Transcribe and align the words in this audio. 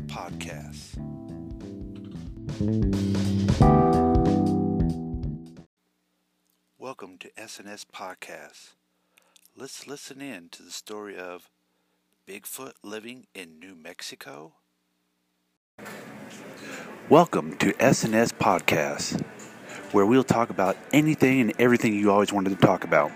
Podcast. 0.00 0.96
Welcome 6.78 7.18
to 7.18 7.30
SNS 7.38 7.86
Podcast. 7.92 8.74
Let's 9.56 9.86
listen 9.86 10.20
in 10.20 10.48
to 10.50 10.62
the 10.62 10.70
story 10.70 11.16
of 11.16 11.50
Bigfoot 12.28 12.72
living 12.82 13.26
in 13.34 13.58
New 13.58 13.74
Mexico. 13.74 14.54
Welcome 17.08 17.56
to 17.58 17.72
SNS 17.74 18.32
Podcast, 18.32 19.22
where 19.92 20.04
we'll 20.06 20.24
talk 20.24 20.50
about 20.50 20.76
anything 20.92 21.40
and 21.40 21.52
everything 21.58 21.94
you 21.94 22.10
always 22.10 22.32
wanted 22.32 22.50
to 22.50 22.56
talk 22.56 22.84
about. 22.84 23.12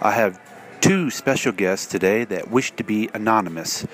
I 0.00 0.12
have 0.12 0.40
two 0.80 1.10
special 1.10 1.52
guests 1.52 1.86
today 1.86 2.24
that 2.24 2.50
wish 2.50 2.72
to 2.72 2.84
be 2.84 3.08
anonymous. 3.14 3.86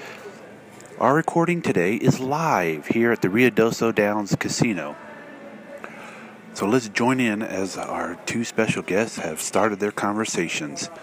Our 0.98 1.14
recording 1.14 1.60
today 1.60 1.96
is 1.96 2.20
live 2.20 2.86
here 2.86 3.12
at 3.12 3.20
the 3.20 3.28
Ruidoso 3.28 3.94
Downs 3.94 4.34
Casino. 4.34 4.96
So 6.54 6.66
let's 6.66 6.88
join 6.88 7.20
in 7.20 7.42
as 7.42 7.76
our 7.76 8.18
two 8.24 8.44
special 8.44 8.80
guests 8.80 9.18
have 9.18 9.42
started 9.42 9.78
their 9.78 9.92
conversations. 9.92 10.88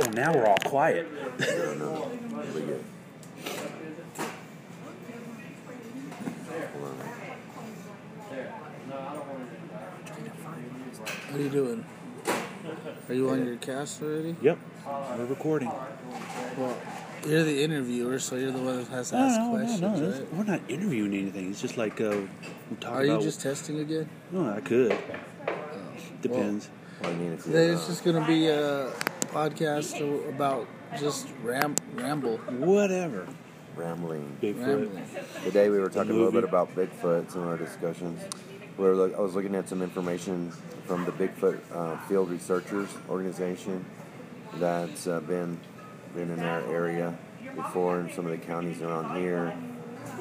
And 0.00 0.14
now 0.14 0.32
we're 0.32 0.46
all 0.46 0.58
quiet. 0.64 1.08
What 11.28 11.40
are 11.40 11.42
you 11.42 11.48
doing? 11.50 11.84
Are 13.08 13.14
you 13.14 13.30
on 13.30 13.44
your 13.46 13.56
cast 13.56 14.02
already? 14.02 14.36
Yep, 14.42 14.58
we're 15.16 15.24
recording. 15.26 15.70
Well, 16.56 16.76
you're 17.26 17.42
the 17.44 17.62
interviewer, 17.62 18.18
so 18.18 18.36
you're 18.36 18.50
the 18.52 18.58
one 18.58 18.78
that 18.78 18.88
has 18.88 19.10
to 19.10 19.16
No, 19.18 19.24
ask 19.24 19.40
no, 19.40 19.50
questions, 19.50 19.80
no, 19.80 19.96
no. 19.96 20.10
right? 20.10 20.34
We're 20.34 20.44
not 20.44 20.60
interviewing 20.68 21.14
anything. 21.14 21.50
It's 21.50 21.60
just 21.60 21.76
like 21.76 22.00
uh, 22.00 22.16
we 22.70 22.76
talk 22.76 22.92
Are 22.94 23.04
you 23.04 23.12
about. 23.12 23.22
just 23.22 23.40
testing 23.40 23.80
again? 23.80 24.08
No, 24.32 24.48
I 24.50 24.60
could. 24.60 24.96
Depends. 26.22 26.68
Well, 27.02 27.10
I 27.10 27.14
mean, 27.14 27.32
if 27.34 27.44
Today 27.44 27.68
it's 27.68 27.84
uh, 27.84 27.88
just 27.88 28.04
gonna 28.04 28.26
be 28.26 28.48
a 28.48 28.90
podcast 29.28 30.00
about 30.34 30.66
just 30.98 31.28
ram 31.42 31.74
ramble, 31.94 32.38
Whatever. 32.38 33.26
rambling. 33.76 34.36
Bigfoot. 34.42 34.66
rambling. 34.66 35.06
Today 35.44 35.68
we 35.70 35.78
were 35.78 35.88
talking 35.90 36.10
a 36.10 36.14
little 36.14 36.32
movie. 36.32 36.40
bit 36.40 36.48
about 36.48 36.74
Bigfoot. 36.74 37.30
Some 37.30 37.42
of 37.42 37.48
our 37.48 37.56
discussions. 37.56 38.20
Look, 38.78 39.16
I 39.16 39.20
was 39.20 39.34
looking 39.34 39.56
at 39.56 39.68
some 39.68 39.82
information 39.82 40.52
from 40.86 41.04
the 41.04 41.10
Bigfoot 41.10 41.58
uh, 41.74 41.96
Field 42.06 42.30
Researchers 42.30 42.88
Organization 43.08 43.84
that's 44.54 45.08
uh, 45.08 45.18
been 45.18 45.58
been 46.14 46.30
in 46.30 46.38
our 46.38 46.60
area 46.72 47.18
before 47.56 47.98
in 47.98 48.12
some 48.12 48.24
of 48.24 48.30
the 48.30 48.38
counties 48.38 48.80
around 48.80 49.20
here, 49.20 49.52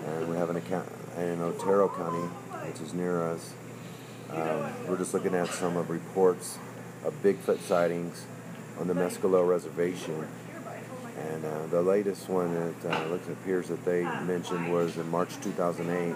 and 0.06 0.28
we 0.28 0.36
have 0.38 0.50
an 0.50 0.56
account 0.56 0.90
in 1.18 1.40
Otero 1.40 1.88
County, 1.88 2.28
which 2.68 2.82
is 2.82 2.96
near 2.96 3.22
us. 3.30 3.54
Um, 4.32 4.72
we're 4.88 4.98
just 4.98 5.14
looking 5.14 5.36
at 5.36 5.50
some 5.50 5.78
of 5.78 5.92
reports 5.92 6.58
of 7.06 7.14
Bigfoot 7.22 7.60
sightings 7.60 8.26
on 8.80 8.88
the 8.88 8.96
Mescalero 8.96 9.48
Reservation. 9.48 10.28
And 11.30 11.46
uh, 11.46 11.68
the 11.68 11.82
latest 11.84 12.28
one 12.28 12.54
that 12.82 12.92
uh, 12.92 13.06
looks 13.06 13.28
appears 13.28 13.68
that 13.68 13.86
they 13.86 14.04
mentioned 14.24 14.72
was 14.72 14.98
in 14.98 15.08
March 15.10 15.40
2008. 15.42 16.16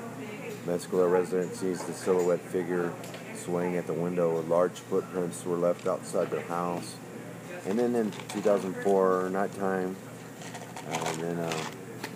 Mescalero 0.66 1.12
resident 1.12 1.56
sees 1.56 1.84
the 1.84 1.94
silhouette 1.94 2.42
figure 2.42 2.94
swaying 3.36 3.78
at 3.78 3.88
the 3.88 3.94
window. 3.94 4.42
Large 4.42 4.74
footprints 4.74 5.44
were 5.44 5.58
left 5.58 5.88
outside 5.88 6.30
their 6.30 6.42
house. 6.42 6.96
And 7.66 7.80
then 7.80 7.96
in 7.96 8.12
2004, 8.30 9.30
nighttime, 9.32 9.96
uh, 10.88 10.92
and 10.92 11.22
then 11.22 11.40
uh, 11.40 11.64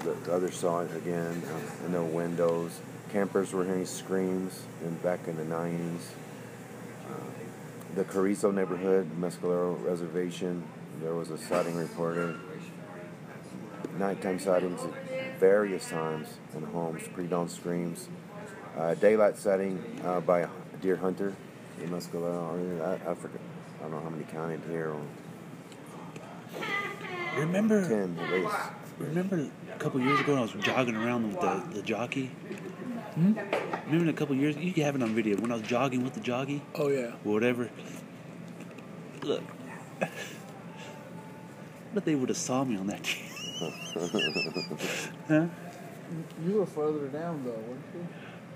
the, 0.03 0.11
the 0.11 0.33
others 0.33 0.55
saw 0.55 0.81
it 0.81 0.95
again 0.95 1.41
uh, 1.47 1.85
in 1.85 1.91
the 1.93 2.03
windows. 2.03 2.79
Campers 3.11 3.53
were 3.53 3.63
hearing 3.63 3.85
screams 3.85 4.63
in, 4.83 4.93
back 4.95 5.27
in 5.27 5.37
the 5.37 5.43
90s. 5.43 6.01
Uh, 7.07 7.13
the 7.95 8.03
Carrizo 8.03 8.51
neighborhood, 8.53 9.09
Mescalero 9.19 9.83
Reservation, 9.83 10.63
there 11.01 11.13
was 11.13 11.31
a 11.31 11.37
sighting 11.37 11.75
reported. 11.75 12.37
Nighttime 13.97 14.39
sightings 14.39 14.81
at 14.83 15.39
various 15.39 15.89
times 15.89 16.27
in 16.55 16.63
homes, 16.63 17.07
pre-dawn 17.13 17.47
screams. 17.47 18.09
Uh, 18.77 18.93
daylight 18.95 19.37
sighting 19.37 19.81
uh, 20.03 20.19
by 20.19 20.41
a 20.41 20.49
deer 20.81 20.97
hunter 20.97 21.33
in 21.81 21.89
Mescalero. 21.89 22.81
I, 22.81 23.09
I, 23.09 23.11
I 23.11 23.15
forget. 23.15 23.39
I 23.79 23.83
don't 23.83 23.91
know 23.91 24.01
how 24.01 24.09
many 24.09 24.23
counted 24.25 24.61
here. 24.69 24.93
Remember, 27.37 27.87
Ten 27.87 28.17
at 28.19 28.31
least. 28.31 28.55
remember 28.97 29.47
a 29.73 29.77
couple 29.77 29.99
years 30.01 30.19
ago 30.19 30.33
when 30.33 30.39
I 30.39 30.41
was 30.43 30.51
jogging 30.63 30.95
around 30.95 31.27
with 31.27 31.39
the, 31.41 31.63
the 31.75 31.81
jockey? 31.81 32.31
Remember 33.15 34.09
a 34.09 34.13
couple 34.13 34.35
years? 34.35 34.55
You 34.57 34.73
can 34.73 34.83
have 34.83 34.95
it 34.95 35.03
on 35.03 35.13
video. 35.15 35.37
When 35.37 35.51
I 35.51 35.55
was 35.55 35.63
jogging 35.63 36.03
with 36.03 36.13
the 36.13 36.19
jockey, 36.21 36.61
Oh 36.75 36.89
yeah. 36.89 37.11
whatever. 37.23 37.69
Look, 39.23 39.43
but 41.93 42.05
they 42.05 42.15
would 42.15 42.29
have 42.29 42.37
saw 42.37 42.63
me 42.63 42.77
on 42.77 42.87
that. 42.87 43.05
huh? 45.27 45.45
You 46.45 46.53
were 46.55 46.65
further 46.65 47.07
down 47.07 47.43
though, 47.43 47.51
weren't 47.51 47.83
you? 47.93 48.07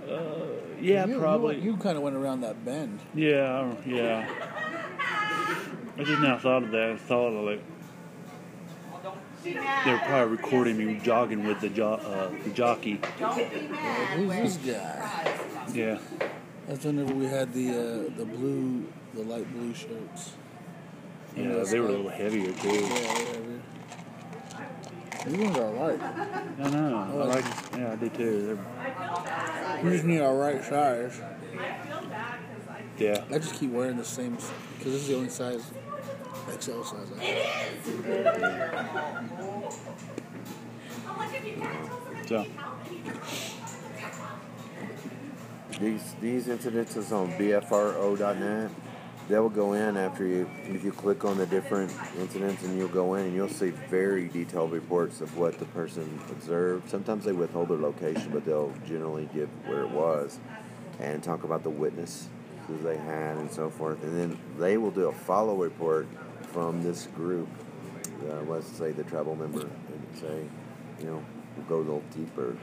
Uh, 0.07 0.45
yeah, 0.81 1.05
you, 1.05 1.19
probably. 1.19 1.59
You, 1.59 1.77
kind 1.77 1.97
of 1.97 2.03
went 2.03 2.15
around 2.15 2.41
that 2.41 2.63
bend. 2.63 2.99
Yeah, 3.13 3.73
yeah. 3.85 4.27
I 5.97 6.03
just 6.03 6.21
now 6.21 6.37
thought 6.37 6.63
of 6.63 6.71
that. 6.71 6.91
I 6.91 6.95
thought 6.95 7.27
of 7.33 7.45
like 7.45 7.61
they 9.43 9.53
were 9.91 9.99
probably 9.99 10.37
recording 10.37 10.77
me 10.77 10.99
jogging 11.03 11.45
with 11.45 11.61
the 11.61 11.69
jo- 11.69 11.93
uh, 11.93 12.29
the 12.43 12.49
jockey. 12.51 12.99
Who's 14.15 14.29
this 14.29 14.57
guy? 14.57 15.35
Yeah, 15.73 15.99
That's 16.67 16.85
whenever 16.85 17.13
we 17.13 17.25
had 17.25 17.53
the 17.53 17.69
uh, 17.69 18.17
the 18.17 18.25
blue, 18.25 18.85
the 19.13 19.23
light 19.23 19.51
blue 19.53 19.73
shirts. 19.73 20.33
yeah. 21.35 21.63
They 21.63 21.79
were 21.79 21.87
a 21.87 21.91
little 21.91 22.09
heavier 22.09 22.51
too. 22.53 22.69
Yeah, 22.69 23.58
whatever. 25.25 25.37
You 25.37 25.43
ones 25.43 25.57
are 25.57 25.63
alright. 25.63 26.01
I 26.01 26.69
know. 26.69 26.97
I 26.97 27.11
oh, 27.11 27.17
like. 27.27 27.45
Yeah, 27.77 27.91
I 27.91 27.95
do 27.95 28.09
too. 28.09 28.59
We 29.83 29.89
just 29.91 30.05
need 30.05 30.21
our 30.21 30.35
right 30.35 30.63
size. 30.63 31.21
Yeah. 32.97 33.23
I 33.31 33.39
just 33.39 33.55
keep 33.55 33.71
wearing 33.71 33.97
the 33.97 34.05
same 34.05 34.35
because 34.35 34.93
this 34.93 35.01
is 35.01 35.07
the 35.07 35.15
only 35.15 35.29
size 35.29 35.71
XL 36.59 36.83
size 36.83 37.07
I 37.17 37.23
have. 37.23 37.85
So 42.27 42.45
These 45.79 46.15
these 46.19 46.47
incidences 46.47 47.11
on 47.13 47.31
BFRO.net, 47.33 48.71
they 49.29 49.37
will 49.37 49.47
go 49.47 49.73
in 49.73 49.95
after 49.95 50.25
you 50.25 50.49
if 50.65 50.83
you 50.83 50.91
click 50.91 51.23
on 51.23 51.37
the 51.37 51.45
different 51.45 51.93
incidents 52.17 52.63
and 52.63 52.75
you'll 52.77 52.87
go 52.87 53.13
in 53.13 53.27
and 53.27 53.35
you'll 53.35 53.47
see 53.47 53.69
very 53.69 54.27
detailed 54.27 54.71
reports 54.71 55.21
of 55.21 55.37
what 55.37 55.59
the 55.59 55.65
person 55.65 56.19
observed. 56.31 56.89
Sometimes 56.89 57.25
they 57.25 57.31
withhold 57.31 57.69
their 57.69 57.77
location, 57.77 58.31
but 58.31 58.43
they'll 58.43 58.73
generally 58.87 59.29
give 59.33 59.47
where 59.67 59.83
it 59.83 59.91
was 59.91 60.39
and 60.99 61.23
talk 61.23 61.43
about 61.43 61.61
the 61.61 61.69
witnesses 61.69 62.27
they 62.83 62.97
had 62.97 63.37
and 63.37 63.51
so 63.51 63.69
forth. 63.69 64.01
And 64.03 64.19
then 64.19 64.39
they 64.57 64.77
will 64.77 64.91
do 64.91 65.07
a 65.07 65.13
follow 65.13 65.55
report 65.55 66.07
from 66.51 66.83
this 66.83 67.05
group. 67.15 67.47
Uh, 68.27 68.41
let's 68.47 68.67
say 68.67 68.91
the 68.91 69.03
tribal 69.03 69.35
member 69.35 69.61
and 69.61 70.19
say, 70.19 70.43
you 70.99 71.05
know, 71.05 71.23
we'll 71.55 71.65
go 71.67 71.75
a 71.77 71.85
little 71.85 72.03
deeper. 72.15 72.57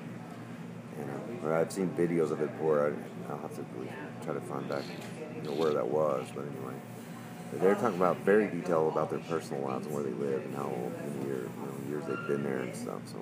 And, 0.98 1.10
uh, 1.44 1.46
or 1.46 1.54
I've 1.54 1.70
seen 1.72 1.90
videos 1.90 2.30
of 2.30 2.40
it 2.40 2.50
before. 2.52 2.86
I, 2.88 3.32
I'll 3.32 3.38
have 3.38 3.54
to 3.54 3.64
try 4.24 4.34
to 4.34 4.40
find 4.40 4.68
back, 4.68 4.82
you 5.36 5.48
know, 5.48 5.54
where 5.54 5.72
that 5.74 5.88
was. 5.88 6.26
But 6.34 6.42
anyway, 6.42 6.74
they're 7.54 7.74
talking 7.74 7.96
about 7.96 8.18
very 8.18 8.48
detailed 8.48 8.92
about 8.92 9.10
their 9.10 9.20
personal 9.20 9.62
lives 9.62 9.86
and 9.86 9.94
where 9.94 10.04
they 10.04 10.12
live 10.12 10.44
and 10.44 10.54
how 10.56 10.64
old, 10.64 10.92
many 10.92 11.26
years, 11.26 11.48
you 11.48 11.66
know, 11.66 11.90
years 11.90 12.04
they've 12.06 12.26
been 12.26 12.42
there 12.42 12.58
and 12.58 12.74
stuff. 12.74 13.00
So, 13.06 13.18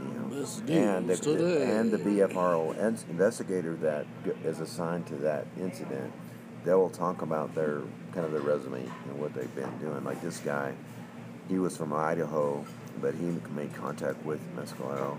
anyhow. 0.00 0.24
And 0.68 1.08
the, 1.08 1.62
and 1.62 1.90
the 1.90 1.98
BFRO 1.98 2.76
investigator 3.08 3.74
that 3.76 4.06
is 4.44 4.60
assigned 4.60 5.06
to 5.08 5.14
that 5.16 5.46
incident, 5.60 6.12
they 6.64 6.74
will 6.74 6.90
talk 6.90 7.22
about 7.22 7.54
their 7.54 7.82
kind 8.12 8.26
of 8.26 8.32
their 8.32 8.40
resume 8.40 8.80
and 8.80 9.20
what 9.20 9.34
they've 9.34 9.54
been 9.54 9.78
doing. 9.78 10.02
Like 10.04 10.20
this 10.22 10.38
guy, 10.38 10.72
he 11.48 11.58
was 11.58 11.76
from 11.76 11.92
Idaho, 11.92 12.64
but 13.00 13.14
he 13.14 13.26
made 13.54 13.74
contact 13.74 14.24
with 14.24 14.40
Mescalero, 14.56 15.18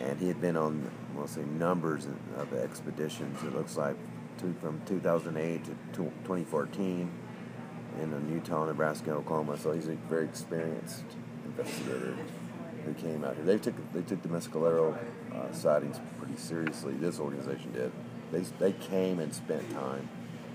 and 0.00 0.18
he 0.18 0.28
had 0.28 0.40
been 0.40 0.56
on, 0.56 0.90
we'll 1.14 1.26
say, 1.26 1.42
numbers 1.58 2.06
of 2.36 2.52
expeditions. 2.54 3.42
It 3.42 3.54
looks 3.54 3.76
like 3.76 3.96
two, 4.38 4.54
from 4.60 4.80
2008 4.86 5.64
to 5.64 5.70
2014 5.92 7.10
in 8.00 8.32
Utah, 8.32 8.66
Nebraska, 8.66 9.10
and 9.10 9.18
Oklahoma. 9.20 9.56
So 9.56 9.72
he's 9.72 9.88
a 9.88 9.94
very 10.08 10.24
experienced 10.24 11.04
investigator 11.44 12.16
who 12.84 12.94
came 12.94 13.24
out 13.24 13.36
here. 13.36 13.44
They 13.44 13.58
took 13.58 13.74
they 13.92 14.02
took 14.02 14.22
the 14.22 14.28
Mescalero 14.28 14.96
uh, 15.34 15.52
sightings 15.52 15.98
pretty 16.18 16.36
seriously. 16.36 16.94
This 16.94 17.18
organization 17.18 17.72
did. 17.72 17.92
They 18.32 18.40
they 18.58 18.72
came 18.72 19.18
and 19.18 19.34
spent 19.34 19.68
time 19.72 20.08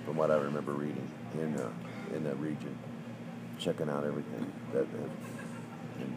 from 0.06 0.18
what 0.18 0.32
I 0.32 0.36
remember 0.36 0.74
reading 0.74 1.10
in 1.34 1.58
uh, 1.58 1.70
in 2.16 2.24
that 2.24 2.38
region, 2.40 2.78
checking 3.60 3.90
out 3.90 4.04
everything. 4.04 4.52
That, 4.74 4.86
and 6.00 6.16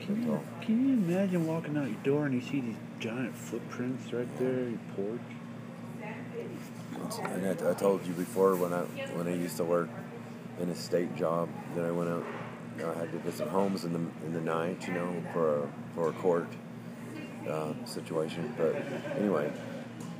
Can 0.00 0.22
you, 0.22 0.40
can 0.60 0.88
you 0.88 0.94
imagine 0.94 1.46
walking 1.46 1.76
out 1.76 1.88
your 1.88 2.02
door 2.02 2.26
and 2.26 2.34
you 2.34 2.40
see 2.40 2.60
these 2.60 2.76
giant 2.98 3.36
footprints 3.36 4.12
right 4.12 4.28
there, 4.38 4.68
your 4.68 4.78
porch? 4.96 5.20
And 7.22 7.46
I, 7.46 7.70
I 7.70 7.74
told 7.74 8.06
you 8.06 8.12
before 8.14 8.56
when 8.56 8.72
I 8.72 8.82
when 9.16 9.26
I 9.26 9.34
used 9.34 9.56
to 9.56 9.64
work 9.64 9.88
in 10.60 10.68
a 10.70 10.74
state 10.74 11.14
job 11.16 11.48
that 11.74 11.84
I 11.84 11.90
went 11.90 12.10
out. 12.10 12.24
You 12.78 12.84
know, 12.84 12.92
I 12.92 12.98
had 13.00 13.12
to 13.12 13.18
visit 13.18 13.48
homes 13.48 13.84
in 13.84 13.92
the 13.92 14.00
in 14.26 14.32
the 14.32 14.40
night, 14.40 14.86
you 14.86 14.94
know, 14.94 15.22
for 15.32 15.64
a, 15.64 15.68
for 15.94 16.08
a 16.08 16.12
court 16.12 16.48
uh, 17.48 17.72
situation. 17.84 18.54
But 18.56 18.76
anyway, 19.16 19.52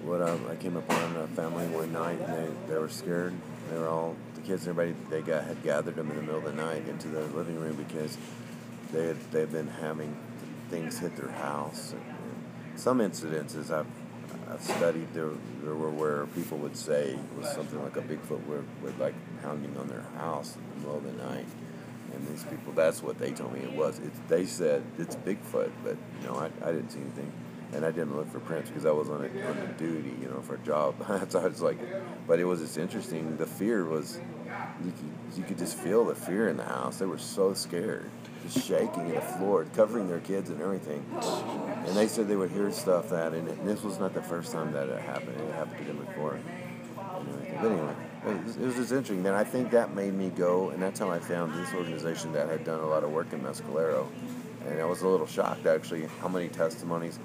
what 0.02 0.20
I, 0.20 0.37
I 0.50 0.56
came 0.56 0.76
upon 0.76 1.17
a 1.17 1.26
family 1.29 1.67
one 1.69 1.93
night 1.93 2.20
and 2.20 2.34
they, 2.34 2.73
they 2.73 2.79
were 2.79 2.88
scared. 2.88 3.34
They 3.70 3.79
were 3.79 3.88
all 3.88 4.17
the 4.34 4.40
kids 4.43 4.67
and 4.67 4.79
everybody. 4.79 4.96
They 5.11 5.23
got 5.23 5.44
had 5.44 5.62
gathered 5.62 5.96
them 5.96 6.11
in 6.11 6.17
the 6.17 6.23
middle 6.23 6.38
of 6.38 6.44
the 6.44 6.52
night 6.52 6.87
into 6.88 7.08
the 7.08 7.20
living 7.29 7.58
room 7.58 7.76
because 7.76 8.19
they 8.93 9.06
had 9.06 9.20
they 9.31 9.40
had 9.40 9.52
been 9.52 9.69
having 9.69 10.17
things 10.69 10.99
hit 10.99 11.17
their 11.17 11.31
house. 11.31 11.93
And, 11.93 12.02
and 12.02 12.81
some 12.81 12.99
incidences 12.99 13.70
I've 13.70 13.87
I've 14.50 14.62
studied 14.62 15.12
there, 15.14 15.31
there 15.62 15.75
were 15.75 15.90
where 15.90 16.26
people 16.26 16.58
would 16.58 16.76
say 16.76 17.11
it 17.11 17.38
was 17.38 17.50
something 17.52 17.82
like 17.82 17.96
a 17.96 18.02
Bigfoot 18.02 18.44
would, 18.46 18.64
would 18.82 18.99
like 18.99 19.14
pounding 19.43 19.76
on 19.76 19.88
their 19.88 20.05
house 20.17 20.56
in 20.56 20.62
the 20.70 20.87
middle 20.87 20.96
of 20.99 21.05
the 21.05 21.25
night. 21.25 21.46
And 22.14 22.29
these 22.29 22.44
people, 22.44 22.73
that's 22.75 23.02
what 23.02 23.19
they 23.19 23.31
told 23.32 23.55
me 23.55 23.61
it 23.61 23.73
was. 23.73 23.99
It's, 23.99 24.19
they 24.29 24.44
said 24.44 24.82
it's 24.99 25.17
Bigfoot, 25.17 25.70
but 25.82 25.96
you 26.20 26.26
know, 26.26 26.37
I, 26.37 26.50
I 26.67 26.73
didn't 26.73 26.90
see 26.90 27.00
anything, 27.00 27.32
and 27.73 27.84
I 27.84 27.90
didn't 27.90 28.14
look 28.17 28.31
for 28.31 28.40
prints 28.40 28.69
because 28.69 28.84
I 28.84 28.90
was 28.90 29.08
on 29.08 29.25
a, 29.25 29.49
on 29.49 29.56
a 29.56 29.73
duty, 29.79 30.14
you 30.20 30.29
know, 30.29 30.43
for 30.43 30.56
a 30.56 30.58
job. 30.58 30.94
so 31.31 31.40
I 31.40 31.46
was 31.46 31.62
like, 31.62 31.79
but 32.26 32.38
it 32.38 32.44
was 32.44 32.61
just 32.61 32.76
interesting. 32.76 33.37
The 33.38 33.46
fear 33.46 33.84
was, 33.84 34.20
you 34.84 34.93
could 34.93 35.12
you 35.37 35.44
could 35.44 35.58
just 35.58 35.79
feel 35.79 36.05
the 36.05 36.14
fear 36.14 36.49
in 36.49 36.56
the 36.56 36.64
house. 36.64 36.99
They 36.99 37.06
were 37.06 37.19
so 37.19 37.55
scared, 37.55 38.11
just 38.43 38.67
shaking 38.67 39.08
in 39.08 39.14
the 39.14 39.20
floor, 39.20 39.67
covering 39.75 40.08
their 40.08 40.20
kids 40.20 40.50
and 40.50 40.61
everything. 40.61 41.05
And 41.87 41.96
they 41.96 42.06
said 42.06 42.29
they 42.29 42.37
would 42.37 42.50
hear 42.50 42.70
stuff 42.70 43.11
that, 43.11 43.32
and, 43.32 43.49
and 43.49 43.69
this 43.69 43.82
was 43.82 43.99
not 43.99 44.14
the 44.14 44.23
first 44.23 44.52
time 44.52 44.73
that 44.73 44.88
it 44.88 45.00
happened. 45.00 45.40
It 45.40 45.52
happened 45.55 45.79
to 45.79 45.84
them 45.84 46.05
before. 46.05 46.38
But 46.96 47.70
anyway, 47.70 47.94
it 48.26 48.44
was, 48.44 48.56
it 48.56 48.67
was 48.67 48.75
just 48.76 48.93
interesting. 48.93 49.23
Then 49.23 49.34
I 49.34 49.44
think 49.44 49.70
that 49.73 49.94
made 49.94 50.14
me 50.14 50.31
go, 50.31 50.70
and 50.70 50.82
that's 50.82 51.00
how 51.00 51.11
I 51.11 51.19
found 51.19 51.55
this 51.55 51.73
organization 51.75 52.32
that 52.32 52.49
had 52.49 52.64
done 52.64 52.81
a 52.81 52.87
lot 52.87 53.05
of 53.05 53.11
work 53.11 53.32
in 53.32 53.40
Mescalero. 53.40 54.06
And 54.67 54.81
I 54.81 54.84
was 54.84 55.02
a 55.02 55.08
little 55.08 55.26
shocked 55.26 55.67
actually 55.67 56.06
how 56.20 56.29
many 56.29 56.49
testimonies. 56.49 57.19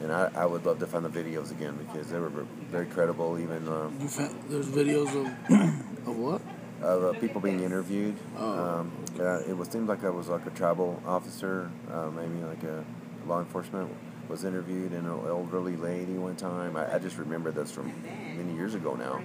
And 0.00 0.10
I, 0.10 0.30
I 0.34 0.46
would 0.46 0.64
love 0.64 0.78
to 0.80 0.86
find 0.86 1.04
the 1.04 1.10
videos 1.10 1.50
again 1.50 1.76
because 1.76 2.08
they 2.08 2.18
were 2.18 2.30
very 2.70 2.86
credible, 2.86 3.38
even 3.38 3.68
um, 3.68 3.96
You 4.00 4.08
found 4.08 4.34
there's 4.48 4.66
videos 4.66 5.08
of 5.14 5.26
of 6.08 6.16
what? 6.16 6.40
of 6.82 7.04
uh, 7.04 7.18
people 7.20 7.40
being 7.40 7.62
interviewed. 7.62 8.16
Oh. 8.38 8.80
Um, 8.80 8.92
uh, 9.18 9.40
it 9.40 9.56
was 9.56 9.68
seemed 9.68 9.88
like 9.88 10.02
I 10.02 10.10
was 10.10 10.28
like 10.28 10.46
a 10.46 10.50
tribal 10.50 11.02
officer, 11.06 11.70
uh, 11.92 12.10
maybe 12.10 12.42
like 12.42 12.62
a 12.64 12.84
law 13.26 13.40
enforcement 13.40 13.90
was 14.28 14.44
interviewed, 14.44 14.92
and 14.92 15.06
an 15.06 15.26
elderly 15.26 15.76
lady 15.76 16.14
one 16.14 16.36
time. 16.36 16.76
I, 16.76 16.94
I 16.94 16.98
just 16.98 17.18
remember 17.18 17.50
this 17.50 17.70
from 17.70 17.92
many 18.36 18.54
years 18.54 18.74
ago 18.74 18.94
now, 18.94 19.20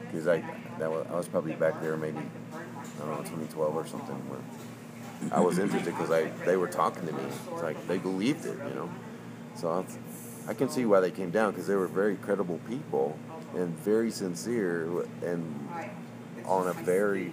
because 0.00 0.26
I 0.26 0.42
that 0.78 0.90
was, 0.90 1.06
I 1.10 1.14
was 1.14 1.28
probably 1.28 1.54
back 1.54 1.80
there 1.80 1.96
maybe 1.96 2.18
I 2.18 2.98
don't 3.00 3.10
know 3.10 3.16
2012 3.18 3.76
or 3.76 3.86
something 3.86 4.16
when 4.28 5.32
I 5.32 5.40
was 5.40 5.58
interested 5.58 5.96
because 5.96 6.10
I 6.10 6.24
they 6.44 6.56
were 6.56 6.68
talking 6.68 7.06
to 7.06 7.12
me. 7.12 7.22
It's 7.52 7.62
like 7.62 7.86
they 7.86 7.98
believed 7.98 8.44
it, 8.46 8.56
you 8.68 8.74
know. 8.74 8.90
So 9.54 9.70
I, 9.70 10.50
I 10.50 10.54
can 10.54 10.68
see 10.68 10.84
why 10.84 11.00
they 11.00 11.10
came 11.10 11.30
down 11.30 11.52
because 11.52 11.66
they 11.66 11.74
were 11.74 11.88
very 11.88 12.16
credible 12.16 12.60
people 12.68 13.18
and 13.54 13.76
very 13.80 14.10
sincere 14.10 15.06
and 15.24 15.68
on 16.44 16.68
a 16.68 16.72
very 16.72 17.32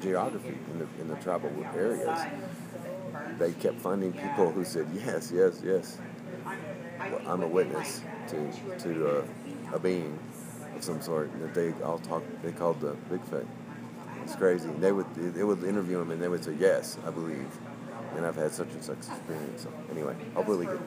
geography 0.00 0.56
in 0.72 0.78
the 0.78 0.86
in 1.00 1.08
the 1.08 1.16
tribal 1.16 1.50
areas. 1.74 2.20
They 3.38 3.52
kept 3.52 3.80
finding 3.80 4.12
people 4.12 4.50
who 4.50 4.64
said 4.64 4.86
yes, 4.94 5.32
yes, 5.34 5.60
yes. 5.64 5.98
Well, 6.44 7.20
I'm 7.26 7.42
a 7.42 7.46
witness 7.46 8.02
to 8.28 8.52
to 8.78 9.18
uh, 9.18 9.24
a 9.74 9.78
being 9.78 10.18
of 10.74 10.82
some 10.82 11.00
sort 11.00 11.30
that 11.40 11.54
they 11.54 11.72
all 11.82 11.98
talk. 11.98 12.22
They 12.42 12.52
called 12.52 12.80
the 12.80 12.96
Bigfoot. 13.10 13.46
It's 14.22 14.34
crazy. 14.34 14.68
They 14.80 14.92
would 14.92 15.06
they 15.14 15.44
would 15.44 15.62
interview 15.64 16.00
him 16.00 16.10
and 16.10 16.22
they 16.22 16.28
would 16.28 16.44
say 16.44 16.54
yes, 16.58 16.98
I 17.06 17.10
believe, 17.10 17.46
and 18.16 18.26
I've 18.26 18.36
had 18.36 18.52
such 18.52 18.72
and 18.72 18.82
such 18.82 18.98
experience. 18.98 19.62
So 19.62 19.72
anyway, 19.90 20.16
hopefully 20.34 20.58
we 20.58 20.66
can 20.66 20.80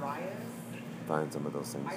find 1.07 1.31
some 1.31 1.45
of 1.45 1.53
those 1.53 1.74
things. 1.74 1.94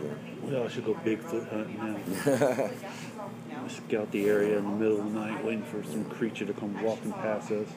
Again. 0.00 0.18
We 0.42 0.56
all 0.56 0.68
should 0.68 0.84
go 0.84 0.94
Bigfoot 0.94 1.48
hunting 1.50 1.76
now. 1.76 3.68
Scout 3.68 4.10
the 4.10 4.28
area 4.28 4.58
in 4.58 4.64
the 4.64 4.70
middle 4.70 5.00
of 5.00 5.12
the 5.12 5.20
night, 5.20 5.44
waiting 5.44 5.62
for 5.62 5.84
some 5.84 6.04
creature 6.06 6.46
to 6.46 6.52
come 6.52 6.82
walking 6.82 7.12
past 7.12 7.50
us. 7.52 7.68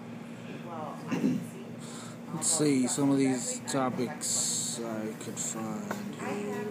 Let's 2.33 2.47
see 2.47 2.87
some 2.87 3.11
of 3.11 3.17
these 3.19 3.61
topics 3.67 4.79
I 4.83 5.23
could 5.23 5.37
find 5.37 6.15
here. 6.15 6.65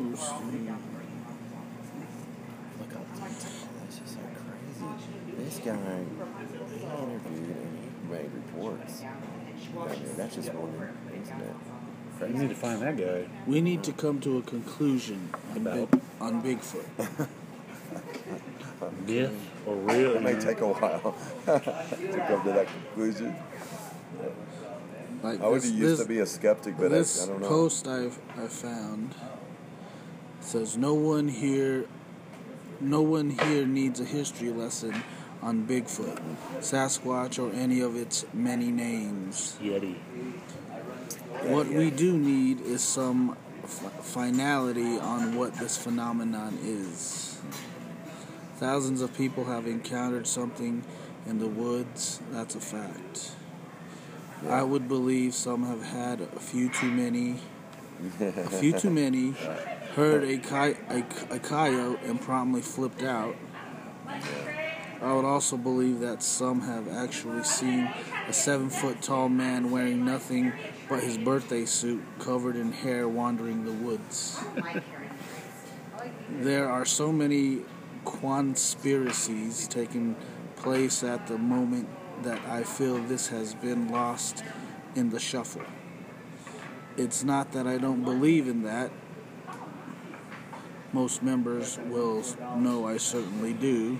Let's 0.00 0.22
see. 0.22 0.34
Look 2.78 2.92
how 2.92 3.00
that's 3.20 3.98
just 3.98 4.14
so 4.14 4.20
crazy. 4.46 5.44
This 5.44 5.58
guy, 5.58 5.74
he 6.70 6.82
interviewed 6.82 7.56
and 7.56 7.78
he 7.78 8.12
made 8.12 8.30
reports. 8.32 9.02
I 9.02 9.88
mean, 9.88 10.16
that's 10.16 10.34
just 10.36 10.54
one 10.54 10.72
internet. 11.12 11.56
We 12.20 12.38
need 12.38 12.48
to 12.48 12.54
find 12.54 12.80
that 12.82 12.96
guy. 12.96 13.26
We 13.46 13.60
need 13.60 13.82
to 13.84 13.92
come 13.92 14.20
to 14.20 14.38
a 14.38 14.42
conclusion 14.42 15.30
on, 15.50 15.56
About? 15.56 15.90
Big, 15.90 16.00
on 16.20 16.42
Bigfoot. 16.42 17.28
Myth 19.06 19.50
or 19.66 19.74
real? 19.76 20.16
It 20.16 20.22
may 20.22 20.38
take 20.38 20.60
a 20.60 20.66
while 20.68 21.14
to 21.46 22.24
come 22.26 22.44
to 22.44 22.52
that 22.52 22.66
conclusion. 22.66 23.36
Like 25.22 25.40
I 25.40 25.48
would 25.48 25.62
this, 25.62 25.70
used 25.70 25.92
this, 25.92 26.00
to 26.00 26.06
be 26.06 26.18
a 26.18 26.26
skeptic, 26.26 26.76
but 26.76 26.86
I, 26.86 26.88
this 26.88 27.22
I 27.22 27.26
don't 27.28 27.40
know. 27.40 27.48
post 27.48 27.86
I've 27.86 28.18
I 28.36 28.46
found 28.48 29.14
says 30.40 30.76
no 30.76 30.94
one 30.94 31.28
here, 31.28 31.86
no 32.80 33.00
one 33.02 33.30
here 33.30 33.64
needs 33.64 34.00
a 34.00 34.04
history 34.04 34.50
lesson 34.50 35.02
on 35.40 35.66
Bigfoot, 35.66 36.20
Sasquatch, 36.58 37.38
or 37.38 37.54
any 37.54 37.80
of 37.80 37.96
its 37.96 38.24
many 38.32 38.70
names. 38.70 39.56
Yeti. 39.62 39.96
What 41.44 41.66
we 41.66 41.90
do 41.90 42.16
need 42.16 42.60
is 42.60 42.82
some 42.82 43.36
f- 43.64 44.04
finality 44.04 44.98
on 44.98 45.36
what 45.36 45.54
this 45.54 45.76
phenomenon 45.76 46.58
is. 46.62 47.40
Thousands 48.62 49.02
of 49.02 49.12
people 49.16 49.46
have 49.46 49.66
encountered 49.66 50.24
something 50.24 50.84
in 51.26 51.40
the 51.40 51.48
woods, 51.48 52.20
that's 52.30 52.54
a 52.54 52.60
fact. 52.60 53.32
I 54.48 54.62
would 54.62 54.86
believe 54.86 55.34
some 55.34 55.66
have 55.66 55.82
had 55.82 56.20
a 56.20 56.38
few 56.38 56.68
too 56.68 56.92
many, 56.92 57.40
a 58.20 58.50
few 58.50 58.72
too 58.78 58.90
many, 59.02 59.32
heard 59.96 60.22
a, 60.22 60.38
coy- 60.38 60.76
a, 60.88 61.04
a 61.34 61.40
coyote 61.40 61.98
and 62.04 62.20
promptly 62.20 62.60
flipped 62.62 63.02
out. 63.02 63.34
I 65.02 65.12
would 65.12 65.24
also 65.24 65.56
believe 65.56 65.98
that 65.98 66.22
some 66.22 66.60
have 66.60 66.86
actually 66.86 67.42
seen 67.42 67.92
a 68.28 68.32
seven 68.32 68.70
foot 68.70 69.02
tall 69.02 69.28
man 69.28 69.72
wearing 69.72 70.04
nothing 70.04 70.52
but 70.88 71.02
his 71.02 71.18
birthday 71.18 71.64
suit 71.64 72.00
covered 72.20 72.54
in 72.54 72.70
hair 72.70 73.08
wandering 73.08 73.64
the 73.64 73.72
woods. 73.72 74.38
There 76.30 76.68
are 76.68 76.84
so 76.84 77.10
many 77.10 77.62
conspiracies 78.04 79.66
taking 79.68 80.16
place 80.56 81.02
at 81.02 81.26
the 81.26 81.38
moment 81.38 81.88
that 82.22 82.40
I 82.46 82.62
feel 82.62 82.98
this 82.98 83.28
has 83.28 83.54
been 83.54 83.88
lost 83.88 84.44
in 84.94 85.10
the 85.10 85.18
shuffle. 85.18 85.62
It's 86.96 87.24
not 87.24 87.52
that 87.52 87.66
I 87.66 87.78
don't 87.78 88.04
believe 88.04 88.48
in 88.48 88.62
that. 88.62 88.90
Most 90.92 91.22
members 91.22 91.78
will 91.86 92.22
know 92.56 92.86
I 92.86 92.98
certainly 92.98 93.54
do. 93.54 93.98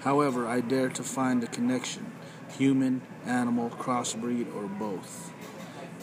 However, 0.00 0.46
I 0.46 0.60
dare 0.60 0.90
to 0.90 1.02
find 1.02 1.42
a 1.42 1.46
connection 1.46 2.12
human, 2.56 3.02
animal, 3.24 3.70
crossbreed, 3.70 4.54
or 4.54 4.66
both. 4.66 5.32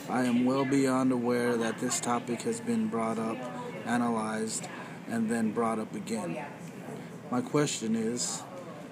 I 0.10 0.24
am 0.24 0.46
well 0.46 0.66
beyond 0.66 1.12
aware 1.12 1.56
that 1.56 1.80
this 1.80 2.00
topic 2.00 2.42
has 2.42 2.60
been 2.60 2.88
brought 2.88 3.18
up, 3.18 3.38
analyzed, 3.86 4.68
and 5.08 5.30
then 5.30 5.52
brought 5.52 5.80
up 5.80 5.96
again. 5.96 6.44
My 7.34 7.42
question 7.42 7.96
is 7.96 8.44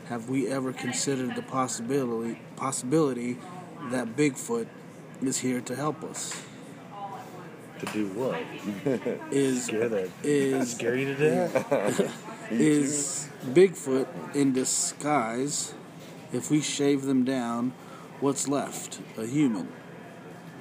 have 0.07 0.27
we 0.27 0.48
ever 0.48 0.74
considered 0.74 1.36
the 1.36 1.43
possibility 1.43 2.39
possibility 2.55 3.38
that 3.91 4.15
Bigfoot 4.15 4.65
is 5.21 5.38
here 5.38 5.62
to 5.62 5.75
help 5.75 6.03
us? 6.03 6.41
To 7.81 7.86
do 7.93 8.07
what? 8.07 8.41
Is 9.31 9.65
Scare 9.65 10.07
is 10.24 10.71
Scare 10.75 10.95
you 10.95 11.13
to 11.13 11.15
death? 11.15 12.36
is 12.51 13.29
Bigfoot 13.45 14.07
in 14.33 14.53
disguise? 14.53 15.75
If 16.33 16.50
we 16.50 16.62
shave 16.62 17.03
them 17.03 17.24
down, 17.24 17.74
what's 18.21 18.48
left? 18.48 19.01
A 19.19 19.27
human. 19.27 19.67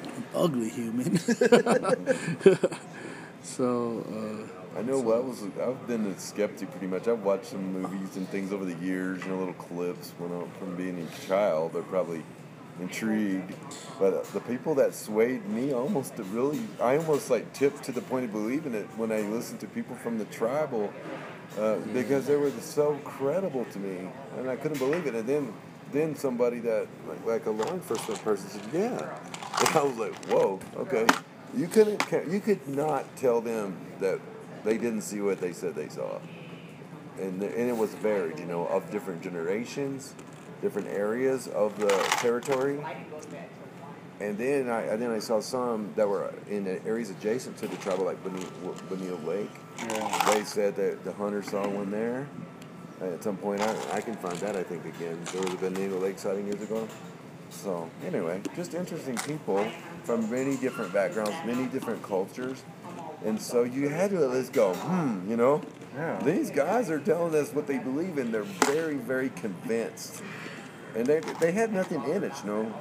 An 0.04 0.25
ugly 0.34 0.68
human. 0.68 1.18
so, 3.42 4.04
uh, 4.06 4.59
I 4.76 4.82
know 4.82 5.00
what 5.00 5.24
was. 5.24 5.42
I've 5.60 5.86
been 5.86 6.06
a 6.06 6.18
skeptic 6.18 6.70
pretty 6.70 6.86
much. 6.86 7.08
I've 7.08 7.24
watched 7.24 7.46
some 7.46 7.72
movies 7.72 8.16
and 8.16 8.28
things 8.28 8.52
over 8.52 8.64
the 8.64 8.76
years, 8.84 9.22
you 9.24 9.30
know, 9.30 9.38
little 9.38 9.54
clips 9.54 10.12
when 10.18 10.32
I, 10.32 10.44
from 10.58 10.76
being 10.76 10.98
a 10.98 11.26
child. 11.26 11.72
They're 11.72 11.82
probably 11.82 12.22
intrigued, 12.80 13.52
but 13.98 14.24
the 14.32 14.40
people 14.40 14.74
that 14.76 14.94
swayed 14.94 15.46
me 15.48 15.74
almost 15.74 16.16
to 16.16 16.22
really, 16.24 16.60
I 16.80 16.96
almost 16.96 17.28
like 17.28 17.52
tipped 17.52 17.82
to 17.84 17.92
the 17.92 18.00
point 18.00 18.26
of 18.26 18.32
believing 18.32 18.74
it 18.74 18.86
when 18.96 19.12
I 19.12 19.20
listened 19.20 19.60
to 19.60 19.66
people 19.66 19.96
from 19.96 20.18
the 20.18 20.24
tribal, 20.26 20.90
uh, 21.58 21.76
because 21.92 22.26
they 22.26 22.36
were 22.36 22.50
so 22.60 22.94
credible 23.04 23.66
to 23.66 23.78
me, 23.78 24.08
and 24.38 24.48
I 24.48 24.56
couldn't 24.56 24.78
believe 24.78 25.06
it. 25.06 25.14
And 25.14 25.28
then, 25.28 25.52
then 25.92 26.14
somebody 26.14 26.60
that 26.60 26.86
like, 27.08 27.26
like 27.26 27.46
a 27.46 27.50
law 27.50 27.70
enforcement 27.72 28.22
person 28.22 28.48
said, 28.48 28.62
"Yeah," 28.72 29.18
and 29.58 29.68
I 29.76 29.82
was 29.82 29.96
like, 29.96 30.14
"Whoa, 30.26 30.60
okay." 30.76 31.06
You 31.54 31.66
couldn't, 31.66 32.00
you 32.30 32.38
could 32.38 32.68
not 32.68 33.16
tell 33.16 33.40
them 33.40 33.76
that 33.98 34.20
they 34.64 34.78
didn't 34.78 35.02
see 35.02 35.20
what 35.20 35.40
they 35.40 35.52
said 35.52 35.74
they 35.74 35.88
saw. 35.88 36.18
And, 37.18 37.42
and 37.42 37.68
it 37.68 37.76
was 37.76 37.92
varied, 37.94 38.38
you 38.38 38.46
know, 38.46 38.66
of 38.66 38.90
different 38.90 39.22
generations, 39.22 40.14
different 40.62 40.88
areas 40.88 41.48
of 41.48 41.78
the 41.78 41.88
territory. 42.18 42.82
And 44.20 44.36
then 44.36 44.68
I 44.68 44.82
and 44.82 45.00
then 45.00 45.10
I 45.10 45.18
saw 45.18 45.40
some 45.40 45.92
that 45.96 46.06
were 46.06 46.32
in 46.48 46.64
the 46.64 46.84
areas 46.84 47.08
adjacent 47.08 47.56
to 47.58 47.66
the 47.66 47.76
tribal, 47.78 48.04
like 48.04 48.22
Bonita 48.22 49.14
Lake. 49.26 49.50
Yeah. 49.78 50.32
They 50.34 50.44
said 50.44 50.76
that 50.76 51.04
the 51.04 51.12
hunter 51.12 51.42
saw 51.42 51.66
one 51.66 51.90
there. 51.90 52.28
At 53.00 53.24
some 53.24 53.38
point, 53.38 53.62
I, 53.62 53.74
I 53.94 54.00
can 54.02 54.14
find 54.16 54.36
that 54.38 54.56
I 54.56 54.62
think 54.62 54.84
again. 54.84 55.18
There 55.32 55.40
was 55.40 55.54
a 55.54 55.56
Bonita 55.56 55.96
Lake 55.96 56.18
sighting 56.18 56.46
years 56.46 56.60
ago. 56.60 56.86
So 57.48 57.90
anyway, 58.06 58.42
just 58.54 58.74
interesting 58.74 59.16
people 59.16 59.66
from 60.04 60.30
many 60.30 60.56
different 60.58 60.92
backgrounds, 60.92 61.34
many 61.46 61.66
different 61.66 62.02
cultures. 62.02 62.62
And 63.24 63.40
so 63.40 63.62
you 63.64 63.88
had 63.88 64.10
to 64.10 64.22
at 64.24 64.30
least 64.30 64.52
go, 64.52 64.74
hmm, 64.74 65.30
you 65.30 65.36
know, 65.36 65.60
Yeah. 65.94 66.18
these 66.22 66.50
guys 66.50 66.88
are 66.90 66.98
telling 67.00 67.34
us 67.34 67.52
what 67.52 67.66
they 67.66 67.78
believe 67.78 68.16
in. 68.18 68.32
They're 68.32 68.42
very, 68.42 68.96
very 68.96 69.30
convinced. 69.30 70.22
And 70.96 71.06
they, 71.06 71.20
they 71.40 71.52
had 71.52 71.72
nothing 71.72 72.02
in 72.04 72.24
it, 72.24 72.32
you 72.44 72.50
know. 72.50 72.74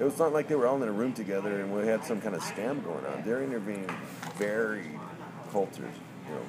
It 0.00 0.04
was 0.04 0.18
not 0.18 0.32
like 0.32 0.48
they 0.48 0.54
were 0.54 0.66
all 0.66 0.80
in 0.82 0.88
a 0.88 0.92
room 0.92 1.12
together 1.12 1.60
and 1.60 1.74
we 1.74 1.86
had 1.86 2.04
some 2.04 2.20
kind 2.20 2.34
of 2.34 2.42
scam 2.42 2.84
going 2.84 3.04
on. 3.06 3.22
They're 3.24 3.42
interviewing 3.42 3.88
varied 4.36 4.98
cultures, 5.50 5.94
you 6.28 6.34
know, 6.34 6.42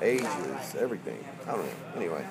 ages, 0.00 0.74
everything. 0.78 1.22
I 1.46 1.52
don't 1.52 1.66
know. 1.66 1.72
Anyway, 1.96 2.24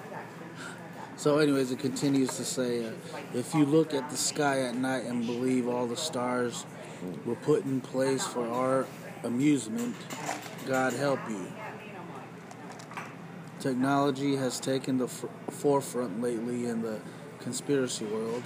So, 1.17 1.37
anyways, 1.37 1.71
it 1.71 1.79
continues 1.79 2.35
to 2.37 2.43
say, 2.43 2.85
uh, 2.85 2.91
if 3.33 3.53
you 3.55 3.65
look 3.65 3.93
at 3.93 4.09
the 4.09 4.17
sky 4.17 4.61
at 4.63 4.75
night 4.75 5.05
and 5.05 5.25
believe 5.25 5.67
all 5.67 5.85
the 5.87 5.95
stars 5.95 6.65
were 7.25 7.35
put 7.35 7.63
in 7.63 7.79
place 7.79 8.25
for 8.25 8.45
our 8.47 8.85
amusement, 9.23 9.95
God 10.65 10.93
help 10.93 11.19
you. 11.29 11.47
Technology 13.59 14.35
has 14.35 14.59
taken 14.59 14.97
the 14.97 15.05
f- 15.05 15.25
forefront 15.49 16.21
lately 16.21 16.65
in 16.65 16.81
the 16.81 16.99
conspiracy 17.39 18.05
world. 18.05 18.43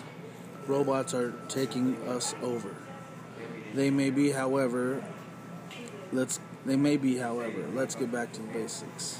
Robots 0.67 1.13
are 1.13 1.33
taking 1.47 1.95
us 2.07 2.35
over. 2.41 2.75
They 3.73 3.89
may 3.89 4.09
be, 4.09 4.31
however, 4.31 5.03
let's 6.11 6.39
they 6.65 6.75
may 6.75 6.97
be, 6.97 7.17
however, 7.17 7.65
let's 7.73 7.95
get 7.95 8.11
back 8.11 8.31
to 8.33 8.41
the 8.41 8.47
basics. 8.49 9.19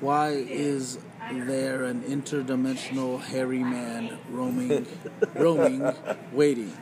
Why 0.00 0.30
is 0.30 0.98
there 1.30 1.84
an 1.84 2.02
interdimensional 2.02 3.20
hairy 3.20 3.64
man 3.64 4.18
roaming, 4.30 4.86
roaming, 5.34 5.94
waiting? 6.32 6.72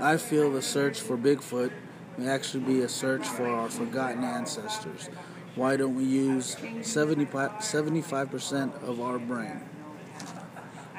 I 0.00 0.16
feel 0.16 0.50
the 0.50 0.62
search 0.62 1.00
for 1.00 1.16
Bigfoot 1.16 1.70
may 2.18 2.28
actually 2.28 2.64
be 2.64 2.80
a 2.82 2.88
search 2.88 3.26
for 3.26 3.46
our 3.46 3.70
forgotten 3.70 4.24
ancestors. 4.24 5.08
Why 5.54 5.76
don't 5.76 5.94
we 5.94 6.04
use 6.04 6.56
75, 6.82 7.52
75% 7.52 8.82
of 8.82 9.00
our 9.00 9.18
brain? 9.18 9.60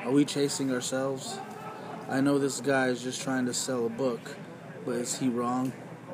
Are 0.03 0.11
we 0.11 0.25
chasing 0.25 0.71
ourselves? 0.71 1.37
I 2.09 2.21
know 2.21 2.39
this 2.39 2.61
guy 2.61 2.87
is 2.87 3.03
just 3.03 3.21
trying 3.21 3.45
to 3.45 3.53
sell 3.53 3.85
a 3.85 3.89
book, 3.89 4.35
but 4.85 4.95
is 4.95 5.19
he 5.19 5.29
wrong? 5.29 5.73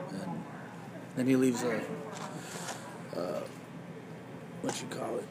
And 0.10 0.44
then 1.16 1.28
he 1.28 1.36
leaves 1.36 1.64
a, 1.64 1.78
uh, 3.16 3.42
what 4.62 4.82
you 4.82 4.88
call 4.88 5.18
it, 5.18 5.28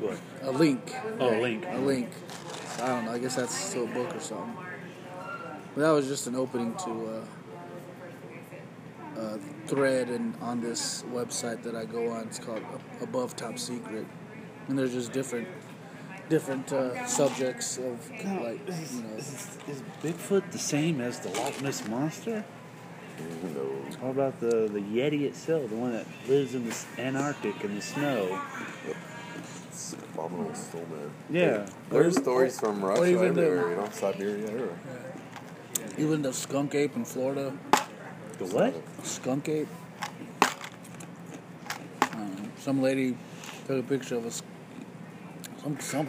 What? 0.00 0.18
a 0.42 0.50
link. 0.50 0.92
Oh, 1.20 1.38
a 1.38 1.40
link. 1.40 1.64
A 1.70 1.78
link. 1.78 2.08
I 2.82 2.88
don't 2.88 3.04
know. 3.04 3.12
I 3.12 3.18
guess 3.18 3.36
that's 3.36 3.54
still 3.54 3.84
a 3.84 3.94
book 3.94 4.14
or 4.14 4.20
something. 4.20 4.63
But 5.74 5.80
that 5.82 5.90
was 5.90 6.06
just 6.06 6.26
an 6.26 6.36
opening 6.36 6.74
to 6.84 7.22
uh, 9.16 9.20
a 9.20 9.38
thread 9.66 10.08
and 10.08 10.34
on 10.40 10.60
this 10.60 11.02
website 11.12 11.62
that 11.64 11.74
I 11.74 11.84
go 11.84 12.10
on. 12.10 12.24
It's 12.24 12.38
called 12.38 12.62
Above 13.00 13.34
Top 13.36 13.58
Secret, 13.58 14.06
and 14.68 14.78
there's 14.78 14.92
just 14.92 15.12
different 15.12 15.48
different 16.28 16.72
uh, 16.72 17.06
subjects 17.06 17.78
of 17.78 18.10
like 18.10 18.60
you 18.66 19.02
know. 19.02 19.16
Is, 19.16 19.58
is 19.68 19.82
Bigfoot 20.02 20.50
the 20.52 20.58
same 20.58 21.00
as 21.00 21.18
the 21.20 21.30
Loch 21.30 21.60
Ness 21.60 21.86
monster? 21.88 22.44
no. 23.54 23.70
How 24.00 24.08
about 24.10 24.40
the, 24.40 24.68
the 24.68 24.80
Yeti 24.80 25.22
itself, 25.22 25.70
the 25.70 25.76
one 25.76 25.92
that 25.92 26.06
lives 26.28 26.54
in 26.54 26.68
the 26.68 26.76
Antarctic 26.98 27.62
in 27.62 27.76
the 27.76 27.80
snow? 27.80 28.40
It's 29.68 29.92
abominable 29.92 30.54
snowman. 30.54 31.10
Yeah. 31.30 31.66
There's 31.90 32.16
stories 32.16 32.58
from 32.58 32.84
Russia 32.84 33.06
even 33.06 33.34
the- 33.34 33.42
everywhere, 33.46 33.70
you 33.70 33.76
know, 33.76 33.88
Siberia, 33.90 34.46
everywhere. 34.46 34.78
Even 35.96 36.22
the 36.22 36.32
skunk 36.32 36.74
ape 36.74 36.96
in 36.96 37.04
Florida, 37.04 37.52
The 38.38 38.44
what? 38.46 38.74
skunk 39.04 39.48
ape. 39.48 39.68
Um, 42.12 42.50
some 42.58 42.82
lady 42.82 43.16
took 43.66 43.78
a 43.78 43.82
picture 43.88 44.16
of 44.16 44.26
a 44.26 44.30
some 45.62 45.78
some 45.80 46.08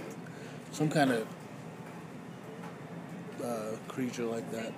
some 0.72 0.90
kind 0.90 1.12
of 1.12 1.28
uh, 3.44 3.76
creature 3.88 4.24
like 4.26 4.50
that 4.52 4.74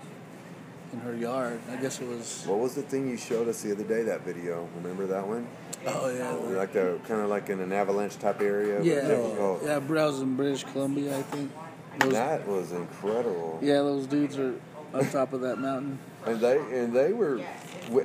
in 0.92 1.00
her 1.00 1.16
yard. 1.16 1.60
I 1.72 1.78
guess 1.78 2.02
it 2.02 2.08
was. 2.08 2.44
What 2.46 2.60
was 2.60 2.76
the 2.76 2.82
thing 2.82 3.08
you 3.10 3.18
showed 3.18 3.48
us 3.48 3.62
the 3.62 3.72
other 3.72 3.84
day? 3.86 4.04
That 4.04 4.22
video. 4.26 4.68
Remember 4.76 5.08
that 5.08 5.26
one? 5.26 5.48
Oh 5.86 6.10
yeah. 6.10 6.32
Like 6.58 6.74
the 6.74 7.00
kind 7.08 7.22
of 7.22 7.30
like 7.30 7.50
in 7.50 7.62
an 7.62 7.72
avalanche 7.72 8.18
type 8.18 8.42
area. 8.42 8.82
Yeah, 8.84 9.08
Oh, 9.14 9.60
yeah, 9.64 9.76
I 9.76 9.78
was 9.80 10.20
in 10.20 10.36
British 10.36 10.66
Columbia, 10.66 11.18
I 11.18 11.22
think. 11.24 11.52
Those, 12.00 12.14
That 12.14 12.48
was 12.48 12.72
incredible. 12.74 13.58
yeah, 13.62 13.76
those 13.78 14.06
dudes 14.06 14.38
are 14.38 14.54
on 14.94 15.10
top 15.10 15.34
of 15.34 15.42
that 15.42 15.58
mountain. 15.58 16.00
And 16.26 16.40
they 16.40 16.58
and 16.58 16.94
they 16.94 17.14
were 17.14 17.42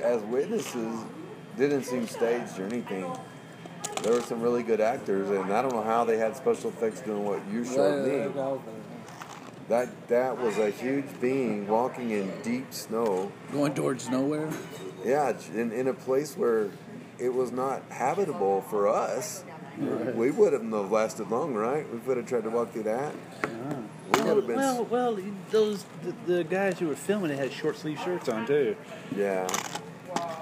as 0.01 0.21
witnesses 0.23 0.99
didn't 1.57 1.83
seem 1.83 2.07
staged 2.07 2.59
or 2.59 2.65
anything. 2.65 3.05
There 4.01 4.13
were 4.13 4.21
some 4.21 4.41
really 4.41 4.63
good 4.63 4.81
actors, 4.81 5.29
and 5.29 5.53
I 5.53 5.61
don't 5.61 5.73
know 5.73 5.83
how 5.83 6.03
they 6.03 6.17
had 6.17 6.35
special 6.35 6.69
effects 6.69 7.01
doing 7.01 7.23
what 7.23 7.41
you 7.51 7.63
showed 7.63 8.05
me. 8.05 8.41
That 9.69 10.07
that 10.09 10.37
was 10.37 10.57
a 10.57 10.71
huge 10.71 11.05
being 11.21 11.67
walking 11.67 12.11
in 12.11 12.31
deep 12.41 12.73
snow. 12.73 13.31
Going 13.51 13.73
towards 13.73 14.09
nowhere. 14.09 14.49
Yeah, 15.05 15.33
in, 15.53 15.71
in 15.71 15.87
a 15.87 15.93
place 15.93 16.35
where 16.35 16.69
it 17.17 17.33
was 17.33 17.51
not 17.51 17.83
habitable 17.89 18.61
for 18.61 18.87
us. 18.87 19.43
We 20.15 20.31
wouldn't 20.31 20.71
have 20.73 20.91
lasted 20.91 21.29
long, 21.29 21.53
right? 21.53 21.89
We 21.91 21.97
would 21.99 22.17
have 22.17 22.27
tried 22.27 22.43
to 22.43 22.49
walk 22.49 22.73
through 22.73 22.83
that. 22.83 23.13
We 23.43 23.49
would 24.21 24.37
have 24.37 24.47
been. 24.47 24.55
Well, 24.55 24.85
well, 24.85 25.19
those 25.51 25.85
the, 26.03 26.33
the 26.33 26.43
guys 26.43 26.79
who 26.79 26.87
were 26.87 26.95
filming 26.95 27.31
it 27.31 27.39
had 27.39 27.51
short 27.51 27.77
sleeve 27.77 27.99
shirts 28.03 28.29
on 28.29 28.45
too. 28.45 28.75
Yeah. 29.15 29.47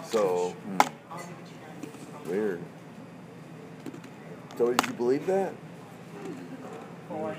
So 0.03 0.49
hmm. 0.49 2.29
weird. 2.29 2.61
So 4.57 4.73
did 4.73 4.85
you 4.87 4.93
believe 4.93 5.25
that? 5.27 5.53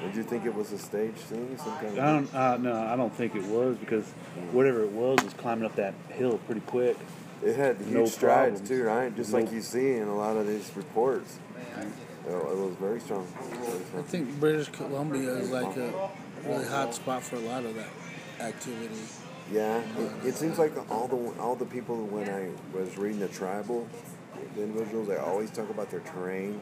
Did 0.02 0.16
you 0.16 0.22
think 0.22 0.44
it 0.44 0.54
was 0.54 0.72
a 0.72 0.78
stage 0.78 1.14
thing? 1.14 1.56
Some 1.56 1.76
kind 1.76 1.86
of 1.86 1.98
I 1.98 2.12
don't. 2.12 2.34
Uh, 2.34 2.56
no, 2.58 2.86
I 2.86 2.96
don't 2.96 3.14
think 3.14 3.34
it 3.34 3.44
was 3.44 3.76
because 3.78 4.04
whatever 4.52 4.82
it 4.82 4.90
was 4.90 5.22
was 5.22 5.32
climbing 5.34 5.64
up 5.64 5.76
that 5.76 5.94
hill 6.08 6.38
pretty 6.46 6.60
quick. 6.62 6.96
it 7.42 7.56
had 7.56 7.78
huge 7.78 7.88
no 7.88 8.06
strides 8.06 8.60
problems. 8.60 8.68
too, 8.68 8.82
right? 8.84 9.16
Just 9.16 9.32
No- 9.32 9.38
like 9.38 9.52
you 9.52 9.62
see 9.62 9.94
in 9.94 10.08
a 10.08 10.16
lot 10.16 10.36
of 10.36 10.46
these 10.46 10.70
reports. 10.76 11.38
Oh, 12.28 12.38
it 12.38 12.56
was 12.56 12.74
very 12.76 13.00
strong. 13.00 13.26
Very 13.26 14.02
I 14.02 14.02
think 14.02 14.38
British 14.38 14.68
Columbia 14.68 15.30
is 15.30 15.50
like 15.50 15.76
a 15.76 16.10
really 16.44 16.66
hot 16.66 16.94
spot 16.94 17.22
for 17.22 17.36
a 17.36 17.40
lot 17.40 17.64
of 17.64 17.74
that 17.74 17.90
activity. 18.40 19.00
Yeah, 19.50 19.82
uh, 19.98 20.02
it, 20.02 20.28
it 20.28 20.34
seems 20.34 20.58
like 20.58 20.72
all 20.90 21.08
the 21.08 21.40
all 21.40 21.56
the 21.56 21.66
people 21.66 22.06
when 22.06 22.28
I 22.28 22.50
was 22.76 22.96
reading 22.96 23.20
the 23.20 23.28
tribal 23.28 23.88
the 24.54 24.62
individuals, 24.62 25.08
they 25.08 25.16
always 25.16 25.50
talk 25.50 25.70
about 25.70 25.90
their 25.90 26.00
terrain. 26.00 26.60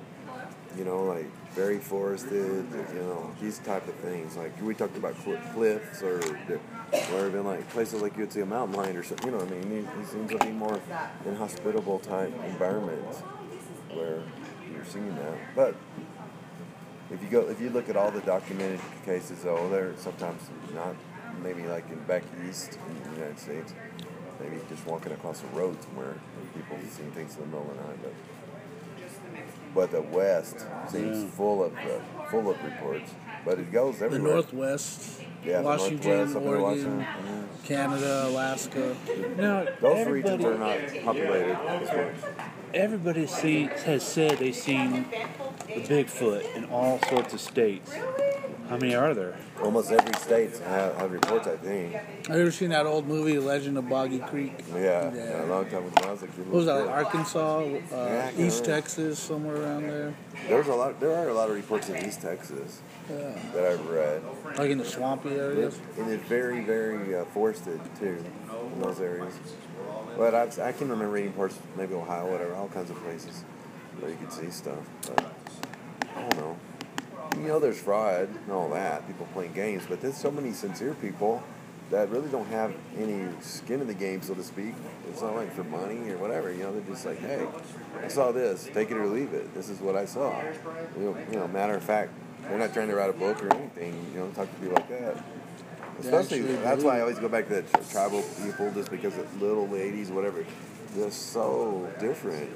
You 0.76 0.84
know, 0.84 1.02
like 1.02 1.26
very 1.52 1.78
forested. 1.78 2.64
You 2.94 3.00
know, 3.00 3.32
these 3.40 3.58
type 3.58 3.86
of 3.88 3.94
things. 3.96 4.36
Like 4.36 4.60
we 4.62 4.74
talked 4.74 4.96
about 4.96 5.16
cliffs 5.52 6.02
or 6.02 6.20
or 7.12 7.26
even 7.26 7.44
like 7.44 7.68
places 7.70 8.02
like 8.02 8.16
you'd 8.16 8.32
see 8.32 8.40
a 8.40 8.46
mountain 8.46 8.76
lion 8.76 8.96
or 8.96 9.02
something. 9.02 9.26
You 9.26 9.32
know, 9.32 9.44
what 9.44 9.52
I 9.52 9.56
mean, 9.56 9.70
these, 9.70 9.86
these 9.98 10.08
seems 10.08 10.30
to 10.30 10.38
be 10.38 10.52
more 10.52 10.80
inhospitable 11.26 11.98
type 12.00 12.32
environments 12.46 13.18
where 13.92 14.22
you're 14.72 14.84
seeing 14.84 15.14
that. 15.16 15.34
But 15.56 15.74
if 17.10 17.22
you 17.22 17.28
go, 17.28 17.48
if 17.48 17.60
you 17.60 17.70
look 17.70 17.88
at 17.88 17.96
all 17.96 18.10
the 18.10 18.20
documented 18.20 18.80
cases, 19.04 19.42
though, 19.42 19.68
they're 19.68 19.94
sometimes 19.96 20.42
not 20.74 20.94
maybe 21.42 21.62
like 21.66 21.88
in 21.90 21.98
back 22.00 22.22
east 22.48 22.78
in 22.88 23.10
the 23.10 23.16
United 23.16 23.38
States. 23.38 23.74
maybe 24.40 24.56
just 24.70 24.86
walking 24.86 25.12
across 25.12 25.40
the 25.40 25.48
road 25.48 25.76
somewhere, 25.82 26.14
and 26.38 26.54
people 26.54 26.76
seeing 26.90 27.10
things 27.12 27.34
in 27.36 27.42
the 27.42 27.46
middle 27.48 27.70
of 27.70 27.76
the 27.76 27.82
night. 27.84 27.98
But 28.02 28.12
but 29.74 29.90
the 29.92 30.02
West 30.02 30.66
seems 30.90 31.22
Yeah. 31.24 31.28
full 31.30 31.62
of 31.62 31.72
the, 31.74 32.00
full 32.30 32.50
of 32.50 32.62
reports. 32.64 33.12
But 33.44 33.58
it 33.58 33.70
goes 33.72 33.98
The 33.98 34.06
everywhere. 34.06 34.32
Northwest, 34.34 35.20
yeah, 35.44 35.58
the 35.58 35.62
Washington, 35.64 36.10
Northwest, 36.32 36.36
up 36.36 36.42
Oregon, 36.42 36.62
Washington. 36.98 37.48
Canada, 37.64 38.24
Alaska. 38.28 38.96
Now, 39.36 39.66
Those 39.80 40.06
regions 40.08 40.44
are 40.44 40.58
not 40.58 40.78
populated 41.04 41.56
as 41.56 41.88
much. 42.24 42.32
everybody 42.74 43.26
see, 43.26 43.64
has 43.84 44.02
said 44.06 44.38
they've 44.38 44.54
seen 44.54 45.06
the 45.38 45.49
Bigfoot 45.68 46.54
in 46.56 46.64
all 46.66 46.98
sorts 47.08 47.34
of 47.34 47.40
states. 47.40 47.92
How 48.68 48.76
many 48.76 48.94
are 48.94 49.14
there? 49.14 49.36
Almost 49.60 49.90
every 49.90 50.14
state 50.14 50.56
have, 50.58 50.94
have 50.96 51.10
reports, 51.10 51.48
I 51.48 51.56
think. 51.56 51.92
Have 51.92 52.36
you 52.36 52.42
ever 52.42 52.52
seen 52.52 52.70
that 52.70 52.86
old 52.86 53.06
movie, 53.08 53.36
Legend 53.38 53.76
of 53.76 53.88
Boggy 53.88 54.20
Creek? 54.20 54.52
Yeah, 54.72 55.12
Yeah. 55.12 55.44
a 55.44 55.46
long 55.46 55.64
time 55.66 55.86
ago. 55.86 55.92
I 56.04 56.12
was 56.12 56.20
like, 56.22 56.30
What 56.30 56.48
was 56.50 56.66
that, 56.66 56.86
like 56.86 56.88
Arkansas, 57.06 57.58
uh, 57.58 57.64
I 57.94 58.30
can't 58.30 58.38
East. 58.38 58.64
Texas, 58.64 59.18
somewhere 59.18 59.56
around 59.56 59.82
there? 59.88 60.14
There's 60.48 60.68
a 60.68 60.74
lot. 60.74 61.00
There 61.00 61.12
are 61.16 61.28
a 61.28 61.34
lot 61.34 61.50
of 61.50 61.56
reports 61.56 61.88
in 61.88 61.96
East 62.06 62.22
Texas 62.22 62.80
Yeah. 63.10 63.32
that 63.54 63.64
I've 63.64 63.84
read. 63.88 64.22
Like 64.56 64.70
in 64.70 64.78
the 64.78 64.84
swampy 64.84 65.30
areas? 65.30 65.78
And 65.98 66.08
it's 66.08 66.24
very, 66.28 66.60
very 66.60 67.16
uh, 67.16 67.24
forested 67.26 67.80
too 67.98 68.24
in 68.72 68.80
those 68.80 69.00
areas. 69.00 69.34
But 70.16 70.34
I've, 70.34 70.56
I 70.60 70.70
can 70.72 70.88
remember 70.88 71.12
reading 71.12 71.32
parts, 71.32 71.58
maybe 71.76 71.94
Ohio, 71.94 72.30
whatever, 72.30 72.54
all 72.54 72.68
kinds 72.68 72.90
of 72.90 72.96
places 73.02 73.42
where 73.98 74.12
you 74.12 74.16
could 74.16 74.32
see 74.32 74.50
stuff. 74.50 74.78
But 75.06 75.24
I 76.20 76.28
don't 76.28 76.36
know. 76.38 76.56
You 77.36 77.48
know, 77.48 77.58
there's 77.58 77.80
fraud 77.80 78.28
and 78.28 78.52
all 78.52 78.68
that, 78.70 79.06
people 79.06 79.26
playing 79.32 79.52
games, 79.52 79.84
but 79.88 80.00
there's 80.00 80.16
so 80.16 80.30
many 80.30 80.52
sincere 80.52 80.94
people 80.94 81.42
that 81.90 82.08
really 82.08 82.28
don't 82.28 82.46
have 82.48 82.72
any 82.98 83.26
skin 83.40 83.80
in 83.80 83.86
the 83.86 83.94
game, 83.94 84.22
so 84.22 84.34
to 84.34 84.42
speak. 84.44 84.74
It's 85.08 85.22
not 85.22 85.34
like 85.34 85.52
for 85.52 85.64
money 85.64 86.10
or 86.10 86.18
whatever. 86.18 86.52
You 86.52 86.64
know, 86.64 86.72
they're 86.72 86.82
just 86.82 87.04
like, 87.04 87.18
hey, 87.18 87.46
I 88.02 88.08
saw 88.08 88.30
this, 88.32 88.68
take 88.72 88.90
it 88.90 88.96
or 88.96 89.06
leave 89.06 89.32
it. 89.32 89.52
This 89.54 89.68
is 89.68 89.80
what 89.80 89.96
I 89.96 90.04
saw. 90.04 90.40
You 90.96 91.04
know, 91.04 91.16
you 91.30 91.38
know 91.38 91.48
matter 91.48 91.74
of 91.74 91.82
fact, 91.82 92.12
they're 92.42 92.58
not 92.58 92.72
trying 92.72 92.88
to 92.88 92.94
write 92.94 93.10
a 93.10 93.14
book 93.14 93.42
or 93.42 93.52
anything. 93.54 93.94
You 94.12 94.20
know, 94.20 94.30
talk 94.30 94.48
to 94.48 94.60
people 94.60 94.74
like 94.74 94.88
that. 94.88 95.24
Especially, 95.98 96.40
that's 96.40 96.82
why 96.82 96.98
I 96.98 97.00
always 97.00 97.18
go 97.18 97.28
back 97.28 97.48
to 97.48 97.62
the 97.62 97.78
tribal 97.90 98.22
people, 98.44 98.70
just 98.72 98.90
because 98.90 99.14
the 99.14 99.26
little 99.44 99.68
ladies, 99.68 100.10
whatever, 100.10 100.44
they're 100.94 101.10
so 101.10 101.92
different. 101.98 102.50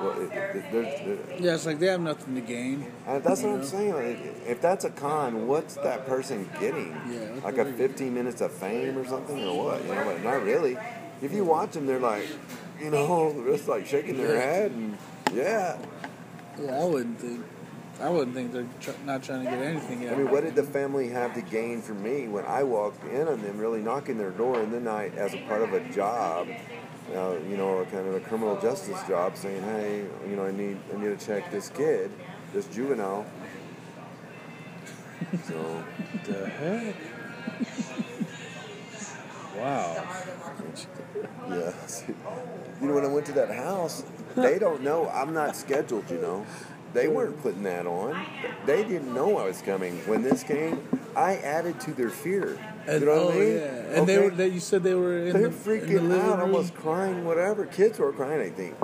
Well, 0.00 0.12
it- 0.20 0.32
it- 0.32 0.64
they're- 0.72 0.82
they're- 0.82 1.18
Yeah, 1.40 1.54
it's 1.54 1.66
like 1.66 1.78
they 1.78 1.86
have 1.86 2.00
nothing 2.00 2.34
to 2.34 2.40
gain. 2.40 2.86
and 3.06 3.22
that's 3.22 3.42
what 3.42 3.48
You 3.50 3.54
I'm 3.56 3.64
saying. 3.64 3.92
Like, 3.94 4.18
if 4.46 4.60
that's 4.60 4.84
a 4.84 4.90
con, 4.90 5.46
what's 5.48 5.74
that 5.76 6.06
person 6.06 6.48
getting? 6.60 6.94
Yeah, 7.10 7.20
like 7.44 7.58
a 7.58 7.64
they 7.64 7.70
get? 7.70 7.78
15 7.78 8.14
minutes 8.14 8.40
of 8.40 8.52
fame 8.52 8.96
or 8.98 9.04
something, 9.06 9.42
or 9.44 9.64
what? 9.64 9.82
You 9.84 9.94
know, 9.94 10.04
but 10.04 10.22
not 10.22 10.42
really. 10.44 10.76
If 11.22 11.32
you 11.32 11.44
watch 11.44 11.72
them, 11.72 11.86
they're 11.86 11.98
like, 11.98 12.26
you 12.80 12.90
know, 12.90 13.34
just 13.50 13.66
like 13.68 13.86
shaking 13.86 14.16
their 14.18 14.34
Yeah. 14.34 14.40
head 14.40 14.70
and 14.72 14.96
yeah. 15.34 15.76
Yeah, 16.62 16.80
I 16.80 16.84
wouldn't 16.84 17.18
think. 17.20 17.44
I 18.00 18.08
wouldn't 18.10 18.32
think 18.36 18.52
they're 18.52 18.64
tr- 18.80 18.92
not 19.04 19.24
trying 19.24 19.44
to 19.44 19.50
get 19.50 19.60
anything 19.60 20.06
out 20.06 20.14
I 20.14 20.16
mean, 20.18 20.30
what 20.30 20.44
did 20.44 20.54
the 20.54 20.62
family 20.62 21.08
have 21.08 21.34
to 21.34 21.40
gain 21.40 21.82
from 21.82 22.00
me 22.00 22.28
when 22.28 22.44
I 22.46 22.62
walked 22.62 23.04
in 23.12 23.26
on 23.26 23.42
them, 23.42 23.58
really 23.58 23.80
knocking 23.82 24.18
their 24.18 24.30
door, 24.30 24.60
and 24.60 24.72
then 24.72 24.86
I, 24.86 25.08
as 25.16 25.34
a 25.34 25.38
part 25.48 25.62
of 25.62 25.72
a 25.72 25.80
job, 25.92 26.46
uh, 27.14 27.36
you 27.48 27.56
know, 27.56 27.84
kind 27.90 28.06
of 28.06 28.14
a 28.14 28.20
criminal 28.20 28.60
justice 28.60 29.00
job, 29.08 29.36
saying, 29.36 29.62
hey, 29.62 30.04
you 30.28 30.36
know, 30.36 30.44
I 30.44 30.52
need, 30.52 30.78
I 30.92 31.00
need 31.00 31.18
to 31.18 31.26
check 31.26 31.50
this 31.50 31.68
kid, 31.70 32.10
this 32.52 32.66
juvenile. 32.66 33.26
So. 35.46 35.84
The 36.26 36.46
heck? 36.48 36.94
Wow. 39.56 40.08
Yeah. 41.48 41.72
You 42.80 42.86
know, 42.86 42.94
when 42.94 43.04
I 43.04 43.08
went 43.08 43.26
to 43.26 43.32
that 43.32 43.50
house, 43.50 44.04
they 44.36 44.60
don't 44.60 44.82
know 44.82 45.08
I'm 45.08 45.34
not 45.34 45.56
scheduled, 45.56 46.08
you 46.10 46.18
know. 46.18 46.46
They 46.92 47.08
weren't 47.08 47.40
putting 47.42 47.62
that 47.64 47.86
on. 47.86 48.24
They 48.66 48.82
didn't 48.82 49.14
know 49.14 49.38
I 49.38 49.44
was 49.44 49.60
coming. 49.62 49.98
When 50.06 50.22
this 50.22 50.42
came, 50.42 50.80
I 51.14 51.36
added 51.36 51.80
to 51.80 51.92
their 51.92 52.10
fear. 52.10 52.58
And, 52.86 53.00
you 53.00 53.06
know 53.06 53.12
oh 53.12 53.30
I 53.30 53.34
mean? 53.34 53.54
yeah, 53.54 53.98
and 53.98 54.06
they 54.06 54.18
were. 54.18 54.30
They, 54.30 54.48
you 54.48 54.60
said 54.60 54.82
they 54.82 54.94
were 54.94 55.18
in 55.18 55.32
They're 55.34 55.48
the, 55.48 55.70
freaking 55.70 55.98
in 55.98 56.08
the 56.08 56.20
out, 56.20 56.38
room. 56.38 56.54
almost 56.54 56.74
crying, 56.74 57.24
whatever. 57.24 57.66
Kids 57.66 57.98
were 57.98 58.12
crying, 58.12 58.40
I 58.40 58.50
think. 58.50 58.74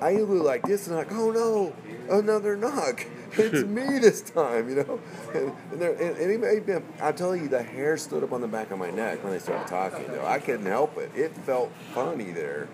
I 0.00 0.16
blew 0.16 0.42
like 0.42 0.64
this 0.64 0.88
and 0.88 0.96
like, 0.96 1.12
oh 1.12 1.30
no, 1.30 1.72
another 2.10 2.56
knock. 2.56 3.06
It's 3.34 3.64
me 3.66 3.98
this 3.98 4.20
time, 4.20 4.68
you 4.68 4.74
know. 4.74 5.00
And, 5.32 5.52
and, 5.72 5.80
there, 5.80 5.92
and, 5.92 6.18
and 6.18 6.30
it 6.30 6.38
made 6.38 6.68
me, 6.68 6.84
I 7.00 7.12
tell 7.12 7.34
you, 7.34 7.48
the 7.48 7.62
hair 7.62 7.96
stood 7.96 8.22
up 8.22 8.30
on 8.32 8.42
the 8.42 8.46
back 8.46 8.70
of 8.70 8.78
my 8.78 8.90
neck 8.90 9.24
when 9.24 9.32
they 9.32 9.38
started 9.38 9.66
talking. 9.68 10.06
Though 10.08 10.26
I 10.26 10.38
couldn't 10.38 10.66
help 10.66 10.98
it. 10.98 11.10
It 11.14 11.34
felt 11.34 11.72
funny 11.94 12.30
there. 12.30 12.68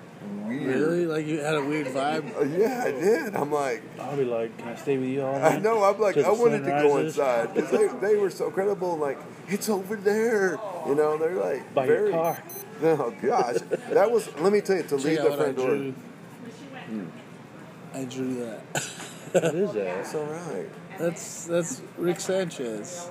Weird. 0.47 0.67
Really? 0.67 1.07
Like 1.07 1.27
you 1.27 1.39
had 1.41 1.55
a 1.55 1.65
weird 1.65 1.87
vibe. 1.89 2.37
Uh, 2.37 2.45
yeah, 2.45 2.85
I 2.87 2.91
did. 2.91 3.37
I'm 3.37 3.53
like, 3.53 3.83
I'll 4.01 4.17
be 4.17 4.25
like, 4.25 4.57
can 4.59 4.69
I 4.69 4.75
stay 4.77 4.97
with 4.99 5.09
you 5.09 5.23
all 5.23 5.35
I 5.37 5.51
night? 5.55 5.63
know. 5.63 5.83
I'm 5.85 6.01
like, 6.01 6.17
I 6.17 6.31
wanted 6.31 6.61
to 6.65 6.71
go 6.71 6.97
rises? 6.97 7.17
inside 7.19 7.55
because 7.55 7.71
they, 7.71 7.87
they 8.09 8.17
were 8.17 8.31
so 8.31 8.51
credible. 8.51 8.97
Like, 8.97 9.19
it's 9.49 9.69
over 9.69 9.97
there. 9.97 10.59
You 10.87 10.95
know, 10.95 11.17
they're 11.19 11.35
like 11.37 11.75
By 11.75 11.87
your 11.87 11.97
very. 11.99 12.13
car. 12.13 12.43
Oh 12.81 13.13
gosh, 13.21 13.57
that 13.91 14.09
was. 14.11 14.29
Let 14.39 14.53
me 14.53 14.61
tell 14.61 14.77
you, 14.77 14.85
to 14.85 14.97
Check 14.97 15.05
leave 15.05 15.23
the 15.23 15.37
front 15.37 15.57
door. 15.57 15.67
drew. 15.77 15.95
I 17.93 18.05
drew 18.05 18.35
that. 18.47 18.61
What 19.33 19.45
is 19.55 19.73
that? 19.73 19.85
That's 19.97 20.15
all 20.15 20.25
right. 20.25 20.69
That's 20.99 21.45
that's 21.47 21.83
Rick 21.97 22.21
Sanchez 22.21 23.11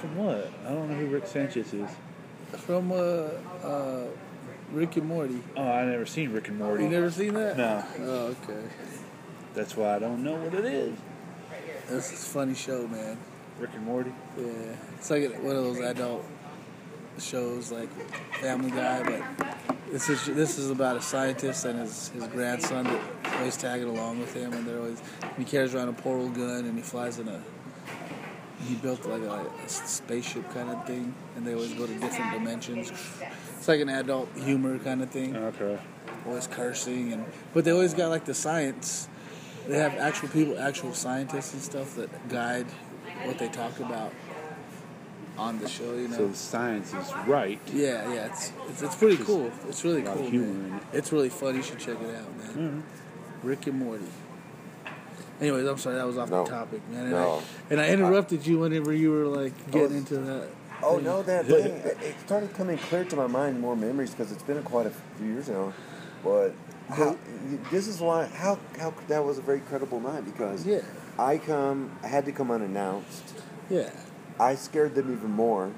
From 0.00 0.16
what? 0.16 0.50
I 0.66 0.70
don't 0.70 0.88
know 0.88 0.96
who 0.96 1.06
Rick 1.06 1.26
Sanchez 1.26 1.72
is. 1.74 1.90
from 2.56 2.92
uh, 2.92 2.96
uh, 2.96 4.04
Rick 4.72 4.96
and 4.96 5.06
Morty. 5.06 5.42
Oh, 5.56 5.62
I 5.62 5.84
never 5.84 6.06
seen 6.06 6.32
Rick 6.32 6.48
and 6.48 6.58
Morty. 6.58 6.84
You 6.84 6.90
never 6.90 7.10
seen 7.10 7.34
that? 7.34 7.56
No. 7.56 7.84
Oh, 8.00 8.36
okay. 8.42 8.68
That's 9.54 9.76
why 9.76 9.96
I 9.96 9.98
don't 9.98 10.22
know 10.22 10.34
what 10.34 10.54
it 10.54 10.64
is. 10.64 10.96
That's 11.88 12.12
a 12.12 12.16
funny 12.16 12.54
show, 12.54 12.86
man. 12.86 13.18
Rick 13.58 13.70
and 13.74 13.84
Morty. 13.84 14.12
Yeah, 14.38 14.44
it's 14.96 15.10
like 15.10 15.42
one 15.42 15.56
of 15.56 15.64
those 15.64 15.80
adult 15.80 16.24
shows 17.18 17.70
like 17.70 17.90
Family 18.40 18.70
Guy, 18.70 19.02
but 19.02 19.76
this 19.90 20.08
is 20.08 20.24
this 20.26 20.56
is 20.58 20.70
about 20.70 20.96
a 20.96 21.02
scientist 21.02 21.64
and 21.64 21.80
his, 21.80 22.08
his 22.10 22.26
grandson 22.28 22.84
that 22.84 23.00
always 23.38 23.56
tagging 23.56 23.88
along 23.88 24.20
with 24.20 24.32
him, 24.34 24.52
and 24.52 24.66
they're 24.66 24.78
always 24.78 25.02
he 25.36 25.44
carries 25.44 25.74
around 25.74 25.88
a 25.88 25.92
portal 25.92 26.28
gun 26.28 26.64
and 26.64 26.76
he 26.76 26.82
flies 26.82 27.18
in 27.18 27.28
a 27.28 27.40
he 28.66 28.74
built 28.76 29.04
like 29.06 29.22
a, 29.22 29.46
a 29.64 29.68
spaceship 29.68 30.48
kind 30.54 30.70
of 30.70 30.86
thing, 30.86 31.14
and 31.36 31.46
they 31.46 31.54
always 31.54 31.74
go 31.74 31.86
to 31.86 31.94
different 31.98 32.32
dimensions. 32.32 32.92
It's 33.60 33.68
like 33.68 33.80
an 33.80 33.90
adult 33.90 34.30
humor 34.38 34.78
kind 34.78 35.02
of 35.02 35.10
thing 35.10 35.36
Okay. 35.36 35.78
always 36.26 36.46
cursing 36.46 37.12
and 37.12 37.26
but 37.52 37.62
they 37.62 37.70
always 37.70 37.92
got 37.92 38.08
like 38.08 38.24
the 38.24 38.32
science 38.32 39.06
they 39.68 39.76
have 39.76 39.92
actual 39.96 40.28
people 40.28 40.58
actual 40.58 40.94
scientists 40.94 41.52
and 41.52 41.60
stuff 41.60 41.94
that 41.96 42.28
guide 42.30 42.64
what 43.24 43.38
they 43.38 43.48
talk 43.48 43.78
about 43.78 44.14
on 45.36 45.58
the 45.58 45.68
show 45.68 45.94
you 45.94 46.08
know 46.08 46.16
So 46.16 46.28
the 46.28 46.36
science 46.36 46.94
is 46.94 47.12
right. 47.26 47.60
yeah 47.70 48.10
yeah 48.10 48.26
it's 48.28 48.50
it's, 48.70 48.80
it's 48.80 48.96
pretty 48.96 49.22
cool 49.22 49.52
it's 49.68 49.84
really 49.84 50.00
a 50.00 50.04
lot 50.06 50.16
cool 50.16 50.24
of 50.24 50.30
humor 50.30 50.46
man. 50.54 50.70
in 50.70 50.76
it. 50.76 50.82
it's 50.94 51.12
really 51.12 51.28
fun 51.28 51.54
you 51.54 51.62
should 51.62 51.78
check 51.78 52.00
it 52.00 52.16
out 52.16 52.36
man 52.38 52.48
mm-hmm. 52.48 53.46
rick 53.46 53.66
and 53.66 53.78
morty 53.78 54.06
anyways 55.38 55.66
i'm 55.66 55.76
sorry 55.76 55.96
that 55.96 56.06
was 56.06 56.16
off 56.16 56.30
No. 56.30 56.44
the 56.44 56.50
topic 56.50 56.80
man 56.88 57.02
and, 57.02 57.10
No. 57.10 57.42
I, 57.68 57.72
and 57.72 57.80
i 57.82 57.88
interrupted 57.90 58.46
you 58.46 58.58
whenever 58.58 58.90
you 58.94 59.10
were 59.10 59.26
like 59.26 59.70
getting 59.70 59.96
oh. 59.96 59.98
into 59.98 60.16
that 60.16 60.48
Oh 60.82 60.98
no, 60.98 61.22
that 61.22 61.46
thing! 61.46 61.74
It 61.74 62.16
started 62.24 62.54
coming 62.54 62.78
clear 62.78 63.04
to 63.04 63.16
my 63.16 63.26
mind 63.26 63.60
more 63.60 63.76
memories 63.76 64.10
because 64.10 64.32
it's 64.32 64.42
been 64.42 64.62
quite 64.62 64.86
a 64.86 64.92
few 65.18 65.26
years 65.26 65.48
now. 65.48 65.72
But 66.24 66.52
how, 66.88 67.16
this 67.70 67.86
is 67.86 68.00
why 68.00 68.26
how 68.26 68.58
how 68.78 68.94
that 69.08 69.24
was 69.24 69.38
a 69.38 69.42
very 69.42 69.60
credible 69.60 70.00
night 70.00 70.24
because 70.24 70.66
yeah 70.66 70.80
I 71.18 71.38
come 71.38 71.90
I 72.02 72.08
had 72.08 72.24
to 72.26 72.32
come 72.32 72.50
unannounced. 72.50 73.42
yeah 73.68 73.90
I 74.38 74.54
scared 74.54 74.94
them 74.94 75.12
even 75.12 75.30
more. 75.30 75.70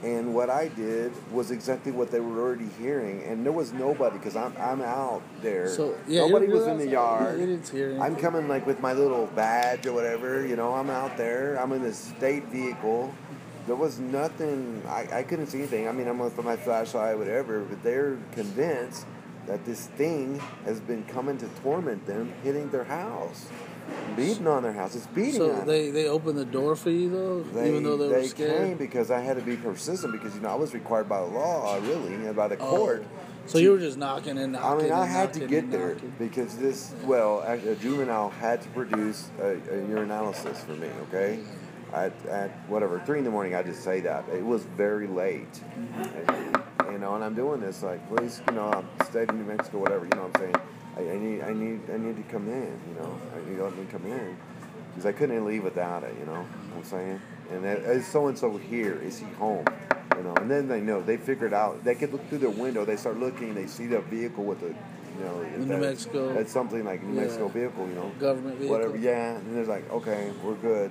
And 0.00 0.32
what 0.32 0.48
I 0.48 0.68
did 0.68 1.10
was 1.32 1.50
exactly 1.50 1.90
what 1.90 2.12
they 2.12 2.20
were 2.20 2.40
already 2.40 2.68
hearing, 2.78 3.24
and 3.24 3.44
there 3.44 3.50
was 3.52 3.72
nobody 3.72 4.16
because 4.18 4.36
I'm 4.36 4.56
I'm 4.56 4.80
out 4.80 5.22
there. 5.42 5.68
so 5.68 5.96
yeah 6.06 6.20
nobody 6.20 6.46
was 6.46 6.66
in 6.68 6.78
the 6.78 6.88
yard. 6.88 7.40
you 7.40 7.46
didn't 7.46 7.68
hear 7.68 8.00
I'm 8.00 8.14
coming 8.14 8.46
like 8.46 8.64
with 8.64 8.80
my 8.80 8.92
little 8.92 9.26
badge 9.26 9.86
or 9.86 9.92
whatever, 9.92 10.46
you 10.46 10.54
know, 10.54 10.74
I'm 10.74 10.90
out 10.90 11.16
there. 11.16 11.56
I'm 11.60 11.72
in 11.72 11.82
this 11.82 11.98
state 11.98 12.44
vehicle. 12.44 13.12
There 13.68 13.76
was 13.76 13.98
nothing, 13.98 14.82
I, 14.88 15.06
I 15.12 15.22
couldn't 15.22 15.48
see 15.48 15.58
anything. 15.58 15.88
I 15.88 15.92
mean, 15.92 16.08
I'm 16.08 16.18
with 16.18 16.42
my 16.42 16.56
flashlight, 16.56 17.18
whatever, 17.18 17.60
but 17.60 17.82
they're 17.82 18.16
convinced 18.32 19.04
that 19.46 19.62
this 19.66 19.88
thing 19.88 20.40
has 20.64 20.80
been 20.80 21.04
coming 21.04 21.36
to 21.36 21.46
torment 21.62 22.06
them, 22.06 22.32
hitting 22.42 22.70
their 22.70 22.84
house, 22.84 23.46
beating 24.16 24.46
on 24.46 24.62
their 24.62 24.72
house. 24.72 24.96
It's 24.96 25.06
beating 25.08 25.34
so 25.34 25.50
on 25.50 25.56
them. 25.58 25.66
they 25.66 25.90
they 25.90 26.08
opened 26.08 26.38
the 26.38 26.46
door 26.46 26.76
for 26.76 26.88
you 26.88 27.10
though 27.10 27.42
They, 27.42 27.68
even 27.68 27.82
though 27.82 27.98
they, 27.98 28.08
were 28.08 28.24
scared. 28.26 28.68
came 28.68 28.76
because 28.78 29.10
I 29.10 29.20
had 29.20 29.36
to 29.36 29.42
be 29.42 29.56
persistent 29.56 30.12
because, 30.12 30.34
you 30.34 30.40
know, 30.40 30.48
I 30.48 30.54
was 30.54 30.72
required 30.72 31.06
by 31.06 31.18
law, 31.18 31.76
really, 31.76 32.14
and 32.14 32.34
by 32.34 32.48
the 32.48 32.56
oh. 32.56 32.70
court. 32.70 33.04
Oh. 33.06 33.18
So 33.44 33.58
you 33.58 33.70
were 33.72 33.78
just 33.78 33.98
knocking 33.98 34.38
and 34.38 34.56
I 34.56 34.76
mean, 34.76 34.92
I 34.92 35.04
had 35.04 35.34
to 35.34 35.46
get 35.46 35.70
there 35.70 35.94
knocking. 35.94 36.14
because 36.18 36.56
this, 36.56 36.94
well, 37.04 37.40
a 37.46 37.72
a 37.72 37.74
juvenile 37.76 38.30
had 38.30 38.62
to 38.62 38.68
produce 38.70 39.30
a, 39.40 39.52
a 39.52 39.82
urinalysis 39.92 40.56
for 40.56 40.72
me, 40.72 40.88
okay? 41.08 41.40
At, 41.92 42.12
at 42.26 42.50
whatever, 42.68 43.00
3 43.06 43.18
in 43.18 43.24
the 43.24 43.30
morning, 43.30 43.54
I 43.54 43.62
just 43.62 43.82
say 43.82 44.00
that. 44.00 44.28
It 44.28 44.44
was 44.44 44.62
very 44.64 45.06
late. 45.06 45.60
And, 45.74 46.30
and 46.30 46.92
you 46.92 46.98
know, 46.98 47.14
and 47.14 47.24
I'm 47.24 47.34
doing 47.34 47.60
this 47.60 47.82
like, 47.82 48.06
please, 48.08 48.42
you 48.48 48.54
know, 48.54 48.70
I'm 48.70 49.06
state 49.06 49.28
of 49.30 49.34
New 49.36 49.44
Mexico, 49.44 49.78
whatever, 49.78 50.04
you 50.04 50.10
know 50.10 50.26
what 50.26 50.36
I'm 50.40 50.52
saying? 50.52 50.56
I, 50.96 51.12
I 51.12 51.18
need, 51.18 51.40
I 51.42 51.52
need, 51.52 51.80
I 51.90 51.96
need 51.96 52.16
to 52.16 52.22
come 52.30 52.48
in, 52.48 52.78
you 52.88 52.94
know, 53.00 53.18
I 53.34 53.48
need 53.48 53.56
to 53.56 53.64
let 53.64 53.76
me 53.76 53.86
come 53.90 54.04
in 54.06 54.36
because 54.90 55.06
I 55.06 55.12
couldn't 55.12 55.44
leave 55.46 55.64
without 55.64 56.02
it, 56.04 56.14
you 56.18 56.26
know 56.26 56.42
what 56.42 56.78
I'm 56.78 56.84
saying? 56.84 57.20
And 57.52 57.64
that, 57.64 57.78
uh, 57.86 57.90
is 57.92 58.06
so 58.06 58.26
and 58.26 58.38
so 58.38 58.56
here? 58.58 58.94
Is 59.02 59.18
he 59.18 59.26
home? 59.36 59.64
You 60.16 60.24
know, 60.24 60.34
and 60.34 60.50
then 60.50 60.68
they 60.68 60.80
know 60.80 61.00
they 61.00 61.16
figured 61.16 61.54
out. 61.54 61.84
They 61.84 61.94
could 61.94 62.12
look 62.12 62.28
through 62.28 62.38
their 62.38 62.50
window. 62.50 62.84
They 62.84 62.96
start 62.96 63.18
looking. 63.18 63.54
They 63.54 63.66
see 63.66 63.86
the 63.86 64.00
vehicle 64.00 64.44
with 64.44 64.60
the, 64.60 64.66
you 64.66 65.24
know, 65.24 65.42
New 65.58 65.64
that- 65.66 65.80
Mexico. 65.80 66.34
That's 66.34 66.52
something 66.52 66.84
like 66.84 67.02
New 67.02 67.14
Yeah. 67.14 67.20
Mexico 67.22 67.48
vehicle, 67.48 67.86
you 67.88 67.94
know, 67.94 68.10
Government 68.18 68.58
vehicle. 68.58 68.76
whatever. 68.76 68.96
Yeah, 68.96 69.36
and 69.36 69.56
they're 69.56 69.64
like, 69.64 69.88
okay, 69.92 70.32
we're 70.42 70.54
good. 70.56 70.90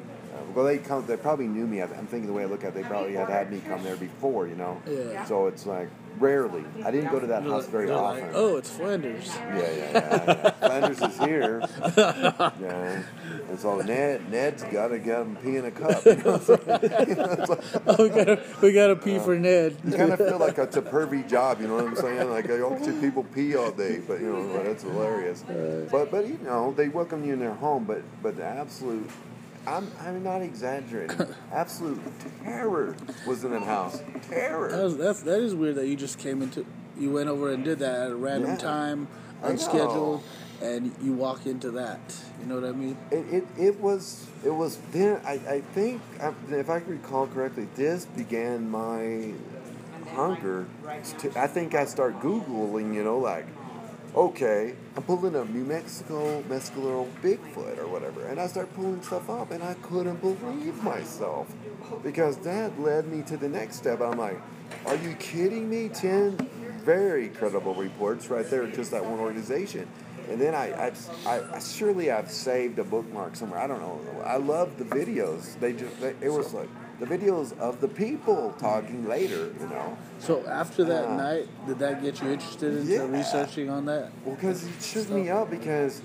Well, 0.54 0.66
they 0.66 0.78
come. 0.78 1.06
They 1.06 1.18
probably 1.18 1.48
knew 1.48 1.68
me. 1.68 1.82
I'm 1.82 2.08
thinking 2.08 2.28
the 2.28 2.34
way 2.34 2.44
I 2.44 2.46
look 2.48 2.64
at, 2.64 2.70
it, 2.70 2.76
they 2.76 2.84
probably 2.84 3.14
had 3.14 3.30
had 3.30 3.52
me 3.52 3.62
come 3.68 3.84
there 3.84 3.96
before, 3.96 4.48
you 4.48 4.56
know. 4.56 4.82
Yeah. 4.88 5.26
So 5.26 5.48
it's 5.48 5.66
like 5.66 5.90
rarely. 6.20 6.64
I 6.84 6.90
didn't 6.90 7.12
go 7.12 7.20
to 7.20 7.28
that 7.28 7.44
They're 7.44 7.52
house 7.52 7.64
like- 7.64 7.72
very 7.72 7.86
they're 7.88 7.96
often. 7.96 8.30
oh, 8.34 8.56
it's 8.58 8.70
Flanders. 8.72 9.28
Yeah, 9.36 9.56
yeah, 9.60 9.70
yeah. 9.70 10.24
yeah. 10.28 10.50
Flanders 10.52 11.02
is 11.02 11.18
here. 11.20 11.62
Yeah. 12.60 13.04
And 13.50 13.60
so 13.60 13.80
Ned, 13.82 14.30
Ned's 14.32 14.64
got 14.64 14.88
to 14.90 15.00
get 15.00 15.20
him 15.22 15.36
pee 15.38 15.56
in 15.58 15.66
a 15.66 15.72
cup. 15.72 16.04
You 16.06 16.16
know 16.16 16.38
what 16.38 17.08
You 17.08 17.16
know, 17.16 17.24
it's 17.24 17.50
like- 17.50 17.82
Oh, 17.88 18.04
we 18.04 18.10
gotta, 18.10 18.44
we 18.62 18.72
gotta 18.74 18.96
pee 18.96 19.20
for 19.20 19.38
Ned. 19.38 19.78
you 19.86 19.92
kind 19.96 20.12
of 20.12 20.18
feel 20.18 20.38
like 20.40 20.58
it's 20.58 20.76
a 20.76 20.82
pervy 20.82 21.28
job, 21.28 21.62
you 21.62 21.68
know 21.68 21.76
what 21.76 21.86
I'm 21.86 21.96
saying? 21.96 22.30
Like 22.30 22.46
I 22.46 22.58
don't 22.58 22.84
see 22.84 22.92
people 23.00 23.24
pee 23.24 23.56
all 23.56 23.72
day, 23.72 24.00
but 24.06 24.20
you 24.20 24.28
know 24.34 24.64
that's 24.64 24.84
hilarious. 24.84 25.44
But 25.92 26.10
but 26.12 26.28
you 26.28 26.40
know 26.44 26.74
they 26.74 26.90
welcome 26.90 27.24
you 27.24 27.34
in 27.34 27.40
their 27.40 27.54
home, 27.54 27.86
but 27.86 28.02
but 28.24 28.36
the 28.38 28.44
absolute. 28.44 29.10
I'm, 29.68 29.92
I'm 30.02 30.24
not 30.24 30.42
exaggerating. 30.42 31.20
Absolute 31.52 32.00
terror 32.44 32.96
was 33.28 33.44
in 33.44 33.52
that 33.52 33.64
house. 33.64 34.02
Terror. 34.30 34.70
That 34.72 34.84
was, 34.84 34.98
that's 34.98 35.22
that 35.24 35.40
is 35.42 35.54
weird 35.54 35.76
that 35.76 35.88
you 35.88 35.96
just 35.96 36.18
came 36.20 36.42
into, 36.42 36.66
you 36.98 37.12
went 37.12 37.30
over 37.30 37.52
and 37.52 37.64
did 37.64 37.80
that 37.80 37.96
at 38.06 38.12
a 38.12 38.16
random 38.16 38.52
Yeah. 38.52 38.58
time, 38.58 39.08
I 39.44 39.48
know. 39.48 39.52
unscheduled, 39.54 40.24
and 40.62 40.96
you 41.04 41.14
walk 41.14 41.46
into 41.46 41.72
that. 41.72 42.00
You 42.40 42.48
know 42.48 42.56
what 42.62 42.70
I 42.70 42.72
mean? 42.72 42.98
It, 43.12 43.26
it, 43.34 43.48
it 43.58 43.80
was 43.80 44.26
it 44.46 44.52
was 44.52 44.80
then 44.92 45.20
I, 45.26 45.34
I 45.34 45.62
think 45.74 46.02
um, 46.22 46.36
if 46.50 46.70
I 46.70 46.78
recall 46.78 47.28
correctly 47.28 47.68
this 47.76 48.06
began 48.06 48.70
my 48.70 49.34
hunger 50.14 50.66
to, 51.20 51.40
I 51.40 51.48
think 51.48 51.76
I 51.76 51.86
start 51.86 52.22
googling 52.22 52.94
you 52.94 53.04
know 53.04 53.18
like 53.20 53.46
okay 54.16 54.74
I'm 54.96 55.04
pulling 55.04 55.36
up 55.36 55.50
New 55.50 55.64
Mexico 55.64 56.42
Mescalero 56.44 57.08
Bigfoot 57.22 57.78
or 57.78 57.88
whatever 57.88 58.26
and 58.26 58.40
I 58.40 58.48
start 58.48 58.74
pulling 58.74 59.02
stuff 59.02 59.30
up 59.30 59.52
and 59.52 59.64
I 59.64 59.76
couldn't 59.76 60.22
believe 60.22 60.82
myself 60.84 61.54
because 62.04 62.38
that 62.38 62.80
led 62.80 63.08
me 63.08 63.22
to 63.24 63.38
the 63.38 63.50
next 63.50 63.78
step 63.78 64.02
I'm 64.02 64.18
like 64.18 64.40
are 64.86 64.96
you 64.96 65.14
kidding 65.16 65.70
me 65.70 65.90
10 65.90 66.38
very 66.84 67.30
credible 67.30 67.76
reports 67.76 68.30
right 68.30 68.50
there 68.50 68.66
just 68.68 68.92
that 68.92 69.04
one 69.04 69.20
organization 69.20 69.88
and 70.30 70.42
then 70.42 70.56
I, 70.56 70.88
I, 70.88 70.92
I, 71.26 71.56
I 71.56 71.60
surely 71.60 72.12
I've 72.12 72.30
saved 72.30 72.80
a 72.80 72.84
bookmark 72.84 73.36
somewhere. 73.36 73.60
I 73.60 73.68
don't 73.68 73.80
know. 73.80 74.00
I 74.26 74.38
love 74.38 74.78
the 74.78 74.84
videos. 74.84 75.58
They 75.60 75.72
just, 75.72 76.00
they, 76.02 76.16
it 76.22 76.30
was 76.30 76.54
like 76.54 76.70
the 77.00 77.06
videos 77.06 77.58
of 77.60 77.80
the 77.82 77.88
people 77.88 78.54
talking 78.60 79.08
later. 79.08 79.52
You 79.60 79.68
know, 79.68 79.98
So 80.20 80.46
after 80.48 80.84
that 80.86 81.06
Ah. 81.06 81.16
night, 81.18 81.48
did 81.68 81.80
that 81.80 82.02
get 82.02 82.22
you 82.22 82.30
interested 82.30 82.76
into 82.78 82.92
Yeah. 82.92 83.08
researching 83.08 83.70
on 83.70 83.86
that? 83.86 84.10
well, 84.26 84.36
because 84.36 84.66
it 84.66 84.82
shook 84.82 85.10
me 85.10 85.30
up 85.30 85.50
because 85.50 86.02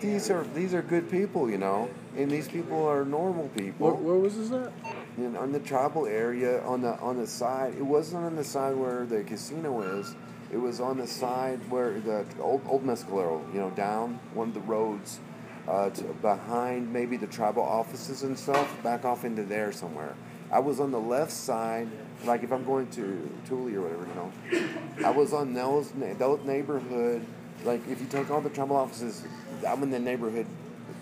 these 0.00 0.30
are 0.30 0.44
these 0.54 0.74
are 0.74 0.82
good 0.82 1.10
people. 1.10 1.50
You 1.50 1.58
know, 1.58 1.88
and 2.16 2.30
these 2.30 2.48
people 2.48 2.86
are 2.86 3.04
normal 3.04 3.48
people. 3.56 3.86
Where, 3.86 3.94
where 3.94 4.16
was 4.16 4.36
this 4.36 4.52
at? 4.52 4.72
in, 5.16 5.36
on 5.36 5.52
the 5.52 5.60
tribal 5.60 6.06
area 6.06 6.60
on 6.64 6.82
the 6.82 6.98
on 6.98 7.18
the 7.18 7.26
side. 7.26 7.74
It 7.78 7.84
wasn't 7.86 8.24
on 8.24 8.36
the 8.36 8.44
side 8.44 8.76
where 8.76 9.04
the 9.06 9.22
casino 9.22 9.80
is. 9.82 10.14
It 10.52 10.58
was 10.58 10.80
on 10.80 10.98
the 10.98 11.06
side 11.06 11.58
where 11.70 11.98
the 12.00 12.24
old 12.40 12.62
old 12.68 12.84
Mescalero, 12.84 13.40
you 13.52 13.60
know, 13.60 13.70
down 13.70 14.18
one 14.34 14.48
of 14.48 14.54
the 14.54 14.60
roads, 14.60 15.18
uh, 15.68 15.90
behind 16.20 16.92
maybe 16.92 17.16
the 17.16 17.26
tribal 17.26 17.62
offices 17.62 18.22
and 18.22 18.38
stuff, 18.38 18.82
back 18.82 19.04
off 19.04 19.24
into 19.24 19.42
there 19.42 19.72
somewhere. 19.72 20.14
I 20.50 20.58
was 20.58 20.78
on 20.78 20.90
the 20.90 21.00
left 21.00 21.32
side, 21.32 21.88
like 22.24 22.42
if 22.42 22.52
I'm 22.52 22.64
going 22.64 22.88
to 22.90 23.30
Thule 23.46 23.74
or 23.76 23.82
whatever, 23.82 24.06
you 24.06 24.14
know. 24.14 25.06
I 25.06 25.10
was 25.10 25.32
on 25.32 25.54
those 25.54 25.90
those 26.18 26.44
neighborhood. 26.44 27.24
Like 27.64 27.86
if 27.88 28.00
you 28.00 28.06
take 28.06 28.30
all 28.30 28.40
the 28.40 28.50
tribal 28.50 28.76
offices, 28.76 29.24
I'm 29.66 29.82
in 29.82 29.90
the 29.90 29.98
neighborhood 29.98 30.46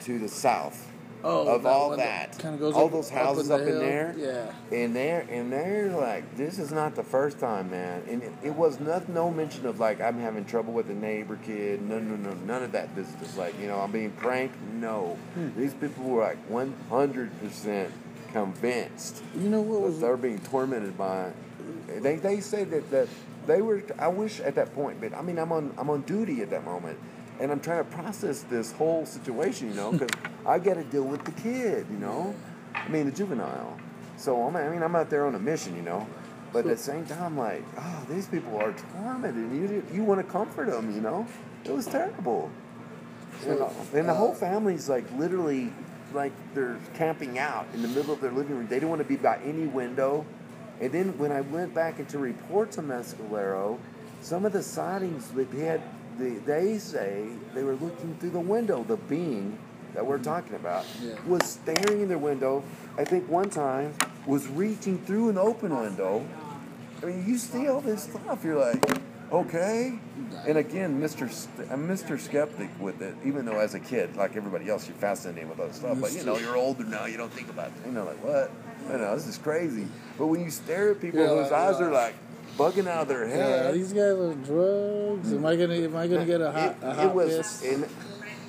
to 0.04 0.18
the 0.18 0.28
south 0.28 0.91
Oh, 1.24 1.48
of 1.48 1.66
all 1.66 1.96
that. 1.96 2.36
goes 2.58 2.74
all 2.74 2.86
up- 2.86 2.92
those 2.92 3.10
up 3.12 3.18
houses 3.18 3.46
in 3.50 3.52
up 3.52 3.60
in, 3.60 3.78
there. 3.78 4.14
Yeah. 4.16 4.76
And 4.76 4.94
they're 4.94 5.26
and 5.30 5.52
they're 5.52 5.88
like, 5.90 6.36
this 6.36 6.58
is 6.58 6.72
not 6.72 6.94
the 6.94 7.02
first 7.04 7.38
time, 7.38 7.70
man. 7.70 8.02
And 8.08 8.22
it, 8.22 8.32
it 8.42 8.54
was 8.54 8.80
not 8.80 9.08
no 9.08 9.30
mention 9.30 9.66
of 9.66 9.78
like 9.80 10.00
I'm 10.00 10.18
having 10.18 10.44
trouble 10.44 10.72
with 10.72 10.90
a 10.90 10.94
neighbor 10.94 11.38
kid. 11.44 11.82
No, 11.82 11.98
no, 11.98 12.16
no, 12.16 12.34
none 12.34 12.62
of 12.62 12.72
that 12.72 12.94
business. 12.94 13.36
Like 13.36 13.58
you 13.60 13.68
know, 13.68 13.78
I'm 13.80 13.92
being 13.92 14.10
pranked. 14.12 14.56
No, 14.74 15.16
Hmm. 15.34 15.48
these 15.56 15.74
people 15.74 16.04
were 16.04 16.22
like 16.22 16.38
100 16.48 17.40
percent 17.40 17.92
convinced 18.32 19.22
You 19.36 19.48
know 19.50 19.60
what 19.60 19.80
that 19.80 19.86
was 19.86 20.00
they're 20.00 20.16
being 20.16 20.38
tormented 20.40 20.96
by. 20.96 21.30
They 22.00 22.16
they 22.16 22.40
say 22.40 22.64
that 22.64 22.90
that 22.90 23.08
they 23.46 23.60
were. 23.62 23.82
I 23.98 24.08
wish 24.08 24.40
at 24.40 24.54
that 24.54 24.74
point, 24.74 25.00
but 25.00 25.14
I 25.14 25.22
mean, 25.22 25.38
I'm 25.38 25.52
on 25.52 25.72
I'm 25.78 25.90
on 25.90 26.02
duty 26.02 26.42
at 26.42 26.50
that 26.50 26.64
moment, 26.64 26.98
and 27.42 27.50
I'm 27.50 27.58
trying 27.58 27.84
to 27.84 27.90
process 27.90 28.42
this 28.42 28.70
whole 28.70 29.04
situation, 29.04 29.68
you 29.68 29.74
know, 29.74 29.90
because 29.90 30.10
I 30.46 30.60
got 30.60 30.74
to 30.74 30.84
deal 30.84 31.02
with 31.02 31.24
the 31.24 31.32
kid, 31.32 31.86
you 31.90 31.98
know, 31.98 32.34
I 32.72 32.88
mean 32.88 33.06
the 33.06 33.10
juvenile. 33.10 33.76
So 34.16 34.40
I'm, 34.44 34.54
I 34.54 34.68
mean, 34.68 34.80
I'm 34.80 34.94
out 34.94 35.10
there 35.10 35.26
on 35.26 35.34
a 35.34 35.40
mission, 35.40 35.74
you 35.74 35.82
know, 35.82 36.06
but 36.52 36.60
at 36.60 36.66
the 36.66 36.76
same 36.76 37.04
time, 37.04 37.36
like, 37.36 37.64
oh, 37.76 38.06
these 38.08 38.28
people 38.28 38.56
are 38.58 38.72
tormented, 38.72 39.34
and 39.34 39.70
you 39.70 39.82
you 39.92 40.04
want 40.04 40.24
to 40.24 40.32
comfort 40.32 40.70
them, 40.70 40.94
you 40.94 41.00
know. 41.00 41.26
It 41.64 41.72
was 41.72 41.86
terrible. 41.86 42.48
And, 43.44 43.60
uh, 43.60 43.70
and 43.92 44.08
the 44.08 44.14
whole 44.14 44.34
family's 44.34 44.88
like 44.88 45.04
literally 45.16 45.72
like 46.12 46.32
they're 46.54 46.78
camping 46.94 47.40
out 47.40 47.66
in 47.74 47.82
the 47.82 47.88
middle 47.88 48.14
of 48.14 48.20
their 48.20 48.30
living 48.30 48.56
room. 48.56 48.68
They 48.68 48.76
didn't 48.76 48.90
want 48.90 49.02
to 49.02 49.08
be 49.08 49.16
by 49.16 49.38
any 49.38 49.66
window. 49.66 50.24
And 50.80 50.92
then 50.92 51.18
when 51.18 51.32
I 51.32 51.40
went 51.40 51.74
back 51.74 51.98
into 51.98 52.18
reports 52.18 52.78
on 52.78 52.86
Mescalero, 52.86 53.78
some 54.20 54.44
of 54.44 54.52
the 54.52 54.62
sightings 54.62 55.28
that 55.30 55.50
they 55.50 55.64
had, 55.64 55.82
they, 56.18 56.30
they 56.30 56.78
say 56.78 57.26
they 57.54 57.62
were 57.64 57.74
looking 57.74 58.16
through 58.20 58.30
the 58.30 58.40
window. 58.40 58.84
The 58.84 58.96
being 58.96 59.58
that 59.94 60.04
we're 60.06 60.18
talking 60.18 60.54
about 60.56 60.86
Yeah. 61.02 61.14
was 61.26 61.42
staring 61.44 62.00
in 62.02 62.08
their 62.08 62.18
window. 62.18 62.62
I 62.96 63.04
think 63.04 63.28
one 63.28 63.50
time 63.50 63.94
was 64.26 64.46
reaching 64.48 64.98
through 65.04 65.28
an 65.30 65.38
open 65.38 65.76
window. 65.76 66.24
I 67.02 67.06
mean, 67.06 67.24
you 67.26 67.36
see 67.38 67.68
all 67.68 67.80
this 67.80 68.04
stuff. 68.04 68.44
You're 68.44 68.58
like, 68.58 68.82
okay. 69.32 69.98
And 70.46 70.56
again, 70.58 71.00
Mr. 71.00 71.30
St- 71.30 71.68
uh, 71.70 71.74
I'm 71.74 71.88
Mr. 71.88 72.18
Skeptic 72.18 72.68
with 72.80 73.02
it, 73.02 73.14
even 73.24 73.44
though 73.44 73.58
as 73.58 73.74
a 73.74 73.80
kid, 73.80 74.16
like 74.16 74.36
everybody 74.36 74.68
else, 74.70 74.86
you're 74.88 74.96
fascinated 74.96 75.48
with 75.48 75.58
other 75.60 75.72
stuff. 75.72 75.98
But 76.00 76.12
you 76.12 76.24
know, 76.24 76.38
you're 76.38 76.56
older 76.56 76.84
now. 76.84 77.06
You 77.06 77.16
don't 77.16 77.32
think 77.32 77.50
about 77.50 77.68
it. 77.68 77.72
You 77.86 77.92
know, 77.92 78.04
like 78.04 78.22
what? 78.24 78.50
You 78.90 78.98
know, 78.98 79.14
this 79.14 79.26
is 79.26 79.38
crazy. 79.38 79.86
But 80.18 80.26
when 80.26 80.40
you 80.42 80.50
stare 80.50 80.90
at 80.92 81.00
people 81.00 81.20
Yeah, 81.20 81.28
whose 81.28 81.52
eyes 81.52 81.80
are 81.80 81.90
like 81.92 82.14
bugging 82.56 82.86
out 82.86 83.02
of 83.02 83.08
their 83.08 83.28
Yeah, 83.28 83.34
head, 83.36 83.74
these 83.74 83.92
guys 83.92 84.12
on 84.12 84.42
drugs. 84.42 85.32
Am 85.32 85.44
I 85.46 85.56
gonna 85.56 85.74
am 85.74 85.96
I 85.96 86.06
gonna 86.06 86.26
get 86.26 86.40
a 86.40 86.52
hot 86.52 86.70
it, 86.70 86.76
a 86.82 86.90
it 86.90 86.94
hot 86.96 87.14
was. 87.14 87.28
piss? 87.36 87.62
And, 87.64 87.86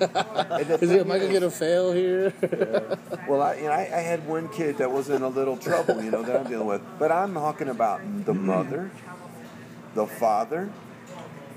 and 0.00 0.70
Is 0.82 0.90
it, 0.90 1.00
am 1.00 1.10
I 1.12 1.18
gonna 1.18 1.32
get 1.32 1.42
a 1.42 1.50
fail 1.50 1.92
here? 1.92 2.32
Well, 3.26 3.40
I, 3.40 3.54
you 3.54 3.62
know, 3.62 3.70
I, 3.70 3.80
I 3.90 4.00
had 4.00 4.26
one 4.26 4.48
kid 4.50 4.76
that 4.78 4.90
was 4.92 5.08
in 5.08 5.22
a 5.22 5.28
little 5.28 5.56
trouble, 5.56 6.02
you 6.04 6.10
know, 6.10 6.22
that 6.22 6.40
I'm 6.40 6.46
dealing 6.46 6.66
with. 6.66 6.82
But 6.98 7.10
I'm 7.10 7.32
talking 7.32 7.68
about 7.70 8.02
the 8.26 8.34
mother, 8.34 8.90
the 9.94 10.06
father, 10.06 10.68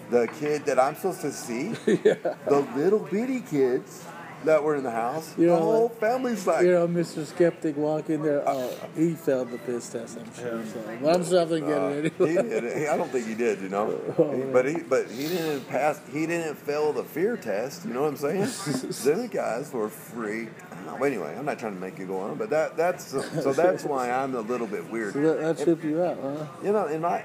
the 0.09 0.27
kid 0.39 0.63
that 0.65 0.79
I'm 0.79 0.95
supposed 0.95 1.19
to 1.21 1.31
see, 1.33 1.69
the 1.85 2.65
little 2.73 2.99
bitty 2.99 3.41
kids 3.41 4.05
that 4.45 4.63
were 4.63 4.75
in 4.75 4.83
the 4.83 4.91
house. 4.91 5.33
You 5.37 5.47
the 5.47 5.53
know, 5.53 5.59
whole 5.59 5.89
family's 5.89 6.45
like, 6.45 6.63
you 6.63 6.71
know, 6.71 6.87
Mr. 6.87 7.25
Skeptic 7.25 7.75
walk 7.75 8.09
in 8.09 8.21
there. 8.21 8.43
Oh, 8.47 8.71
he 8.95 9.13
failed 9.13 9.51
the 9.51 9.57
piss 9.57 9.89
test. 9.89 10.17
I'm 10.19 10.33
sure. 10.35 10.63
So, 10.65 10.97
but 11.01 11.15
I'm 11.15 11.23
still 11.23 11.45
gonna 11.45 11.59
get 11.61 11.77
uh, 11.77 11.87
it 11.89 12.13
he 12.17 12.37
anyway. 12.37 12.59
did. 12.61 12.87
I 12.87 12.97
don't 12.97 13.09
think 13.11 13.27
he 13.27 13.33
did, 13.35 13.61
you 13.61 13.69
know. 13.69 13.99
Oh, 14.17 14.31
He- 14.35 14.43
but 14.51 14.65
he, 14.65 14.75
but 14.77 15.07
he 15.09 15.27
didn't 15.27 15.67
pass. 15.67 15.99
He 16.13 16.25
didn't 16.27 16.55
fail 16.55 16.93
the 16.93 17.03
fear 17.03 17.35
test. 17.37 17.85
You 17.85 17.93
know 17.93 18.03
what 18.03 18.09
I'm 18.09 18.17
saying? 18.17 18.91
Then 19.03 19.23
the 19.23 19.27
guys 19.27 19.71
were 19.73 19.89
freaked. 19.89 20.61
out. 20.87 21.01
Anyway, 21.03 21.35
I'm 21.37 21.45
not 21.45 21.59
trying 21.59 21.73
to 21.75 21.79
make 21.81 21.97
you 21.99 22.05
go 22.05 22.19
on, 22.19 22.37
but 22.37 22.49
that 22.51 22.77
that's 22.77 23.05
so 23.07 23.53
that's 23.53 23.83
why 23.83 24.09
I'm 24.11 24.35
a 24.35 24.41
little 24.41 24.67
bit 24.67 24.89
weird. 24.91 25.13
So 25.13 25.21
that, 25.21 25.39
that 25.57 25.63
tripped 25.63 25.83
you 25.83 26.01
out, 26.03 26.17
huh? 26.21 26.45
You 26.63 26.71
know, 26.73 26.87
in 26.87 27.01
my, 27.01 27.23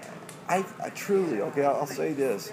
I, 0.48 0.64
I 0.82 0.88
truly, 0.90 1.40
okay, 1.42 1.64
I'll, 1.64 1.76
I'll 1.76 1.86
say 1.86 2.12
this. 2.12 2.50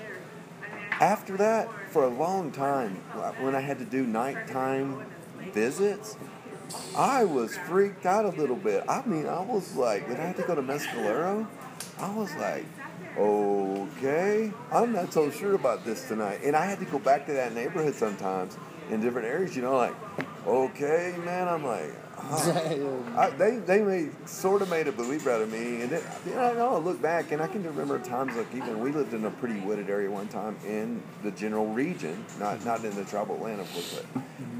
After 1.00 1.38
that, 1.38 1.69
for 1.89 2.04
a 2.04 2.10
long 2.10 2.52
time, 2.52 2.95
when 3.41 3.56
I 3.56 3.62
had 3.62 3.80
to 3.80 3.86
do 3.86 4.06
nighttime 4.06 5.06
visits, 5.54 6.17
I 6.95 7.23
was 7.23 7.58
freaked 7.58 8.06
out 8.06 8.25
a 8.25 8.30
little 8.30 8.56
bit. 8.56 8.84
I 8.88 9.04
mean, 9.06 9.25
I 9.25 9.41
was 9.41 9.75
like, 9.75 10.08
when 10.08 10.17
I 10.17 10.25
had 10.25 10.38
to 10.38 10.43
go 10.43 10.56
to 10.56 10.62
Mescalero, 10.62 11.47
I 11.97 12.15
was 12.15 12.34
like, 12.36 12.65
okay, 13.17 14.54
I'm 14.71 14.93
not 14.93 15.12
so 15.12 15.32
sure 15.32 15.56
about 15.56 15.84
this 15.84 16.08
tonight. 16.08 16.41
And 16.43 16.56
I 16.56 16.65
had 16.65 16.80
to 16.80 16.86
go 16.86 16.99
back 16.99 17.25
to 17.25 17.34
that 17.34 17.54
neighborhood 17.54 17.95
sometimes 17.95 18.56
in 18.89 19.02
different 19.02 19.28
areas. 19.28 19.56
You 19.56 19.62
know, 19.62 19.78
like, 19.78 19.95
okay, 20.45 21.15
man. 21.23 21.47
I'm 21.47 21.65
like, 21.65 21.93
I, 23.17 23.34
they 23.38 23.58
they 23.58 23.82
made 23.82 24.12
sort 24.28 24.62
of 24.62 24.69
made 24.69 24.88
a 24.88 24.91
believer 24.91 25.32
out 25.32 25.41
of 25.41 25.52
me, 25.52 25.82
and 25.82 25.89
then, 25.89 26.02
you 26.25 26.36
know, 26.36 26.41
I 26.41 26.54
know 26.54 26.75
I 26.75 26.78
look 26.80 27.02
back 27.02 27.32
and 27.32 27.41
I 27.41 27.47
can 27.47 27.63
remember 27.63 27.97
times 27.99 28.36
like 28.36 28.54
even 28.54 28.80
we 28.80 28.91
lived 28.91 29.13
in 29.13 29.25
a 29.25 29.32
pretty 29.32 29.60
wooded 29.62 29.89
area 29.89 30.12
one 30.12 30.28
time 30.28 30.58
in 30.65 31.02
the 31.23 31.32
general 31.32 31.67
region, 31.67 32.25
not 32.39 32.63
not 32.65 32.84
in 32.84 32.93
the 32.95 33.06
tribal 33.06 33.38
land, 33.38 33.62
of 33.62 33.71
course, 33.71 34.02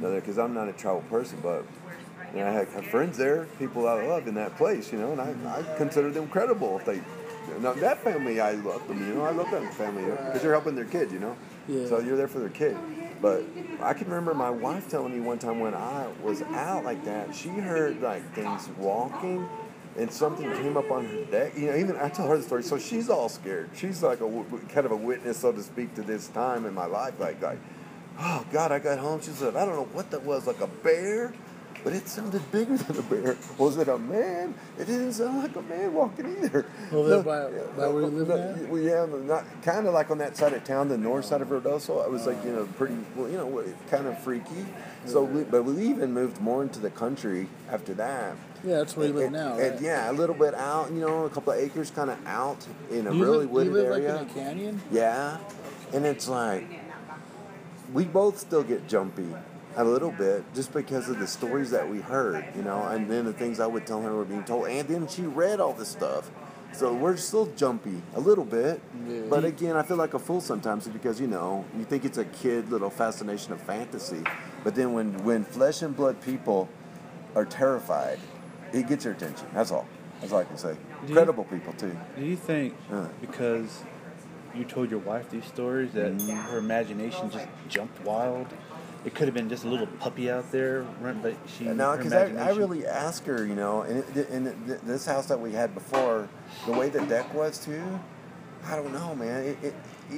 but 0.02 0.16
because 0.16 0.38
I'm 0.38 0.54
not 0.54 0.70
a 0.70 0.74
tribal 0.74 1.02
person, 1.10 1.40
but. 1.42 1.66
You 2.32 2.42
know, 2.42 2.48
I 2.48 2.52
had, 2.52 2.68
friends 2.86 3.18
there, 3.18 3.48
people 3.58 3.88
I 3.88 4.06
love 4.06 4.28
in 4.28 4.36
that 4.36 4.56
place, 4.56 4.92
you 4.92 5.00
know, 5.00 5.14
and 5.14 5.20
I, 5.20 5.34
I 5.50 5.78
consider 5.78 6.12
them 6.12 6.28
credible 6.28 6.78
if 6.78 6.86
they. 6.86 7.02
Now 7.60 7.74
that 7.74 8.04
family, 8.04 8.40
I 8.40 8.52
love 8.52 8.88
them, 8.88 9.00
you 9.00 9.16
know, 9.16 9.24
I 9.24 9.32
love 9.32 9.50
that 9.50 9.74
family 9.74 10.04
because 10.04 10.44
you're 10.44 10.54
helping 10.54 10.76
their 10.76 10.86
kid, 10.86 11.12
you 11.12 11.18
know. 11.18 11.36
Yeah. 11.68 11.88
So 11.88 12.00
you're 12.00 12.18
there 12.18 12.28
for 12.28 12.38
their 12.38 12.50
kid. 12.50 12.78
But 13.22 13.44
I 13.82 13.94
can 13.94 14.08
remember 14.08 14.34
my 14.34 14.50
wife 14.50 14.90
telling 14.90 15.14
me 15.14 15.20
one 15.20 15.40
time 15.40 15.60
when 15.60 15.74
I 15.74 16.08
was 16.24 16.42
out 16.42 16.86
like 16.86 17.04
that, 17.06 17.36
she 17.36 17.50
heard 17.50 18.02
like 18.02 18.34
things 18.34 18.70
walking 18.78 19.48
and 19.98 20.12
something 20.12 20.50
came 20.54 20.78
up 20.78 20.90
on 20.92 21.06
her 21.06 21.26
deck. 21.26 21.58
You 21.58 21.68
know, 21.68 21.76
even 21.76 21.98
I 21.98 22.10
tell 22.10 22.28
her 22.28 22.38
the 22.38 22.44
story, 22.44 22.64
so 22.64 22.78
she's 22.78 23.10
all 23.10 23.28
scared. 23.28 23.70
She's 23.76 24.02
like 24.02 24.22
a 24.22 24.44
kind 24.70 24.86
of 24.86 24.92
a 24.92 24.96
witness, 24.96 25.38
so 25.38 25.52
to 25.52 25.62
speak, 25.62 25.94
to 25.96 26.02
this 26.02 26.30
time 26.30 26.66
in 26.66 26.74
my 26.74 26.86
life. 26.86 27.20
Like, 27.20 27.42
like, 27.42 27.60
oh 28.20 28.46
God, 28.52 28.72
I 28.72 28.80
got 28.80 29.00
home. 29.00 29.22
She 29.22 29.32
said, 29.32 29.56
I 29.56 29.66
don't 29.66 29.76
know 29.76 29.90
what 29.92 30.12
that 30.12 30.24
was, 30.24 30.48
like 30.48 30.62
a 30.62 30.68
bear, 30.68 31.34
but 31.84 31.94
it 31.94 32.08
sounded 32.08 32.52
bigger 32.52 32.78
than 32.78 32.98
a 32.98 33.02
bear. 33.04 33.38
Was 33.58 33.78
it 33.78 33.88
a 33.88 33.98
man? 33.98 34.54
It 34.78 34.86
didn't 34.86 35.14
sound 35.14 35.44
like 35.44 35.56
a 35.56 35.62
man 35.62 35.94
walking 35.94 36.38
either. 36.44 36.66
Over 36.92 37.10
there 37.10 37.24
by- 37.24 37.50
by 37.78 37.88
where 37.88 38.02
you 38.02 38.08
live 38.08 38.28
no, 38.28 38.68
well, 38.70 38.82
yeah, 38.82 39.06
not 39.26 39.46
kind 39.64 39.88
of 39.88 39.94
like 39.94 40.12
on 40.12 40.18
that 40.20 40.36
side 40.38 40.54
of 40.54 40.64
town, 40.64 40.90
the 40.90 40.98
north 40.98 41.26
side 41.26 41.42
of 41.42 41.50
Ruidoso. 41.50 42.04
I 42.04 42.08
was 42.08 42.26
like 42.28 42.44
you 42.44 42.52
know 42.52 42.68
pretty, 42.78 42.98
well, 43.16 43.30
you 43.30 43.38
know, 43.38 43.64
kind 43.90 44.08
of 44.08 44.18
freaky. 44.20 44.66
So, 45.06 45.24
we, 45.24 45.44
but 45.44 45.64
we 45.64 45.82
even 45.88 46.14
moved 46.14 46.42
more 46.42 46.62
into 46.62 46.80
the 46.80 46.90
country 46.90 47.48
after 47.72 47.94
that. 47.96 48.36
Yeah, 48.64 48.80
that's 48.80 48.98
where 48.98 49.08
you 49.08 49.14
live 49.14 49.24
And- 49.28 49.34
now, 49.34 49.58
and 49.58 49.80
yeah, 49.80 50.12
a 50.12 50.14
little 50.14 50.36
bit 50.36 50.54
out, 50.54 50.92
you 50.92 51.00
know, 51.00 51.24
a 51.26 51.30
couple 51.30 51.54
of 51.54 51.60
acres, 51.60 51.90
kind 51.92 52.10
of 52.10 52.18
out 52.28 52.68
in 52.92 53.08
a 53.08 53.12
really 53.12 53.40
live, 53.46 53.50
wooded 53.50 53.68
you 53.74 53.80
live 53.80 53.92
area. 53.94 54.16
like 54.16 54.22
in 54.24 54.30
a 54.30 54.34
canyon? 54.34 54.82
Yeah, 54.92 55.38
and 55.94 56.06
it's 56.06 56.28
like 56.28 56.68
we 57.94 58.04
both 58.04 58.38
still 58.38 58.64
get 58.64 58.88
jumpy 58.88 59.34
a 59.80 59.84
little 59.84 60.12
bit 60.12 60.44
just 60.54 60.74
because 60.74 61.08
of 61.10 61.20
the 61.20 61.28
stories 61.28 61.72
that 61.72 61.88
we 61.90 62.00
heard, 62.02 62.44
you 62.56 62.62
know, 62.62 62.84
and 62.88 63.10
then 63.10 63.24
the 63.26 63.32
things 63.34 63.60
I 63.62 63.66
would 63.68 63.88
tell 63.88 64.02
her 64.02 64.14
were 64.14 64.26
being 64.26 64.44
told, 64.44 64.68
and 64.68 64.88
then 64.88 65.08
she 65.08 65.22
read 65.24 65.60
all 65.62 65.74
this 65.74 65.88
stuff. 65.90 66.30
So 66.74 66.94
we're 66.94 67.18
still 67.18 67.48
jumpy 67.56 68.02
a 68.14 68.20
little 68.20 68.44
bit, 68.46 68.82
Yeah. 69.08 69.22
but 69.30 69.44
again, 69.46 69.76
I 69.76 69.82
feel 69.84 69.98
like 69.98 70.14
a 70.14 70.20
fool 70.20 70.42
sometimes 70.42 70.88
because 70.88 71.20
you 71.20 71.28
know 71.28 71.66
you 71.78 71.84
think 71.86 72.04
it's 72.06 72.18
a 72.18 72.26
kid 72.26 72.70
little 72.70 72.90
fascination 72.90 73.54
of 73.54 73.62
fantasy, 73.62 74.22
but 74.64 74.76
then 74.76 74.94
when 74.94 75.24
when 75.24 75.44
flesh 75.46 75.82
and 75.82 75.96
blood 75.96 76.22
people 76.22 76.68
are 77.36 77.46
terrified, 77.46 78.20
it 78.74 78.88
gets 78.88 79.06
your 79.06 79.14
attention. 79.14 79.48
That's 79.54 79.72
all. 79.72 79.88
That's 80.20 80.34
all 80.34 80.40
I 80.40 80.44
can 80.44 80.58
say. 80.58 80.76
you- 81.08 81.14
Credible 81.16 81.46
people 81.46 81.74
too. 81.74 81.96
Do 82.18 82.26
you 82.26 82.36
think 82.36 82.74
Uh. 82.92 83.08
because 83.22 83.84
you 84.54 84.64
told 84.66 84.92
your 84.92 85.00
wife 85.00 85.30
these 85.32 85.46
stories 85.46 85.94
that 85.94 86.12
Mm-hmm. 86.18 86.36
her 86.52 86.58
imagination 86.58 87.30
just 87.32 87.48
jumped 87.68 88.04
wild? 88.06 88.48
It 89.06 89.16
could 89.16 89.28
have 89.28 89.34
been 89.34 89.48
just 89.50 89.64
a 89.64 89.68
little 89.70 89.88
puppy 89.88 90.30
out 90.30 90.52
there, 90.52 90.84
but 91.22 91.34
she. 91.48 91.64
No, 91.66 91.96
because 91.96 92.12
I, 92.12 92.26
I 92.34 92.50
really 92.52 92.86
asked 92.86 93.26
her, 93.28 93.46
you 93.46 93.56
know, 93.56 93.82
and 93.84 94.00
it, 94.18 94.30
in 94.30 94.44
th- 94.68 94.80
this 94.84 95.06
house 95.06 95.28
that 95.28 95.40
we 95.40 95.54
had 95.54 95.74
before, 95.74 96.28
the 96.66 96.74
way 96.74 96.90
the 96.90 97.06
deck 97.06 97.34
was 97.34 97.64
too, 97.64 97.82
I 98.66 98.76
don't 98.76 98.92
know, 98.92 99.16
man. 99.16 99.44
It, 99.46 99.58
it 99.64 99.74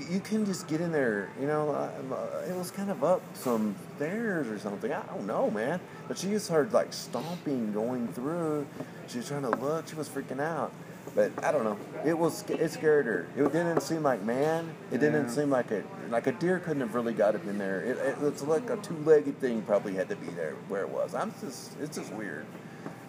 you 0.10 0.20
can 0.20 0.46
just 0.46 0.67
get 0.67 0.82
in 0.82 0.91
there, 0.91 1.30
you 1.39 1.46
know. 1.46 1.70
uh, 1.72 2.44
It 2.50 2.56
was 2.56 2.72
kind 2.72 2.89
of 2.89 3.04
up 3.04 3.22
some 3.36 3.76
stairs 3.98 4.48
or 4.48 4.58
something. 4.58 4.91
I 4.91 5.02
don't 5.04 5.28
know, 5.28 5.52
man. 5.52 5.80
But 6.08 6.17
she 6.17 6.30
just 6.30 6.50
heard 6.50 6.74
like 6.74 6.91
stomping 6.94 7.74
going 7.74 8.08
through. 8.08 8.65
She 9.08 9.17
was 9.20 9.28
trying 9.28 9.41
to 9.44 9.50
look. 9.50 9.88
She 9.89 9.96
was 9.96 10.08
freaking 10.10 10.39
out. 10.39 10.72
But 11.13 11.31
I 11.43 11.51
don't 11.51 11.63
know. 11.65 11.77
It 12.05 12.17
was 12.17 12.43
it 12.49 12.71
scared 12.71 13.05
her. 13.05 13.27
It 13.35 13.43
didn't 13.51 13.81
seem 13.81 14.03
like 14.03 14.21
man. 14.23 14.73
It 14.91 14.99
didn't 14.99 15.25
Yeah. 15.25 15.31
seem 15.31 15.49
like 15.49 15.69
a 15.71 15.83
like 16.09 16.27
a 16.27 16.31
deer 16.31 16.59
couldn't 16.59 16.81
have 16.81 16.95
really 16.95 17.13
got 17.13 17.35
up 17.35 17.45
in 17.45 17.57
there. 17.57 17.81
It, 17.81 17.97
it 17.97 18.21
looks 18.21 18.41
like 18.43 18.69
a 18.69 18.77
two-legged 18.77 19.39
thing 19.41 19.61
probably 19.63 19.93
had 19.95 20.07
to 20.09 20.15
be 20.15 20.27
there 20.27 20.55
where 20.69 20.81
it 20.83 20.89
was. 20.89 21.13
I'm 21.13 21.33
just 21.41 21.77
it's 21.81 21.97
just 21.97 22.13
weird. 22.13 22.45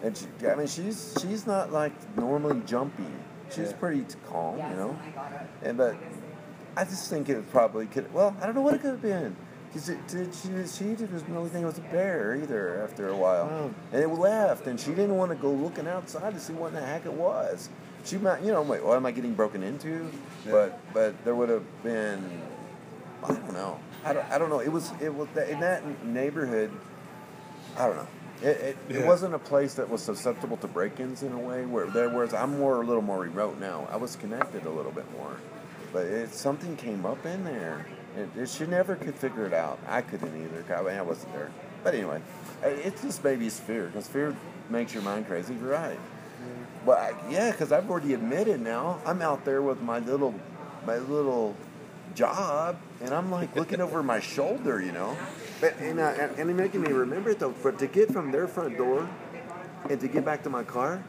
And 0.01 0.17
she, 0.17 0.25
I 0.47 0.55
mean, 0.55 0.67
she's 0.67 1.15
she's 1.21 1.47
not 1.47 1.71
like 1.71 1.93
normally 2.17 2.61
jumpy. 2.65 3.05
She's 3.49 3.69
Yeah. 3.71 3.77
pretty 3.77 4.05
calm, 4.27 4.57
you 4.57 4.75
know. 4.75 4.97
And 5.61 5.77
but 5.77 5.95
I 6.75 6.83
just 6.83 7.09
think 7.09 7.29
it 7.29 7.49
probably 7.51 7.85
could. 7.87 8.11
Well, 8.13 8.35
I 8.41 8.45
don't 8.47 8.55
know 8.55 8.61
what 8.61 8.73
it 8.73 8.81
could 8.81 8.91
have 8.91 9.01
been. 9.01 9.35
Cause 9.73 9.89
it, 9.89 10.07
did 10.07 10.29
she, 10.35 10.49
she 10.67 10.83
didn't 10.93 11.23
really 11.29 11.49
think 11.49 11.63
it 11.63 11.65
was 11.65 11.79
a 11.79 11.81
bear 11.81 12.35
either 12.35 12.83
after 12.83 13.07
a 13.09 13.15
while. 13.15 13.49
Oh. 13.51 13.73
And 13.91 14.03
it 14.03 14.07
left, 14.07 14.67
and 14.67 14.79
she 14.79 14.91
didn't 14.91 15.15
want 15.17 15.31
to 15.31 15.35
go 15.35 15.49
looking 15.51 15.87
outside 15.87 16.33
to 16.35 16.39
see 16.39 16.53
what 16.53 16.67
in 16.67 16.73
the 16.75 16.81
heck 16.81 17.07
it 17.07 17.13
was. 17.13 17.69
She 18.05 18.17
might, 18.17 18.41
you 18.41 18.51
know, 18.51 18.61
wait, 18.61 18.83
what 18.83 18.97
am 18.97 19.05
I 19.05 19.11
getting 19.11 19.33
broken 19.33 19.63
into? 19.63 20.09
Yeah. 20.45 20.51
But 20.51 20.93
but 20.93 21.23
there 21.23 21.35
would 21.35 21.49
have 21.49 21.83
been, 21.83 22.41
I 23.23 23.27
don't 23.29 23.53
know. 23.53 23.79
I 24.03 24.13
don't, 24.13 24.31
I 24.31 24.37
don't 24.37 24.49
know. 24.49 24.59
It 24.59 24.71
was 24.71 24.91
it 25.01 25.13
was 25.13 25.29
in 25.49 25.59
that 25.61 26.05
neighborhood. 26.05 26.71
I 27.77 27.87
don't 27.87 27.95
know. 27.95 28.07
It, 28.41 28.77
it, 28.89 28.95
it 28.97 29.05
wasn't 29.05 29.33
a 29.35 29.39
place 29.39 29.75
that 29.75 29.89
was 29.89 30.01
susceptible 30.01 30.57
to 30.57 30.67
break-ins 30.67 31.23
in 31.23 31.31
a 31.31 31.39
way 31.39 31.65
where 31.65 31.87
there 31.87 32.09
was. 32.09 32.33
I'm 32.33 32.59
more 32.59 32.81
a 32.81 32.85
little 32.85 33.01
more 33.01 33.19
remote 33.19 33.57
now. 33.57 33.87
I 33.89 33.95
was 33.95 34.17
connected 34.17 34.65
a 34.65 34.69
little 34.69 34.91
bit 34.91 35.09
more, 35.13 35.37
but 35.93 36.05
it, 36.05 36.33
something 36.33 36.75
came 36.75 37.05
up 37.05 37.25
in 37.25 37.45
there. 37.45 37.85
It, 38.17 38.29
it, 38.37 38.49
she 38.49 38.65
never 38.65 38.95
could 38.95 39.15
figure 39.15 39.45
it 39.45 39.53
out. 39.53 39.79
I 39.87 40.01
couldn't 40.01 40.35
either. 40.43 40.75
I, 40.75 40.81
mean, 40.81 40.97
I 40.97 41.01
wasn't 41.01 41.31
there. 41.33 41.51
But 41.85 41.95
anyway, 41.95 42.21
it's 42.63 43.01
just 43.01 43.23
baby's 43.23 43.59
fear 43.59 43.87
because 43.87 44.07
fear 44.07 44.35
makes 44.69 44.93
your 44.93 45.03
mind 45.03 45.27
crazy. 45.27 45.53
You're 45.55 45.71
right. 45.71 45.99
But 46.85 46.97
I, 46.97 47.13
yeah, 47.29 47.51
because 47.51 47.71
I've 47.71 47.89
already 47.89 48.13
admitted 48.13 48.61
now. 48.61 48.99
I'm 49.05 49.21
out 49.21 49.45
there 49.45 49.61
with 49.61 49.81
my 49.81 49.99
little, 49.99 50.33
my 50.85 50.97
little 50.97 51.55
job, 52.15 52.77
and 53.01 53.13
I'm 53.13 53.31
like 53.31 53.55
looking 53.55 53.81
over 53.81 54.03
my 54.03 54.19
shoulder, 54.19 54.81
you 54.81 54.91
know. 54.91 55.17
But, 55.61 55.77
and, 55.79 55.99
uh, 55.99 56.13
and 56.19 56.39
and 56.39 56.49
it's 56.49 56.57
making 56.57 56.81
me 56.81 56.91
remember 56.91 57.29
it 57.29 57.39
though. 57.39 57.53
But 57.63 57.79
to 57.79 57.87
get 57.87 58.11
from 58.11 58.31
their 58.31 58.47
front 58.47 58.77
door 58.77 59.07
and 59.89 59.99
to 59.99 60.07
get 60.07 60.25
back 60.25 60.43
to 60.43 60.49
my 60.49 60.63
car, 60.63 61.03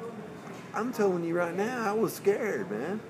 I'm 0.74 0.92
telling 0.92 1.24
you 1.24 1.36
right 1.36 1.54
now, 1.54 1.88
I 1.88 1.92
was 1.92 2.12
scared, 2.12 2.70
man. 2.70 3.00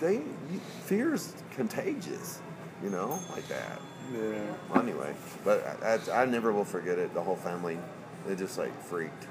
They 0.00 0.14
you, 0.14 0.60
fear's 0.84 1.32
contagious, 1.52 2.40
you 2.82 2.90
know, 2.90 3.18
like 3.30 3.46
that. 3.48 3.80
Yeah. 4.12 4.78
Anyway, 4.78 5.14
but 5.44 5.64
I, 5.82 5.94
I, 5.94 6.22
I 6.22 6.24
never 6.26 6.52
will 6.52 6.64
forget 6.64 6.98
it. 6.98 7.14
The 7.14 7.22
whole 7.22 7.36
family, 7.36 7.78
they 8.26 8.34
just 8.34 8.58
like 8.58 8.78
freaked. 8.82 9.26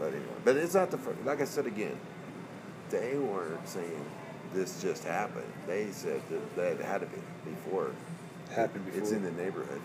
But 0.00 0.08
anyway, 0.08 0.24
but 0.44 0.56
it's 0.56 0.74
not 0.74 0.90
the 0.90 0.96
first. 0.98 1.22
Like 1.26 1.40
I 1.42 1.44
said 1.44 1.66
again, 1.66 1.96
they 2.88 3.16
weren't 3.18 3.68
saying 3.68 4.04
this 4.54 4.80
just 4.82 5.04
happened. 5.04 5.52
They 5.66 5.90
said 5.92 6.22
that 6.30 6.56
that 6.56 6.80
had 6.84 7.02
to 7.02 7.06
be 7.06 7.20
before. 7.50 7.92
Happened 8.50 8.84
It's 8.96 9.12
in 9.12 9.22
the 9.22 9.30
neighborhood. 9.32 9.80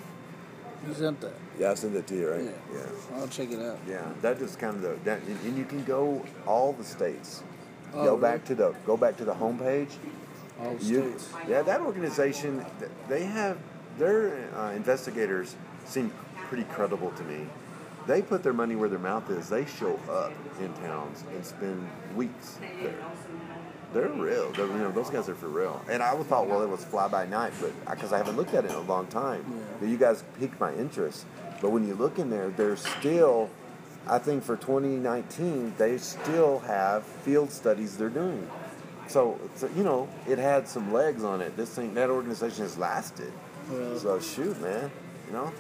You 0.88 0.94
sent 0.96 1.22
that. 1.22 1.34
Yeah, 1.60 1.72
I 1.72 1.74
sent 1.76 1.96
it 1.96 2.08
to 2.08 2.16
you, 2.16 2.30
right? 2.32 2.44
Yeah. 2.44 2.52
Yeah. 2.74 3.18
I'll 3.20 3.28
check 3.28 3.52
it 3.52 3.60
out. 3.60 3.78
Yeah, 3.88 4.02
that 4.22 4.40
just 4.40 4.58
kind 4.58 4.76
of 4.76 4.82
the 4.82 4.96
that, 5.04 5.22
and 5.24 5.40
and 5.46 5.58
you 5.58 5.66
can 5.66 5.84
go 5.84 6.24
all 6.48 6.74
the 6.74 6.84
states. 6.84 7.44
Oh, 7.94 8.04
go 8.04 8.10
really? 8.12 8.22
back 8.22 8.46
to 8.46 8.56
the 8.56 8.74
go 8.88 8.98
back 8.98 9.18
to 9.18 9.26
the 9.26 9.34
homepage. 9.36 9.90
All 10.60 10.74
the 10.76 10.84
You- 10.86 11.02
states. 11.20 11.30
yeah, 11.48 11.62
that 11.62 11.82
organization, 11.82 12.66
they 13.10 13.26
have 13.26 13.58
their 14.00 14.50
uh, 14.56 14.72
investigators 14.72 15.56
seem 15.86 16.12
pretty 16.48 16.64
credible 16.64 17.12
to 17.12 17.24
me. 17.24 17.48
They 18.08 18.22
put 18.22 18.44
their 18.44 18.54
money 18.54 18.76
where 18.76 18.90
their 18.90 19.00
mouth 19.00 19.30
is. 19.30 19.50
They 19.50 19.66
show 19.66 20.00
up 20.10 20.32
in 20.60 20.72
towns 20.76 21.24
and 21.34 21.46
spend 21.46 21.88
weeks 22.16 22.58
there. 22.82 22.94
They're 23.94 24.10
real. 24.10 24.52
They're, 24.52 24.68
you 24.68 24.74
know, 24.78 24.92
those 24.92 25.10
guys 25.10 25.30
are 25.30 25.36
for 25.36 25.48
real. 25.48 25.82
And 25.90 26.04
I 26.04 26.16
thought, 26.24 26.48
well, 26.48 26.62
it 26.62 26.70
was 26.70 26.84
fly 26.84 27.08
by 27.08 27.26
night, 27.26 27.54
but 27.62 27.72
because 27.96 28.12
I 28.14 28.18
haven't 28.18 28.36
looked 28.36 28.54
at 28.54 28.66
it 28.66 28.72
in 28.72 28.76
a 28.76 28.82
long 28.82 29.08
time, 29.08 29.46
Yeah. 29.50 29.58
but 29.80 29.90
you 29.90 29.98
guys 29.98 30.24
piqued 30.40 30.60
my 30.60 30.74
interest. 30.74 31.26
But 31.62 31.70
when 31.72 31.88
you 31.88 31.96
look 31.96 32.20
in 32.20 32.30
there, 32.30 32.50
there's 32.50 32.86
still, 32.86 33.50
I 34.08 34.20
think 34.20 34.44
for 34.44 34.58
2019, 34.58 35.76
they 35.78 35.98
still 35.98 36.60
have 36.60 37.04
field 37.04 37.52
studies 37.52 37.96
they're 37.98 38.10
doing. 38.10 38.48
So, 39.08 39.40
so 39.56 39.70
you 39.76 39.84
know, 39.84 40.10
it 40.28 40.38
had 40.40 40.68
some 40.68 40.92
legs 40.92 41.24
on 41.24 41.40
it. 41.42 41.56
This 41.56 41.70
thing, 41.70 41.94
that 41.94 42.10
organization 42.10 42.64
has 42.64 42.78
lasted. 42.78 43.32
Well- 43.72 43.98
So 43.98 44.20
shoot, 44.20 44.60
man, 44.62 44.92
you 45.28 45.34
know. 45.34 45.52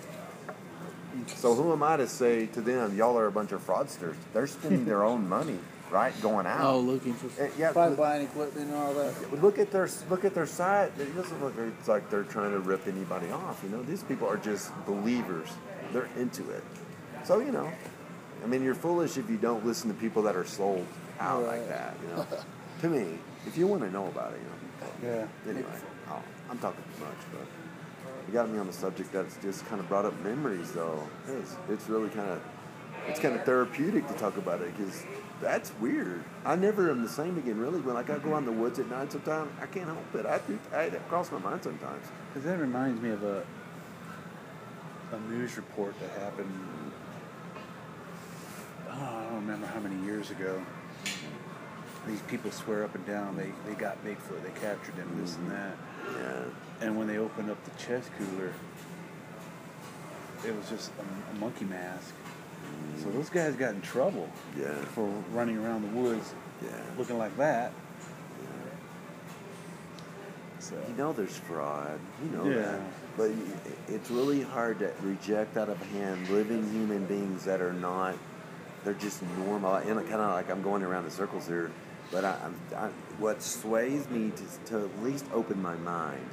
So 1.36 1.54
who 1.56 1.72
am 1.72 1.84
I 1.84 1.98
to 1.98 2.08
say 2.08 2.46
to 2.48 2.62
them, 2.62 2.96
y'all 2.98 3.18
are 3.18 3.28
a 3.28 3.32
bunch 3.32 3.52
of 3.52 3.66
fraudsters? 3.66 4.16
They're 4.34 4.48
spending 4.48 4.86
their 4.86 5.04
own 5.04 5.28
money, 5.38 5.60
right, 5.92 6.14
going 6.22 6.46
out. 6.46 6.62
Oh, 6.62 6.80
looking 6.80 7.14
for 7.14 7.28
Uh, 7.44 7.48
yeah, 7.58 7.72
probably 7.72 7.96
but- 7.96 8.02
buying 8.04 8.24
equipment 8.24 8.68
and 8.70 8.76
all 8.76 8.94
that. 8.94 9.42
Look 9.42 9.58
at 9.60 9.72
their 9.72 9.88
look 10.10 10.26
at 10.26 10.34
their 10.34 10.46
site. 10.48 10.92
It 11.00 11.16
doesn't 11.16 11.42
look 11.44 11.54
it's 11.58 11.88
like 11.88 12.10
they're 12.10 12.24
trying 12.24 12.52
to 12.52 12.60
rip 12.60 12.88
anybody 12.88 13.30
off. 13.32 13.62
You 13.64 13.70
know, 13.70 13.84
these 13.84 14.04
people 14.04 14.28
are 14.28 14.38
just 14.38 14.72
believers. 14.86 15.50
They're 15.94 16.10
into 16.18 16.50
it. 16.52 16.64
So 17.24 17.40
you 17.40 17.52
know, 17.52 17.72
I 18.44 18.48
mean, 18.48 18.64
you're 18.64 18.76
foolish 18.76 19.18
if 19.18 19.30
you 19.30 19.38
don't 19.38 19.66
listen 19.66 19.88
to 19.94 20.00
people 20.00 20.22
that 20.24 20.36
are 20.36 20.46
sold 20.46 20.86
out 21.20 21.44
like 21.44 21.68
that. 21.70 21.96
You 22.04 22.16
know, 22.18 22.26
to 22.82 22.90
me, 22.90 23.18
if 23.48 23.58
you 23.58 23.68
want 23.68 23.82
to 23.84 23.90
know 23.92 24.08
about 24.08 24.34
it, 24.34 24.40
you 24.40 25.10
know. 25.10 25.16
Yeah. 25.46 25.50
Anyway, 25.52 25.70
oh, 26.10 26.22
I'm 26.50 26.58
talking 26.60 26.84
too 26.98 27.04
much, 27.06 27.18
but 27.32 27.48
you 28.28 28.34
got 28.34 28.50
me 28.50 28.58
on 28.58 28.68
the 28.68 28.74
subject 28.74 29.12
that's 29.12 29.38
just 29.38 29.66
kind 29.68 29.80
of 29.80 29.88
brought 29.88 30.06
up 30.06 30.20
memories, 30.22 30.72
though. 30.72 31.08
It's, 31.28 31.56
it's 31.70 31.90
really 31.90 32.10
kind 32.10 32.30
of 32.30 32.42
it's 33.08 33.20
kind 33.20 33.36
of 33.36 33.44
therapeutic 33.44 34.08
to 34.08 34.14
talk 34.16 34.38
about 34.38 34.62
it 34.62 34.76
because 34.76 35.06
that's 35.42 35.72
weird. 35.80 36.24
I 36.44 36.56
never 36.56 36.90
am 36.90 37.04
the 37.04 37.10
same 37.10 37.38
again, 37.38 37.60
really. 37.60 37.80
When 37.80 37.96
like 37.96 38.10
I 38.10 38.18
go 38.18 38.34
out 38.34 38.40
in 38.40 38.46
the 38.46 38.52
woods 38.52 38.80
at 38.80 38.90
night, 38.90 39.12
sometimes 39.12 39.52
I 39.62 39.68
can't 39.68 39.86
help 39.86 40.16
it. 40.16 40.26
I 40.26 40.38
think 40.40 40.60
I 40.74 40.90
that 40.90 41.08
cross 41.08 41.32
my 41.32 41.40
mind 41.40 41.64
sometimes. 41.64 42.06
Because 42.30 42.46
that 42.48 42.60
reminds 42.60 43.02
me 43.02 43.10
of 43.10 43.24
a 43.24 43.46
a 45.12 45.20
news 45.30 45.56
report 45.56 45.94
that 46.00 46.10
happened. 46.20 46.52
Oh, 48.90 48.94
I 48.94 49.24
don't 49.24 49.36
remember 49.36 49.68
how 49.68 49.80
many 49.80 50.04
years 50.06 50.32
ago. 50.32 50.62
These 52.08 52.22
people 52.24 52.52
swear 52.52 52.84
up 52.84 52.94
and 52.96 53.06
down 53.06 53.36
they, 53.36 53.52
they 53.68 53.74
got 53.76 54.04
Bigfoot, 54.06 54.44
they 54.44 54.60
captured 54.60 54.94
him, 54.96 55.10
this 55.20 55.36
and 55.38 55.50
mm-hmm. 55.50 55.56
that. 55.56 55.76
Yeah, 56.20 56.44
And 56.82 56.98
when 56.98 57.08
they 57.08 57.18
opened 57.18 57.50
up 57.50 57.64
the 57.64 57.72
chest 57.82 58.10
cooler, 58.18 58.54
it 60.46 60.56
was 60.56 60.70
just 60.70 60.92
a, 61.00 61.32
a 61.36 61.40
monkey 61.40 61.66
mask. 61.66 62.14
So 63.02 63.10
those 63.10 63.30
guys 63.30 63.56
got 63.56 63.74
in 63.74 63.82
trouble 63.82 64.30
yeah, 64.58 64.74
for 64.86 65.08
running 65.32 65.58
around 65.58 65.82
the 65.84 66.00
woods 66.00 66.34
yeah. 66.64 66.70
looking 66.98 67.18
like 67.18 67.36
that. 67.38 67.72
So 70.60 70.76
You 70.90 70.96
know 70.96 71.14
there's 71.14 71.38
fraud. 71.38 72.00
You 72.24 72.38
know 72.38 72.46
Yeah. 72.46 72.62
that. 72.64 72.82
But 73.18 73.32
it's 73.88 74.10
really 74.10 74.42
hard 74.42 74.80
to 74.80 74.92
reject 75.04 75.58
out 75.58 75.70
of 75.70 75.82
hand 75.92 76.28
living 76.30 76.70
human 76.72 77.06
beings 77.06 77.46
that 77.46 77.62
are 77.62 77.74
not, 77.74 78.16
they're 78.84 78.94
just 78.94 79.22
normal. 79.38 79.76
And 79.76 80.00
kind 80.10 80.22
of 80.22 80.32
like 80.34 80.50
I'm 80.50 80.64
going 80.64 80.82
around 80.84 81.06
in 81.06 81.12
circles 81.12 81.48
here, 81.48 81.72
but 82.12 82.26
I, 82.26 82.36
I, 82.76 82.90
what 83.20 83.44
sways 83.44 84.10
me 84.10 84.32
to, 84.32 84.72
to 84.72 84.86
at 84.86 85.04
least 85.04 85.26
open 85.34 85.62
my 85.62 85.76
mind 85.76 86.28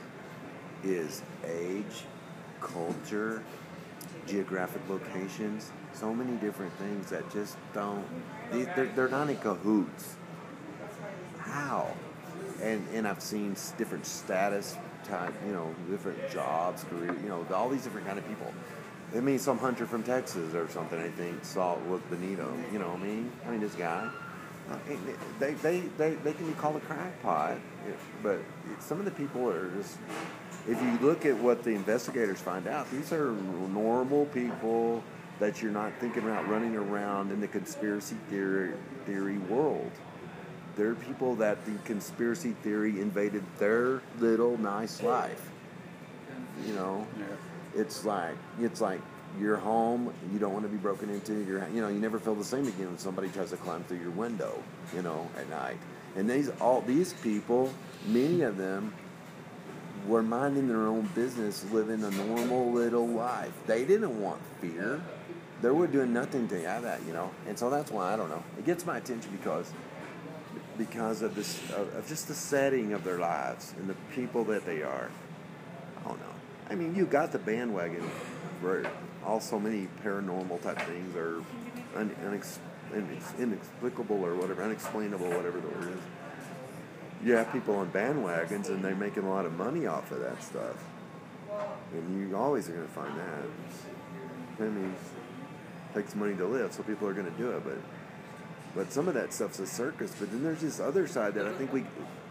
is 0.84 1.22
age, 1.44 2.04
culture, 2.60 3.42
geographic 4.26 4.82
locations, 4.88 5.70
so 5.92 6.14
many 6.14 6.36
different 6.38 6.72
things 6.78 7.10
that 7.10 7.30
just 7.32 7.56
don't, 7.74 8.04
they- 8.52 8.64
they're, 8.76 8.86
they're 8.94 9.08
not 9.08 9.28
in 9.30 9.36
cahoots. 9.36 10.16
How? 11.38 11.94
And 12.62 12.86
and 12.94 13.08
I've 13.08 13.20
seen 13.22 13.56
different 13.76 14.06
status 14.06 14.76
type, 15.04 15.34
you 15.46 15.52
know, 15.52 15.74
different 15.90 16.18
jobs, 16.30 16.84
career, 16.84 17.12
you 17.22 17.28
know, 17.28 17.44
all 17.52 17.68
these 17.68 17.82
different 17.82 18.06
kind 18.06 18.18
of 18.18 18.28
people. 18.28 18.52
I 19.14 19.20
mean, 19.20 19.38
some 19.38 19.58
hunter 19.58 19.84
from 19.84 20.02
Texas 20.04 20.54
or 20.54 20.68
something. 20.68 20.98
I 21.00 21.08
think 21.08 21.44
saw 21.44 21.76
with 21.78 22.08
Benito. 22.08 22.52
You 22.72 22.78
know, 22.78 22.88
what 22.90 23.00
I 23.00 23.02
mean, 23.02 23.32
I 23.46 23.50
mean 23.50 23.60
this 23.60 23.74
guy. 23.74 24.08
uh, 24.70 24.76
and 24.88 24.98
They, 25.40 25.54
they, 25.54 25.80
they, 25.98 26.10
they 26.14 26.32
can 26.32 26.46
be 26.46 26.52
called 26.54 26.76
a 26.76 26.80
crackpot, 26.80 27.58
but 28.22 28.38
some 28.78 28.98
of 28.98 29.04
the 29.04 29.10
people 29.10 29.48
are 29.48 29.68
just. 29.76 29.98
If 30.68 30.80
you 30.80 31.06
look 31.06 31.26
at 31.26 31.36
what 31.36 31.64
the 31.64 31.70
investigators 31.70 32.40
find 32.40 32.68
out, 32.68 32.88
these 32.90 33.12
are 33.12 33.32
normal 33.32 34.26
people 34.26 35.02
that 35.40 35.60
you're 35.60 35.72
not 35.72 35.92
thinking 35.98 36.22
about 36.22 36.48
running 36.48 36.76
around 36.76 37.32
in 37.32 37.40
the 37.40 37.48
conspiracy 37.48 38.16
theory 38.30 38.72
theory 39.04 39.38
world. 39.38 39.90
They're 40.76 40.94
people 40.94 41.34
that 41.36 41.64
the 41.66 41.72
conspiracy 41.84 42.54
theory 42.62 43.00
invaded 43.00 43.42
their 43.58 44.02
little 44.20 44.56
nice 44.56 45.02
life. 45.02 45.50
You 46.64 46.74
know, 46.74 47.06
yeah. 47.18 47.80
it's 47.80 48.04
like 48.04 48.36
it's 48.60 48.80
like 48.80 49.00
you're 49.40 49.56
home. 49.56 50.14
You 50.32 50.38
don't 50.38 50.52
want 50.52 50.64
to 50.64 50.70
be 50.70 50.76
broken 50.76 51.10
into. 51.10 51.44
You're 51.44 51.66
you 51.74 51.80
know 51.80 51.88
you 51.88 51.98
never 51.98 52.20
feel 52.20 52.36
the 52.36 52.44
same 52.44 52.68
again 52.68 52.86
when 52.86 52.98
somebody 52.98 53.28
tries 53.28 53.50
to 53.50 53.56
climb 53.56 53.82
through 53.84 53.98
your 53.98 54.10
window. 54.10 54.62
You 54.94 55.02
know 55.02 55.28
at 55.36 55.50
night. 55.50 55.78
And 56.14 56.30
these 56.30 56.50
all 56.60 56.82
these 56.82 57.14
people, 57.14 57.72
many 58.06 58.42
of 58.42 58.56
them, 58.56 58.94
were 60.06 60.22
minding 60.22 60.68
their 60.68 60.86
own 60.86 61.08
business, 61.14 61.64
living 61.70 62.02
a 62.02 62.10
normal 62.10 62.72
little 62.72 63.06
life. 63.06 63.52
They 63.66 63.84
didn't 63.84 64.20
want 64.20 64.40
fear. 64.60 65.00
They 65.60 65.70
were 65.70 65.86
doing 65.86 66.12
nothing 66.12 66.48
to 66.48 66.60
have 66.62 66.82
that, 66.82 67.00
you 67.06 67.12
know. 67.12 67.30
And 67.46 67.58
so 67.58 67.70
that's 67.70 67.90
why 67.90 68.12
I 68.12 68.16
don't 68.16 68.30
know. 68.30 68.42
It 68.58 68.66
gets 68.66 68.84
my 68.84 68.98
attention 68.98 69.30
because 69.30 69.72
because 70.78 71.22
of 71.22 71.34
this 71.34 71.60
of 71.72 72.04
just 72.08 72.28
the 72.28 72.34
setting 72.34 72.92
of 72.92 73.04
their 73.04 73.18
lives 73.18 73.74
and 73.78 73.88
the 73.88 73.96
people 74.14 74.44
that 74.44 74.66
they 74.66 74.82
are. 74.82 75.10
I 75.98 76.08
don't 76.08 76.18
know. 76.18 76.34
I 76.70 76.74
mean, 76.74 76.94
you 76.94 77.06
got 77.06 77.32
the 77.32 77.38
bandwagon 77.38 78.02
where 78.60 78.90
all 79.24 79.40
so 79.40 79.58
many 79.58 79.88
paranormal 80.04 80.62
type 80.62 80.80
things 80.82 81.14
are 81.14 81.42
un, 81.94 82.10
unex, 82.24 82.58
inex, 82.92 83.38
inexplicable 83.38 84.24
or 84.24 84.34
whatever, 84.34 84.62
unexplainable, 84.62 85.28
whatever 85.28 85.60
the 85.60 85.68
word 85.68 85.92
is. 85.92 86.00
You 87.24 87.34
have 87.34 87.52
people 87.52 87.76
on 87.76 87.90
bandwagons 87.90 88.68
and 88.68 88.84
they're 88.84 88.96
making 88.96 89.24
a 89.24 89.30
lot 89.30 89.46
of 89.46 89.56
money 89.56 89.86
off 89.86 90.10
of 90.10 90.20
that 90.20 90.42
stuff. 90.42 90.82
And 91.92 92.28
you 92.30 92.36
always 92.36 92.68
are 92.68 92.72
going 92.72 92.86
to 92.86 92.92
find 92.92 93.16
that. 93.18 94.64
I 94.64 94.68
mean, 94.68 94.94
it 95.90 95.94
takes 95.94 96.14
money 96.14 96.34
to 96.36 96.46
live, 96.46 96.72
so 96.72 96.82
people 96.82 97.06
are 97.06 97.12
going 97.12 97.30
to 97.30 97.38
do 97.38 97.50
it. 97.50 97.62
But 97.64 97.78
but 98.74 98.92
some 98.92 99.08
of 99.08 99.14
that 99.14 99.32
stuff's 99.32 99.58
a 99.58 99.66
circus. 99.66 100.14
But 100.18 100.30
then 100.30 100.42
there's 100.42 100.60
this 100.60 100.80
other 100.80 101.06
side 101.06 101.34
that 101.34 101.46
I 101.46 101.52
think 101.52 101.72
we, 101.72 101.84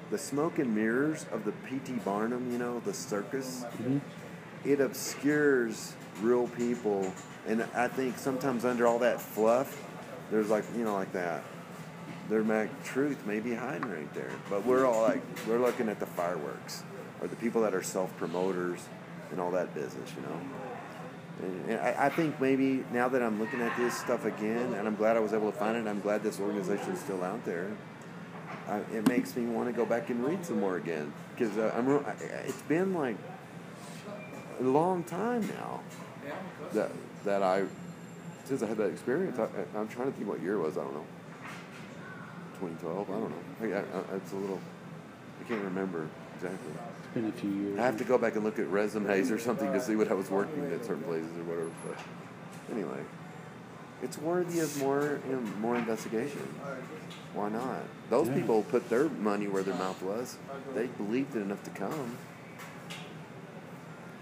the 0.09 0.17
smoke 0.17 0.59
and 0.59 0.75
mirrors 0.75 1.25
of 1.31 1.45
the 1.45 1.51
P.T. 1.51 1.93
Barnum, 2.03 2.51
you 2.51 2.57
know, 2.57 2.79
the 2.79 2.93
circus, 2.93 3.63
mm-hmm. 3.63 3.99
it 4.65 4.81
obscures 4.81 5.93
real 6.21 6.47
people. 6.47 7.13
And 7.47 7.63
I 7.75 7.87
think 7.87 8.17
sometimes 8.17 8.65
under 8.65 8.87
all 8.87 8.99
that 8.99 9.21
fluff, 9.21 9.83
there's 10.31 10.49
like, 10.49 10.63
you 10.75 10.83
know, 10.83 10.93
like 10.93 11.13
that. 11.13 11.43
There 12.31 12.43
might 12.45 12.85
truth 12.85 13.25
may 13.25 13.41
be 13.41 13.53
hiding 13.53 13.89
right 13.91 14.11
there. 14.13 14.31
But 14.49 14.65
we're 14.65 14.85
all 14.85 15.01
like, 15.01 15.21
we're 15.45 15.59
looking 15.59 15.89
at 15.89 15.99
the 15.99 16.05
fireworks 16.05 16.81
or 17.19 17.27
the 17.27 17.35
people 17.35 17.61
that 17.63 17.73
are 17.73 17.83
self 17.83 18.15
promoters 18.15 18.79
and 19.31 19.41
all 19.41 19.51
that 19.51 19.75
business, 19.75 20.09
you 20.15 20.21
know. 20.21 21.69
And 21.69 21.81
I, 21.81 22.05
I 22.05 22.09
think 22.09 22.39
maybe 22.39 22.85
now 22.93 23.09
that 23.09 23.21
I'm 23.21 23.37
looking 23.37 23.59
at 23.59 23.75
this 23.75 23.97
stuff 23.97 24.23
again, 24.23 24.73
and 24.75 24.87
I'm 24.87 24.95
glad 24.95 25.17
I 25.17 25.19
was 25.19 25.33
able 25.33 25.51
to 25.51 25.57
find 25.57 25.75
it, 25.75 25.89
I'm 25.89 25.99
glad 25.99 26.23
this 26.23 26.39
organization 26.39 26.91
is 26.91 27.01
still 27.01 27.21
out 27.21 27.43
there. 27.43 27.69
I, 28.69 28.77
it 28.93 29.09
makes 29.09 29.35
me 29.35 29.45
want 29.47 29.67
to 29.67 29.73
go 29.73 29.85
back 29.85 30.09
and 30.09 30.23
read 30.25 30.45
some 30.45 30.61
more 30.61 30.77
again 30.77 31.11
because 31.35 31.57
uh, 31.57 31.73
I'm. 31.75 31.89
It's 32.47 32.61
been 32.61 32.93
like 32.93 33.17
a 34.61 34.63
long 34.63 35.03
time 35.03 35.45
now 35.49 35.81
that 36.71 36.91
that 37.25 37.43
I 37.43 37.65
since 38.45 38.63
I 38.63 38.67
had 38.67 38.77
that 38.77 38.89
experience. 38.89 39.37
I- 39.37 39.77
I'm 39.77 39.89
trying 39.89 40.09
to 40.09 40.17
think 40.17 40.29
what 40.29 40.41
year 40.41 40.53
it 40.53 40.61
was. 40.61 40.77
I 40.77 40.83
don't 40.83 40.93
know. 40.93 41.05
2012. 42.61 43.09
I 43.09 43.13
don't 43.13 43.29
know. 43.71 43.77
I, 43.77 43.79
I, 43.79 44.15
it's 44.17 44.31
a 44.31 44.35
little. 44.35 44.59
I 45.39 45.47
can't 45.47 45.63
remember 45.63 46.07
exactly. 46.35 46.71
It's 46.99 47.13
been 47.13 47.25
a 47.25 47.31
few 47.31 47.49
years. 47.49 47.79
I 47.79 47.83
have 47.83 47.97
to 47.97 48.03
go 48.03 48.17
back 48.17 48.35
and 48.35 48.43
look 48.43 48.59
at 48.59 48.67
resumes 48.67 49.31
or 49.31 49.39
something 49.39 49.71
to 49.73 49.81
see 49.81 49.95
what 49.95 50.09
I 50.11 50.13
was 50.13 50.29
working 50.29 50.71
at 50.71 50.85
certain 50.85 51.03
places 51.03 51.29
or 51.37 51.43
whatever. 51.43 51.71
But 51.87 51.97
anyway, 52.71 53.01
it's 54.03 54.17
worthy 54.17 54.59
of 54.59 54.77
more 54.79 55.19
you 55.27 55.35
know, 55.35 55.41
more 55.59 55.75
investigation. 55.75 56.47
Why 57.33 57.49
not? 57.49 57.81
Those 58.09 58.27
Yeah. 58.27 58.35
people 58.35 58.63
put 58.63 58.89
their 58.89 59.09
money 59.09 59.47
where 59.47 59.63
their 59.63 59.75
mouth 59.75 60.01
was. 60.03 60.37
They 60.75 60.87
believed 60.87 61.35
it 61.35 61.39
enough 61.41 61.63
to 61.63 61.69
come. 61.71 62.17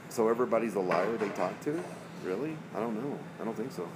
So 0.10 0.30
everybody's 0.30 0.76
a 0.76 0.80
liar 0.80 1.18
they 1.18 1.30
talk 1.30 1.60
to? 1.62 1.84
Really? 2.24 2.56
I 2.76 2.80
don't 2.80 2.96
know. 2.96 3.18
I 3.42 3.46
don't 3.46 3.56
think 3.56 3.72
so. 3.72 3.88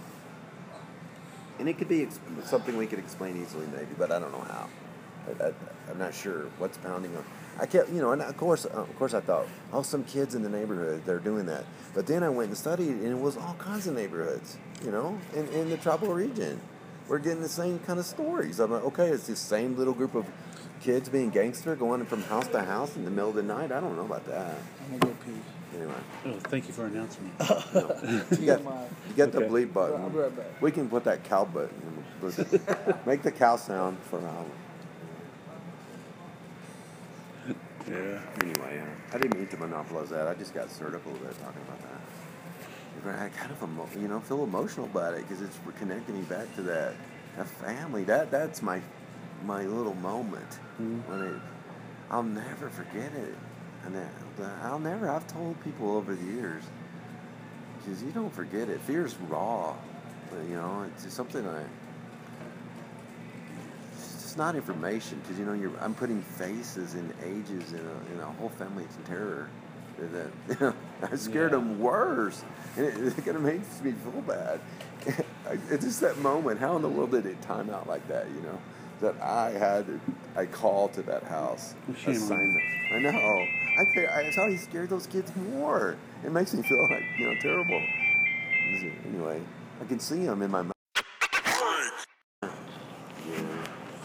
And 1.60 1.70
it 1.70 1.78
could 1.78 1.88
be 1.88 2.04
ex- 2.04 2.20
something 2.46 2.76
we 2.78 2.88
could 2.88 3.00
explain 3.00 3.42
easily, 3.42 3.68
maybe, 3.68 3.94
but 3.98 4.12
I 4.12 4.20
don't 4.20 4.32
know 4.32 4.42
how. 4.42 4.68
I, 5.42 5.54
I'm 5.90 6.00
not 6.00 6.14
sure 6.14 6.48
what's 6.58 6.78
pounding 6.78 7.16
on. 7.16 7.24
I 7.60 7.66
kept, 7.66 7.90
you 7.90 8.02
know, 8.02 8.12
and 8.12 8.22
of 8.22 8.36
course, 8.36 8.66
uh, 8.66 8.70
of 8.70 8.96
course, 8.98 9.14
I 9.14 9.22
thought, 9.22 9.48
oh, 9.72 9.84
some 9.84 10.04
kids 10.04 10.36
in 10.36 10.42
the 10.42 10.50
neighborhood 10.50 11.04
they're 11.06 11.20
doing 11.20 11.46
that. 11.46 11.66
But 11.94 12.08
then 12.08 12.24
I 12.24 12.30
went 12.30 12.50
and 12.50 12.58
studied, 12.58 12.90
and 12.90 13.08
it 13.08 13.20
was 13.20 13.38
all 13.38 13.56
kinds 13.60 13.88
of 13.88 13.96
neighborhoods, 13.96 14.58
you 14.84 14.92
know, 14.92 15.20
in, 15.36 15.48
in 15.50 15.70
the 15.70 15.78
tropical 15.78 16.14
region. 16.14 16.60
We're 17.08 17.20
getting 17.20 17.42
the 17.42 17.50
same 17.50 17.80
kind 17.80 18.00
of 18.00 18.06
stories. 18.06 18.60
I'm 18.60 18.72
like, 18.72 18.84
okay, 18.86 19.10
it's 19.10 19.28
the 19.28 19.36
same 19.36 19.78
little 19.78 19.94
group 19.94 20.16
of 20.16 20.26
kids 20.82 21.10
being 21.10 21.30
gangster, 21.30 21.76
going 21.76 22.06
from 22.06 22.24
house 22.24 22.48
to 22.48 22.62
house 22.62 22.96
in 22.96 23.06
the 23.06 23.12
middle 23.12 23.30
of 23.30 23.36
the 23.36 23.44
night. 23.44 23.72
I 23.72 23.80
don't 23.80 23.96
know 23.96 24.06
about 24.06 24.26
that. 24.26 24.56
I'm 24.86 25.00
gonna 25.00 25.14
go 25.14 25.18
pee. 25.26 25.32
Anyway, 25.76 25.94
Oh, 26.26 26.34
thank 26.50 26.68
you 26.68 26.74
for 26.74 26.86
announcing 26.86 27.24
me. 27.26 27.32
you 27.40 27.46
got, 27.46 28.62
TMI. 28.62 28.88
you 29.10 29.14
got 29.16 29.32
the 29.32 29.40
Okay. 29.40 29.48
bleep 29.48 29.74
button. 29.74 30.02
I'll 30.02 30.10
be 30.10 30.18
right 30.20 30.36
back. 30.36 30.62
We 30.62 30.72
can 30.72 30.88
put 30.90 31.04
that 31.06 31.24
cow 31.24 31.46
button. 31.46 31.70
in 32.22 32.30
the- 32.30 32.98
Make 33.06 33.24
the 33.24 33.32
cow 33.32 33.56
sound 33.56 33.98
for 34.04 34.20
an 34.20 34.26
hour. 34.26 34.46
yeah. 37.90 38.22
Anyway, 38.42 38.82
uh, 38.82 39.16
I 39.16 39.18
didn't 39.18 39.38
mean 39.38 39.48
to 39.48 39.58
monopolize 39.58 40.10
that. 40.10 40.28
I 40.28 40.34
just 40.36 40.54
got 40.54 40.70
stirred 40.72 40.96
up 40.96 41.06
a 41.06 41.10
little 41.10 41.26
bit 41.26 41.38
talking 41.44 41.62
about 41.68 41.82
that. 41.82 42.02
But 43.04 43.16
I 43.16 43.30
kind 43.30 43.52
of, 43.52 43.62
emo- 43.64 43.90
you 44.00 44.08
know, 44.08 44.20
feel 44.22 44.44
emotional 44.44 44.86
about 44.86 45.16
it 45.16 45.28
because 45.28 45.42
it's 45.42 45.58
connecting 45.80 46.16
me 46.16 46.22
back 46.24 46.54
to 46.56 46.62
that, 46.64 46.94
that 47.36 47.48
family. 47.48 48.04
That 48.06 48.32
that's 48.32 48.62
my 48.62 48.82
my 49.46 49.64
little 49.66 49.96
moment 49.96 50.54
when 51.08 51.22
it. 51.22 51.42
I'll 52.10 52.24
never 52.24 52.70
forget 52.70 53.12
it, 53.14 53.36
and 53.86 53.96
that, 53.96 54.12
I'll 54.64 54.80
never. 54.80 55.10
I've 55.10 55.28
told 55.28 55.62
people 55.64 55.96
over 55.98 56.16
the 56.16 56.26
years 56.26 56.64
because 57.80 58.04
you 58.04 58.12
don't 58.12 58.34
forget 58.34 58.70
it. 58.70 58.82
Fear's 58.82 59.16
raw, 59.30 59.76
but 60.32 60.44
you 60.50 60.56
know, 60.56 60.84
it's 60.94 61.04
just 61.04 61.16
something 61.18 61.48
I. 61.48 61.64
It's 63.94 64.38
not 64.38 64.56
information 64.56 65.20
because 65.22 65.40
you 65.40 65.46
know 65.46 65.54
you're. 65.54 65.72
I'm 65.82 65.94
putting 65.96 66.22
faces 66.22 66.96
and 66.96 67.14
ages 67.24 67.74
in 67.74 67.80
a 67.80 68.14
in 68.14 68.20
a 68.20 68.26
whole 68.26 68.50
family's 68.50 68.88
terror. 69.06 69.50
And 70.00 70.32
then 70.58 70.74
I 71.12 71.16
scared 71.16 71.52
Yeah. 71.52 71.60
him 71.60 71.80
worse. 71.80 72.44
And 72.78 72.86
it, 72.88 73.18
it 73.18 73.26
kind 73.26 73.38
of 73.38 73.44
makes 73.44 73.82
me 73.82 73.94
feel 73.94 74.22
bad. 74.22 74.60
It's 75.70 75.86
just 75.86 76.02
that 76.02 76.18
moment. 76.20 76.60
How 76.60 76.76
in 76.78 76.82
the 76.82 76.90
world 76.90 77.12
did 77.12 77.26
it 77.26 77.42
time 77.42 77.70
out 77.70 77.88
like 77.88 78.08
that? 78.08 78.28
You 78.30 78.42
know, 78.42 78.60
that 79.04 79.22
I 79.22 79.52
had 79.52 79.86
a 80.36 80.46
call 80.46 80.88
to 80.90 81.02
that 81.04 81.24
house 81.24 81.76
Shame 81.98 82.08
on 82.08 82.14
you. 82.14 82.20
assignment. 82.24 82.64
I 82.94 83.00
know. 83.00 83.46
I 83.78 83.86
ca- 83.86 84.08
I 84.08 84.32
saw 84.32 84.48
he 84.48 84.58
scared 84.58 84.90
those 84.90 85.08
kids 85.08 85.32
more. 85.52 85.98
It 86.26 86.32
makes 86.32 86.54
me 86.54 86.64
feel 86.64 86.82
like 86.90 87.04
you 87.18 87.26
know 87.28 87.36
terrible. 87.40 87.82
Anyway, 89.08 89.42
I 89.82 89.86
can 89.86 90.00
see 90.00 90.20
him 90.20 90.42
in 90.42 90.50
my 90.52 90.62
mind. 90.62 90.74
Yeah. 92.42 92.50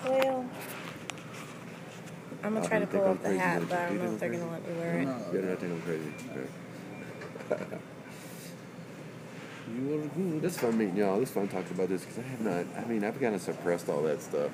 Well, 0.04 0.44
I'm 2.42 2.54
gonna 2.54 2.68
try 2.68 2.78
to 2.80 2.86
pull 2.86 3.04
I'm 3.04 3.10
up 3.12 3.22
the 3.22 3.38
hat, 3.38 3.62
but 3.68 3.78
I 3.78 3.86
don't 3.88 3.98
know 3.98 4.12
if 4.14 4.20
they're 4.20 4.32
I'm 4.32 4.38
gonna 4.40 4.52
let 4.52 4.68
me 4.68 4.74
wear 4.78 4.98
it. 5.00 5.04
No, 5.04 5.16
You 5.32 5.32
better 5.32 5.48
not 5.50 5.58
think 5.60 5.72
I'm 5.72 5.82
crazy. 5.82 6.12
Okay. 7.50 7.76
you 9.74 9.86
were 9.88 10.06
good. 10.08 10.44
It's 10.44 10.58
fun 10.58 10.76
meeting 10.78 10.96
y'all. 10.96 11.20
It's 11.22 11.30
fun 11.30 11.48
talking 11.48 11.72
about 11.72 11.88
this 11.88 12.02
because 12.04 12.18
I 12.18 12.22
have 12.22 12.40
not. 12.40 12.66
I 12.82 12.84
mean, 12.86 13.04
I've 13.04 13.20
kind 13.20 13.34
of 13.34 13.42
suppressed 13.42 13.88
all 13.88 14.02
that 14.02 14.20
stuff. 14.22 14.50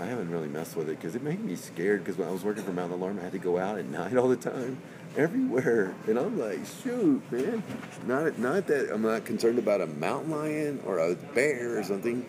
I 0.00 0.06
haven't 0.06 0.30
really 0.30 0.48
messed 0.48 0.76
with 0.76 0.88
it 0.88 0.98
because 0.98 1.14
it 1.14 1.22
made 1.22 1.44
me 1.44 1.56
scared. 1.56 2.02
Because 2.02 2.16
when 2.16 2.26
I 2.26 2.30
was 2.30 2.42
working 2.42 2.62
for 2.62 2.72
Mount 2.72 2.92
Alarm, 2.92 3.18
I 3.20 3.24
had 3.24 3.32
to 3.32 3.38
go 3.38 3.58
out 3.58 3.78
at 3.78 3.84
night 3.84 4.16
all 4.16 4.28
the 4.28 4.36
time, 4.36 4.80
everywhere, 5.16 5.94
and 6.06 6.18
I'm 6.18 6.38
like, 6.38 6.60
shoot, 6.82 7.22
man. 7.30 7.62
Not 8.06 8.38
not 8.38 8.66
that 8.68 8.92
I'm 8.92 9.02
not 9.02 9.26
concerned 9.26 9.58
about 9.58 9.82
a 9.82 9.86
mountain 9.86 10.30
lion 10.30 10.82
or 10.86 10.98
a 10.98 11.14
bear 11.14 11.78
or 11.78 11.84
something. 11.84 12.24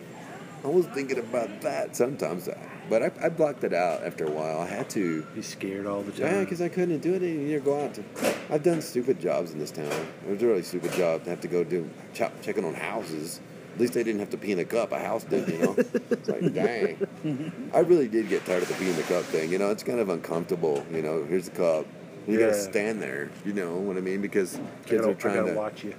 I 0.64 0.68
was 0.68 0.86
thinking 0.86 1.18
about 1.18 1.62
that 1.62 1.96
sometimes, 1.96 2.46
uh, 2.46 2.56
but 2.88 3.02
I, 3.02 3.10
I 3.20 3.28
blocked 3.30 3.64
it 3.64 3.72
out 3.72 4.04
after 4.04 4.26
a 4.26 4.30
while. 4.30 4.60
I 4.60 4.66
had 4.66 4.88
to. 4.90 5.22
Be 5.34 5.42
scared 5.42 5.86
all 5.86 6.02
the 6.02 6.12
time. 6.12 6.20
Yeah, 6.20 6.40
because 6.40 6.60
I 6.60 6.68
couldn't 6.68 7.00
do 7.00 7.14
it. 7.14 7.22
anymore. 7.22 7.58
go 7.60 7.84
out 7.84 7.94
to. 7.94 8.04
I've 8.48 8.62
done 8.62 8.80
stupid 8.80 9.18
jobs 9.18 9.52
in 9.52 9.58
this 9.58 9.72
town. 9.72 9.86
It 10.26 10.30
was 10.30 10.42
a 10.42 10.46
really 10.46 10.62
stupid 10.62 10.92
job 10.92 11.24
to 11.24 11.30
have 11.30 11.40
to 11.40 11.48
go 11.48 11.64
do 11.64 11.90
chop, 12.14 12.32
checking 12.42 12.64
on 12.64 12.74
houses. 12.74 13.40
At 13.74 13.80
least 13.80 13.94
they 13.94 14.02
didn't 14.04 14.20
have 14.20 14.30
to 14.30 14.36
pee 14.36 14.52
in 14.52 14.58
a 14.58 14.64
cup. 14.64 14.92
A 14.92 14.98
house 14.98 15.24
did, 15.24 15.48
you 15.48 15.58
know. 15.58 15.74
it's 15.78 16.28
like, 16.28 16.52
dang. 16.54 17.70
I 17.74 17.78
really 17.80 18.06
did 18.08 18.28
get 18.28 18.44
tired 18.44 18.62
of 18.62 18.68
the 18.68 18.74
pee 18.74 18.90
in 18.90 18.96
the 18.96 19.02
cup 19.02 19.24
thing. 19.24 19.50
You 19.50 19.58
know, 19.58 19.70
it's 19.70 19.82
kind 19.82 19.98
of 19.98 20.08
uncomfortable. 20.10 20.84
You 20.92 21.02
know, 21.02 21.24
here's 21.24 21.46
the 21.48 21.56
cup. 21.56 21.86
You 22.28 22.38
Yeah. 22.38 22.46
gotta 22.50 22.60
stand 22.62 23.02
there. 23.02 23.30
You 23.44 23.52
know 23.52 23.76
what 23.76 23.96
I 23.96 24.00
mean? 24.00 24.20
Because 24.20 24.52
kids 24.86 25.00
gotta, 25.00 25.08
are 25.10 25.14
trying 25.14 25.36
gotta 25.36 25.52
to. 25.52 25.56
watch 25.58 25.82
you. 25.84 25.94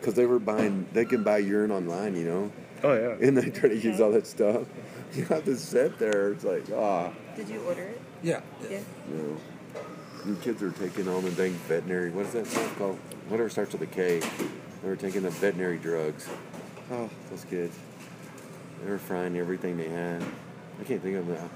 Because 0.00 0.14
they 0.14 0.26
were 0.26 0.38
buying. 0.38 0.86
They 0.92 1.04
can 1.04 1.22
buy 1.22 1.38
urine 1.38 1.70
online. 1.70 2.16
You 2.16 2.24
know, 2.24 2.52
Oh 2.82 2.94
yeah. 2.94 3.26
and 3.26 3.36
they 3.36 3.50
try 3.50 3.68
to 3.68 3.76
use 3.76 4.00
all 4.00 4.10
that 4.12 4.26
stuff. 4.26 4.66
You 5.14 5.24
have 5.24 5.46
to 5.46 5.56
sit 5.56 5.98
there. 5.98 6.32
It's 6.32 6.44
like, 6.44 6.64
ah. 6.76 7.10
Did 7.34 7.48
you 7.48 7.60
order 7.62 7.82
it? 7.84 8.00
Yeah. 8.22 8.42
Yeah. 8.70 8.80
No. 9.10 9.38
And 10.24 10.42
kids 10.42 10.62
are 10.62 10.70
taking 10.70 11.08
all 11.08 11.22
the 11.22 11.30
dang 11.30 11.52
veterinary. 11.66 12.10
What 12.10 12.26
is 12.26 12.32
that 12.34 12.46
stuff 12.46 12.76
called? 12.76 12.98
Whatever 13.30 13.48
starts 13.48 13.72
with 13.72 13.80
a 13.80 13.86
K. 13.86 14.20
They 14.82 14.88
were 14.88 14.96
taking 14.96 15.22
the 15.22 15.30
veterinary 15.30 15.78
drugs. 15.78 16.28
Oh, 16.90 17.10
those 17.30 17.44
kids. 17.44 17.76
They 18.82 18.90
were 18.90 18.98
frying 18.98 19.36
everything 19.36 19.76
they 19.76 19.88
had. 19.88 20.22
I 20.80 20.84
can't 20.84 21.02
think 21.02 21.16
of 21.16 21.26
them. 21.26 21.50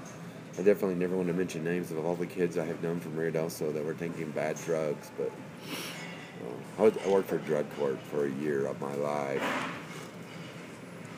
I 0.54 0.62
definitely 0.62 0.96
never 0.96 1.16
want 1.16 1.28
to 1.28 1.34
mention 1.34 1.64
names 1.64 1.90
of 1.90 2.04
all 2.04 2.16
the 2.16 2.26
kids 2.26 2.58
I 2.58 2.66
have 2.66 2.82
known 2.82 3.00
from 3.00 3.16
Ruidoso 3.16 3.72
that 3.72 3.82
were 3.82 3.94
taking 3.94 4.30
bad 4.32 4.56
drugs, 4.66 5.10
but 5.16 5.28
uh, 5.28 6.78
I, 6.78 6.82
was, 6.82 6.94
I 7.06 7.08
worked 7.08 7.28
for 7.28 7.38
drug 7.38 7.64
court 7.76 7.98
for 8.02 8.26
a 8.26 8.30
year 8.30 8.66
of 8.66 8.78
my 8.78 8.94
life. 8.94 9.42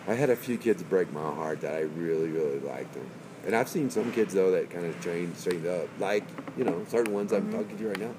I 0.06 0.14
had 0.14 0.30
a 0.30 0.36
few 0.36 0.58
kids 0.58 0.82
break 0.84 1.12
my 1.12 1.20
heart 1.20 1.62
that 1.62 1.74
I 1.74 1.80
really, 1.80 2.28
really 2.28 2.60
liked 2.60 2.92
them. 2.94 3.08
And 3.44 3.56
I've 3.56 3.68
seen 3.68 3.90
some 3.90 4.12
kids 4.12 4.34
though 4.34 4.52
that 4.52 4.70
kind 4.70 4.86
of 4.86 5.00
trained 5.00 5.36
straightened 5.36 5.66
up, 5.66 5.88
like 5.98 6.24
you 6.56 6.64
know 6.64 6.84
certain 6.88 7.12
ones 7.12 7.32
I'm 7.32 7.50
talking 7.52 7.76
to 7.76 7.88
right 7.88 8.00
now. 8.00 8.14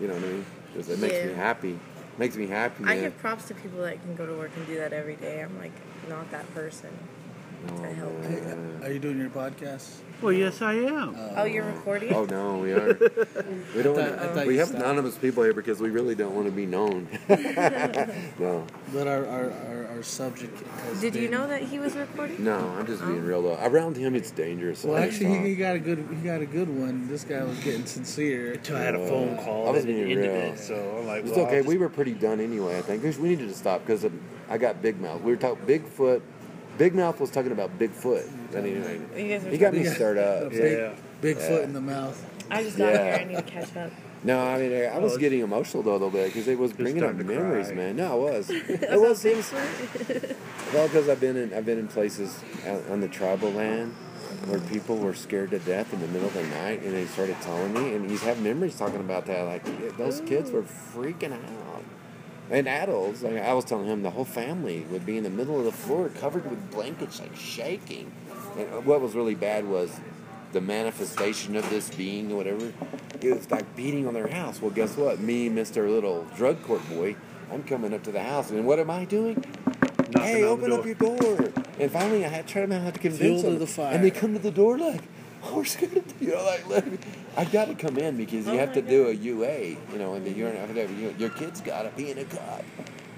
You 0.00 0.08
know 0.08 0.14
what 0.14 0.22
I 0.22 0.26
mean? 0.26 0.46
Because 0.72 0.88
it 0.90 0.98
makes 0.98 1.24
me 1.24 1.32
happy. 1.32 1.78
Makes 2.18 2.36
me 2.36 2.48
happy. 2.48 2.84
I 2.84 2.98
give 2.98 3.16
props 3.18 3.46
to 3.46 3.54
people 3.54 3.80
that 3.82 4.02
can 4.02 4.16
go 4.16 4.26
to 4.26 4.34
work 4.34 4.50
and 4.56 4.66
do 4.66 4.76
that 4.78 4.92
every 4.92 5.14
day. 5.14 5.40
I'm 5.40 5.56
like 5.58 5.72
not 6.08 6.28
that 6.32 6.52
person. 6.52 6.90
Oh, 7.68 7.82
to 7.82 7.94
help. 7.94 8.24
Hey, 8.24 8.86
are 8.86 8.92
you 8.92 8.98
doing 8.98 9.18
your 9.18 9.30
podcast? 9.30 9.98
Well, 10.20 10.32
yes, 10.32 10.60
I 10.62 10.74
am. 10.74 11.14
Oh, 11.36 11.44
you're 11.44 11.64
recording? 11.64 12.12
Oh 12.12 12.24
no, 12.24 12.58
we 12.58 12.72
are. 12.72 12.94
We 13.76 13.82
don't. 13.84 13.96
I 13.98 14.08
thought- 14.10 14.18
I 14.18 14.26
thought 14.34 14.46
we 14.48 14.56
have 14.56 14.68
stopped. 14.68 14.82
anonymous 14.82 15.16
people 15.16 15.44
here 15.44 15.52
because 15.54 15.80
we 15.80 15.90
really 15.90 16.16
don't 16.16 16.34
want 16.34 16.46
to 16.46 16.50
be 16.52 16.66
known. 16.66 17.06
no, 17.28 18.66
But 18.92 19.06
our 19.06 19.24
our, 19.26 19.52
our, 19.52 19.86
our 19.94 20.02
subject. 20.02 20.58
Has 20.66 21.00
Did 21.00 21.14
you 21.14 21.28
know 21.28 21.46
that 21.46 21.62
he 21.62 21.78
was 21.78 21.94
recording? 21.94 22.42
no, 22.42 22.58
I'm 22.58 22.86
just 22.86 23.00
being 23.06 23.20
oh. 23.20 23.28
real 23.28 23.42
though. 23.42 23.58
Around 23.64 23.96
him, 23.96 24.16
it's 24.16 24.32
dangerous. 24.32 24.82
Well, 24.82 24.96
actually, 24.96 25.38
he, 25.38 25.48
he 25.50 25.54
got 25.54 25.76
a 25.76 25.78
good 25.78 25.98
he 26.10 26.16
got 26.26 26.40
a 26.40 26.46
good 26.46 26.68
one. 26.68 27.06
This 27.06 27.22
guy 27.22 27.44
was 27.44 27.58
getting 27.60 27.86
sincere. 27.86 28.54
Until 28.54 28.76
I 28.76 28.80
had 28.80 28.94
a 28.96 29.06
phone 29.08 29.36
call 29.38 29.68
I 29.68 29.70
was 29.70 29.82
at 29.82 29.86
the 29.86 29.92
being 29.92 30.10
end 30.18 30.24
of 30.24 30.32
real. 30.34 30.52
it, 30.52 30.58
so 30.58 30.98
I'm 30.98 31.06
like, 31.06 31.24
It's 31.24 31.30
well, 31.30 31.40
I'll 31.42 31.46
okay. 31.46 31.56
just- 31.58 31.68
We 31.68 31.78
were 31.78 31.88
pretty 31.88 32.14
done 32.14 32.40
anyway. 32.40 32.76
I 32.76 32.82
think 32.82 33.04
'Cause 33.04 33.18
we 33.18 33.28
needed 33.28 33.48
to 33.50 33.54
stop 33.54 33.86
because 33.86 34.04
I 34.50 34.58
got 34.58 34.82
Big 34.82 35.00
Mouth. 35.00 35.20
We 35.22 35.30
were 35.30 35.36
talking 35.38 35.64
Bigfoot. 35.64 36.22
Big 36.78 36.94
Mouth 36.94 37.20
was 37.20 37.30
talking 37.30 37.52
about 37.52 37.76
Bigfoot. 37.78 38.26
And 38.54 38.66
anyway, 38.66 39.00
You 39.16 39.28
guys 39.28 39.44
are 39.44 39.50
he 39.50 39.58
got 39.58 39.74
me 39.74 39.84
Yeah. 39.84 39.94
stirred 39.94 40.18
up. 40.18 40.52
Yeah. 40.52 40.92
Big 41.20 41.36
Yeah. 41.36 41.48
foot 41.48 41.64
in 41.64 41.72
the 41.72 41.80
mouth. 41.80 42.24
I 42.50 42.62
just 42.62 42.78
got 42.78 42.92
Yeah. 42.94 43.04
here. 43.04 43.14
I 43.14 43.24
need 43.24 43.36
to 43.36 43.42
catch 43.42 43.76
up. 43.76 43.90
No, 44.24 44.40
I 44.40 44.58
mean, 44.58 44.72
I, 44.72 44.84
I 44.86 44.98
was 44.98 45.14
Oh, 45.14 45.18
getting 45.18 45.40
emotional 45.40 45.82
though 45.82 45.92
a 45.92 46.00
little 46.00 46.10
bit 46.10 46.26
because 46.26 46.48
it 46.48 46.58
was 46.58 46.72
bringing 46.72 47.02
up 47.04 47.10
starting 47.10 47.26
to 47.28 47.34
memories, 47.34 47.66
cry. 47.66 47.76
man. 47.76 47.96
No, 47.96 48.16
it 48.26 48.32
was. 48.32 48.50
It 48.50 49.00
was. 49.00 49.24
It 49.24 49.36
was 49.36 49.52
well, 50.72 50.86
because 50.88 51.08
I've 51.08 51.20
been 51.20 51.36
in 51.36 51.52
I've 51.54 51.66
been 51.66 51.78
in 51.78 51.88
places 51.88 52.36
out 52.66 52.82
on 52.90 53.00
the 53.00 53.08
tribal 53.08 53.50
land 53.50 53.94
where 54.46 54.58
people 54.60 54.96
were 54.96 55.14
scared 55.14 55.50
to 55.52 55.58
death 55.60 55.92
in 55.92 56.00
the 56.00 56.06
middle 56.08 56.26
of 56.28 56.34
the 56.34 56.42
night, 56.44 56.82
and 56.82 56.92
they 56.94 57.06
started 57.06 57.36
telling 57.42 57.72
me, 57.72 57.94
and 57.94 58.10
you 58.10 58.18
have 58.18 58.40
memories 58.42 58.76
talking 58.76 59.00
about 59.00 59.26
that. 59.26 59.42
Like 59.42 59.96
those 59.96 60.20
kids 60.22 60.50
were 60.50 60.62
freaking 60.62 61.32
out, 61.32 61.40
and 62.50 62.68
adults. 62.68 63.22
Like 63.22 63.36
I 63.36 63.52
was 63.52 63.64
telling 63.64 63.86
him, 63.86 64.02
the 64.02 64.10
whole 64.10 64.24
family 64.24 64.86
would 64.90 65.04
be 65.04 65.16
in 65.16 65.24
the 65.24 65.30
middle 65.30 65.58
of 65.58 65.64
the 65.64 65.72
floor, 65.72 66.08
covered 66.08 66.48
with 66.48 66.70
blankets, 66.70 67.20
like 67.20 67.34
shaking. 67.36 68.12
And 68.56 68.84
what 68.84 69.00
was 69.00 69.14
really 69.14 69.34
bad 69.34 69.66
was 69.66 70.00
the 70.52 70.60
manifestation 70.60 71.56
of 71.56 71.68
this 71.70 71.90
being 71.90 72.32
or 72.32 72.36
whatever. 72.36 72.72
It 73.20 73.36
was 73.36 73.50
like 73.50 73.76
beating 73.76 74.06
on 74.06 74.14
their 74.14 74.28
house. 74.28 74.62
Well, 74.62 74.70
guess 74.70 74.96
what? 74.96 75.20
Me, 75.20 75.48
Mister 75.48 75.88
Little 75.88 76.26
Drug 76.36 76.62
Court 76.62 76.88
Boy, 76.88 77.16
I'm 77.52 77.62
coming 77.64 77.92
up 77.92 78.02
to 78.04 78.12
the 78.12 78.22
house, 78.22 78.50
and 78.50 78.66
what 78.66 78.78
am 78.78 78.90
I 78.90 79.04
doing? 79.04 79.44
Knocking 80.10 80.22
hey, 80.22 80.42
open 80.44 80.72
up 80.72 80.86
your 80.86 80.94
door. 80.94 81.52
And 81.78 81.90
finally, 81.90 82.24
I 82.24 82.28
had 82.28 82.46
tried 82.46 82.70
to 82.70 82.92
to 82.92 82.98
convince 82.98 83.18
Fuel 83.18 83.42
to 83.42 83.50
them. 83.50 83.58
the 83.58 83.66
fire. 83.66 83.92
And 83.94 84.02
they 84.02 84.10
come 84.10 84.32
to 84.32 84.38
the 84.38 84.50
door 84.50 84.78
like, 84.78 85.02
we're 85.52 85.64
scared. 85.64 85.96
of 85.96 86.22
You 86.22 86.28
know, 86.32 86.44
like, 86.44 86.68
let 86.68 86.90
me. 86.90 86.98
I 87.36 87.44
got 87.44 87.66
to 87.66 87.74
come 87.74 87.96
in 87.98 88.16
because 88.16 88.46
you 88.46 88.52
Oh 88.52 88.58
have 88.58 88.70
my 88.70 88.74
to 88.76 88.82
do 88.82 89.08
a 89.08 89.12
UA. 89.12 89.58
You 89.92 89.98
know, 89.98 90.14
and 90.14 90.24
the 90.26 90.30
urine. 90.30 90.56
you- 90.98 91.14
Your 91.18 91.30
kid's 91.30 91.60
got 91.60 91.82
to 91.82 91.90
be 91.90 92.10
in 92.10 92.18
a 92.18 92.24
cup. 92.24 92.64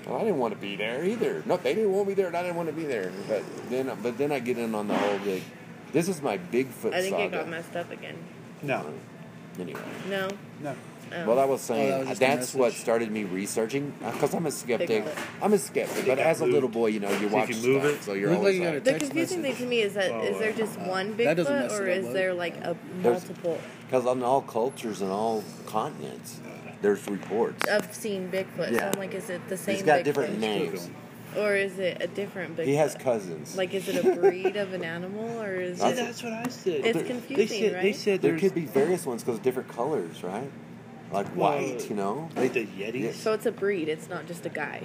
Well, 0.07 0.17
I 0.17 0.21
didn't 0.25 0.39
want 0.39 0.55
to 0.55 0.61
be 0.61 0.77
there 0.77 1.05
either. 1.05 1.43
No, 1.47 1.57
they 1.57 1.75
didn't 1.75 1.93
want 1.93 2.09
me 2.09 2.15
there, 2.15 2.27
and 2.29 2.37
I 2.37 2.43
didn't 2.43 2.57
want 2.57 2.69
to 2.69 2.75
be 2.75 2.85
there. 2.85 3.13
But 3.29 3.43
then, 3.71 3.91
but 4.03 4.19
then 4.19 4.33
I 4.33 4.39
get 4.41 4.59
in 4.59 4.75
on 4.75 4.89
the 4.89 4.95
whole 4.97 5.19
big. 5.21 5.43
This 5.93 6.09
is 6.09 6.23
my 6.23 6.39
Bigfoot 6.39 6.93
I 6.95 7.01
think 7.03 7.11
saga. 7.15 7.25
it 7.25 7.31
got 7.33 7.49
messed 7.49 7.77
up 7.77 7.91
again. 7.91 8.17
No, 8.63 8.85
Anyway. 9.59 9.81
No. 10.09 10.29
no. 10.63 10.75
Oh. 11.13 11.27
Well, 11.27 11.39
I 11.41 11.45
was 11.45 11.61
oh, 11.71 11.75
saying 11.75 11.91
that 11.91 12.09
was 12.09 12.19
that's 12.19 12.55
what 12.55 12.73
started 12.73 13.11
me 13.11 13.25
researching 13.25 13.93
uh, 14.05 14.13
because 14.13 14.33
I'm 14.33 14.47
a 14.47 14.51
skeptic. 14.51 15.05
Bigfoot. 15.05 15.19
I'm 15.43 15.53
a 15.53 15.59
skeptic, 15.59 15.97
but 16.07 16.17
got 16.17 16.19
as 16.19 16.41
a 16.41 16.47
little 16.47 16.69
boy, 16.69 16.87
you 16.89 17.01
know, 17.01 17.11
you 17.11 17.29
So 17.29 17.35
watch 17.35 17.49
you 17.49 17.55
can 17.57 17.65
move 17.65 17.83
stuff, 17.83 17.95
it? 17.95 18.03
so 18.05 18.13
you're 18.13 18.31
Look 18.31 18.39
like 18.39 18.47
always 18.47 18.59
you 18.59 18.65
like, 18.71 18.85
The 18.85 18.95
confusing 18.95 19.43
message. 19.43 19.57
thing 19.59 19.67
to 19.67 19.71
me 19.71 19.81
is 19.83 19.95
that 19.95 20.05
is 20.25 20.37
Oh, 20.37 20.39
there 20.39 20.53
just 20.53 20.79
uh, 20.79 20.83
one 20.85 21.15
Bigfoot 21.15 21.71
or 21.81 21.87
is 21.89 22.07
bud. 22.07 22.15
there 22.15 22.35
like 22.35 22.57
a 22.59 22.77
There's- 23.03 23.27
multiple 23.27 23.59
because 23.87 24.07
on 24.07 24.23
all 24.23 24.43
cultures 24.43 25.01
and 25.01 25.11
all 25.11 25.43
continents, 25.67 26.39
there's 26.81 27.05
reports. 27.09 27.67
of 27.69 27.93
seeing 27.93 28.31
Bigfoot? 28.31 28.69
So 28.69 28.75
Yeah. 28.75 28.91
I'm 28.95 28.99
like, 29.01 29.15
is 29.15 29.29
it 29.31 29.41
the 29.49 29.57
same 29.57 29.75
He's 29.77 29.85
got 29.85 30.01
Bigfoot? 30.01 30.05
different 30.05 30.39
names. 30.39 30.89
Or 31.37 31.55
is 31.55 31.79
it 31.79 31.99
a 32.01 32.07
different 32.09 32.57
Bigfoot? 32.57 32.65
He 32.67 32.75
has 32.75 32.95
cousins. 32.95 33.57
Like, 33.57 33.73
is 33.75 33.89
it 33.89 34.05
a 34.05 34.15
breed 34.17 34.57
of 34.57 34.73
an 34.73 34.83
animal 34.85 35.41
or 35.41 35.55
is 35.57 35.79
See, 35.81 35.87
it? 35.89 35.97
that's 35.97 36.23
what 36.23 36.33
I 36.33 36.45
said. 36.49 36.85
It's 36.85 36.99
They 36.99 37.05
confusing, 37.05 37.71
said, 37.73 37.83
They 37.85 37.93
said 37.93 38.23
there 38.23 38.39
could 38.39 38.55
be 38.55 38.65
various 38.67 39.07
ones 39.07 39.23
because 39.25 39.41
different 39.41 39.69
colors, 39.69 40.23
right? 40.25 40.51
Like 41.13 41.27
white, 41.29 41.89
you 41.91 41.97
know. 41.97 42.29
like 42.37 42.53
the 42.53 42.67
Yetis. 42.67 43.15
So 43.15 43.33
it's 43.33 43.47
a 43.47 43.53
breed. 43.53 43.89
It's 43.89 44.09
not 44.09 44.27
just 44.27 44.47
a 44.47 44.49
guy 44.49 44.83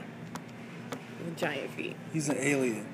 with 1.23 1.37
giant 1.37 1.71
feet. 1.71 1.95
He's 2.13 2.29
an 2.29 2.37
alien. 2.39 2.87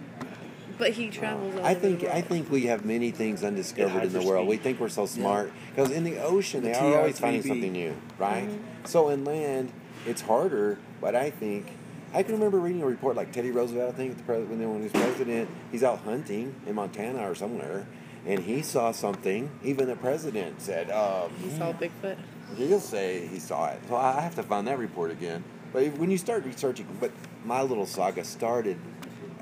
But 0.77 0.91
he 0.91 1.09
travels. 1.09 1.55
all 1.55 1.65
I 1.65 1.71
over 1.71 1.79
think 1.79 1.99
the 2.01 2.09
I 2.09 2.15
world. 2.15 2.25
think 2.25 2.49
we 2.51 2.65
have 2.65 2.85
many 2.85 3.11
things 3.11 3.43
undiscovered 3.43 4.03
in 4.03 4.13
the 4.13 4.21
world. 4.23 4.47
We 4.47 4.57
think 4.57 4.79
we're 4.79 4.89
so 4.89 5.05
smart 5.05 5.51
because 5.73 5.91
in 5.91 6.03
the 6.03 6.17
ocean 6.21 6.63
they 6.63 6.71
The 6.71 6.79
are 6.79 6.97
always 6.99 7.19
finding 7.19 7.43
TR3B. 7.43 7.47
something 7.47 7.71
new, 7.71 7.95
right? 8.17 8.47
Mm-hmm. 8.49 8.85
So 8.85 9.09
in 9.09 9.23
land 9.23 9.71
it's 10.07 10.21
harder, 10.21 10.79
but 10.99 11.15
I 11.15 11.29
think 11.29 11.67
I 12.13 12.23
can 12.23 12.33
remember 12.33 12.59
reading 12.59 12.81
a 12.81 12.85
report 12.87 13.15
like 13.15 13.31
Teddy 13.31 13.51
Roosevelt. 13.51 13.93
I 13.93 13.97
think 13.97 14.17
the 14.17 14.23
pres- 14.23 14.47
when 14.47 14.59
he 14.59 14.65
was 14.65 14.91
president, 14.91 15.49
he's 15.71 15.83
out 15.83 15.99
hunting 15.99 16.55
in 16.65 16.73
Montana 16.75 17.29
or 17.29 17.35
somewhere, 17.35 17.85
and 18.25 18.39
he 18.39 18.61
saw 18.63 18.91
something. 18.91 19.51
Even 19.63 19.87
the 19.87 19.95
president 19.95 20.61
said, 20.61 20.89
um, 20.89 21.31
He 21.43 21.49
saw 21.51 21.69
a 21.69 21.73
Bigfoot. 21.73 22.17
He'll 22.57 22.79
say 22.79 23.27
he 23.27 23.39
saw 23.39 23.67
it. 23.67 23.79
So 23.87 23.95
I 23.95 24.21
have 24.21 24.35
to 24.35 24.43
find 24.43 24.67
that 24.67 24.77
report 24.77 25.11
again. 25.11 25.43
But 25.73 25.83
if- 25.83 25.97
when 25.97 26.11
you 26.11 26.17
start 26.17 26.45
researching, 26.45 26.85
but 26.99 27.11
my 27.45 27.61
little 27.61 27.85
saga 27.85 28.23
started 28.23 28.77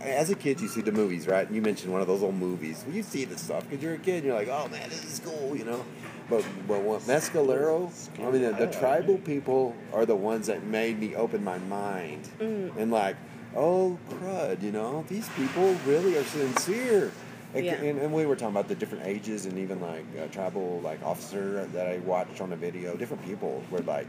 as 0.02 0.30
a 0.30 0.36
kid. 0.36 0.62
You 0.62 0.68
see 0.68 0.82
the 0.82 0.92
movies, 0.92 1.28
right? 1.28 1.50
You 1.50 1.62
mentioned 1.62 1.92
one 1.92 2.02
of 2.02 2.08
those 2.08 2.24
old 2.24 2.36
movies. 2.36 2.84
Well, 2.86 2.96
you 2.96 3.04
see 3.04 3.26
the 3.26 3.38
stuff 3.38 3.68
because 3.68 3.84
you're 3.84 3.96
a 3.96 3.98
kid. 3.98 4.18
And 4.18 4.26
you're 4.26 4.36
like, 4.36 4.48
oh 4.48 4.68
man, 4.70 4.90
this 4.90 5.04
is 5.04 5.20
cool, 5.20 5.56
you 5.56 5.66
know. 5.66 5.84
But 6.30 6.46
but 6.68 6.82
what 6.82 7.02
Mescalero, 7.02 7.92
I 8.20 8.32
mean, 8.32 8.42
the, 8.44 8.52
the 8.52 8.68
tribal 8.68 9.18
people 9.18 9.76
are 9.94 10.06
the 10.06 10.16
ones 10.16 10.48
that 10.48 10.64
made 10.64 11.00
me 11.00 11.16
open 11.16 11.44
my 11.44 11.58
mind 11.58 12.30
mm. 12.40 12.76
and 12.78 12.92
like, 12.92 13.16
oh 13.56 13.98
crud, 14.10 14.62
you 14.62 14.72
know, 14.72 15.06
these 15.08 15.28
people 15.30 15.76
really 15.86 16.16
are 16.18 16.24
sincere. 16.24 17.12
And, 17.54 17.66
Yeah. 17.66 17.74
and, 17.76 18.00
and 18.00 18.14
we 18.14 18.26
were 18.26 18.36
talking 18.36 18.56
about 18.56 18.68
the 18.68 18.76
different 18.76 19.06
ages 19.06 19.46
and 19.46 19.58
even 19.58 19.82
like 19.82 20.06
a 20.20 20.28
tribal 20.28 20.82
like 20.84 21.04
officer 21.04 21.66
that 21.74 21.88
I 21.88 21.98
watched 22.00 22.42
on 22.42 22.54
a 22.54 22.56
video. 22.56 22.96
Different 22.96 23.26
people 23.26 23.64
were 23.72 23.80
like, 23.80 24.08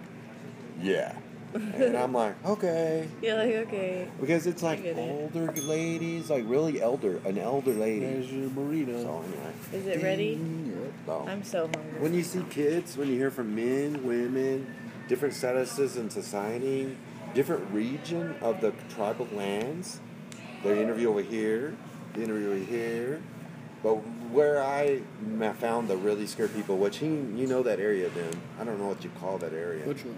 yeah, 0.81 1.15
and 1.55 1.97
I'm 1.97 2.13
like, 2.13 2.35
okay, 2.47 3.09
You're 3.23 3.37
like, 3.37 3.55
okay. 3.67 4.09
because 4.21 4.47
it's 4.47 4.63
like 4.63 4.83
get 4.83 4.97
it. 4.99 5.11
older 5.11 5.53
ladies, 5.63 6.31
like 6.31 6.45
really 6.47 6.81
elder, 6.81 7.21
an 7.25 7.39
elder 7.39 7.73
lady. 7.73 8.01
There's 8.07 8.33
your 8.33 8.51
burrito. 8.51 9.03
So 9.03 9.25
anyway, 9.25 9.53
Is 9.73 9.87
it 9.87 10.03
ready? 10.03 10.39
Yep. 10.39 10.93
Oh. 11.09 11.27
I'm 11.27 11.43
so 11.43 11.63
hungry. 11.75 12.01
When 12.01 12.15
you 12.15 12.23
see 12.23 12.43
kids, 12.51 12.97
when 12.97 13.09
you 13.09 13.17
hear 13.17 13.31
from 13.31 13.55
men, 13.55 14.05
women, 14.07 14.67
different 15.09 15.35
statuses 15.35 15.97
in 15.97 16.09
society, 16.11 16.97
different 17.35 17.71
region 17.73 18.37
of 18.41 18.61
the 18.61 18.73
tribal 18.95 19.27
lands, 19.33 19.99
they 20.63 20.81
interview 20.81 21.09
over 21.11 21.23
here, 21.23 21.71
they 21.71 21.77
interview 22.17 22.65
here. 22.65 23.21
But 23.83 23.95
where 24.31 24.63
I 24.63 25.01
found 25.59 25.89
the 25.89 25.97
really 25.97 26.27
scared 26.27 26.55
people, 26.55 26.77
which 26.77 26.99
he, 26.99 27.07
you 27.07 27.47
know 27.47 27.63
that 27.63 27.81
area, 27.81 28.11
Ben. 28.11 28.31
I 28.61 28.65
don't 28.65 28.79
know 28.79 28.89
what 28.89 29.03
you 29.03 29.11
call 29.21 29.39
that 29.39 29.53
area. 29.55 29.87
Which 29.87 30.05
one? 30.05 30.17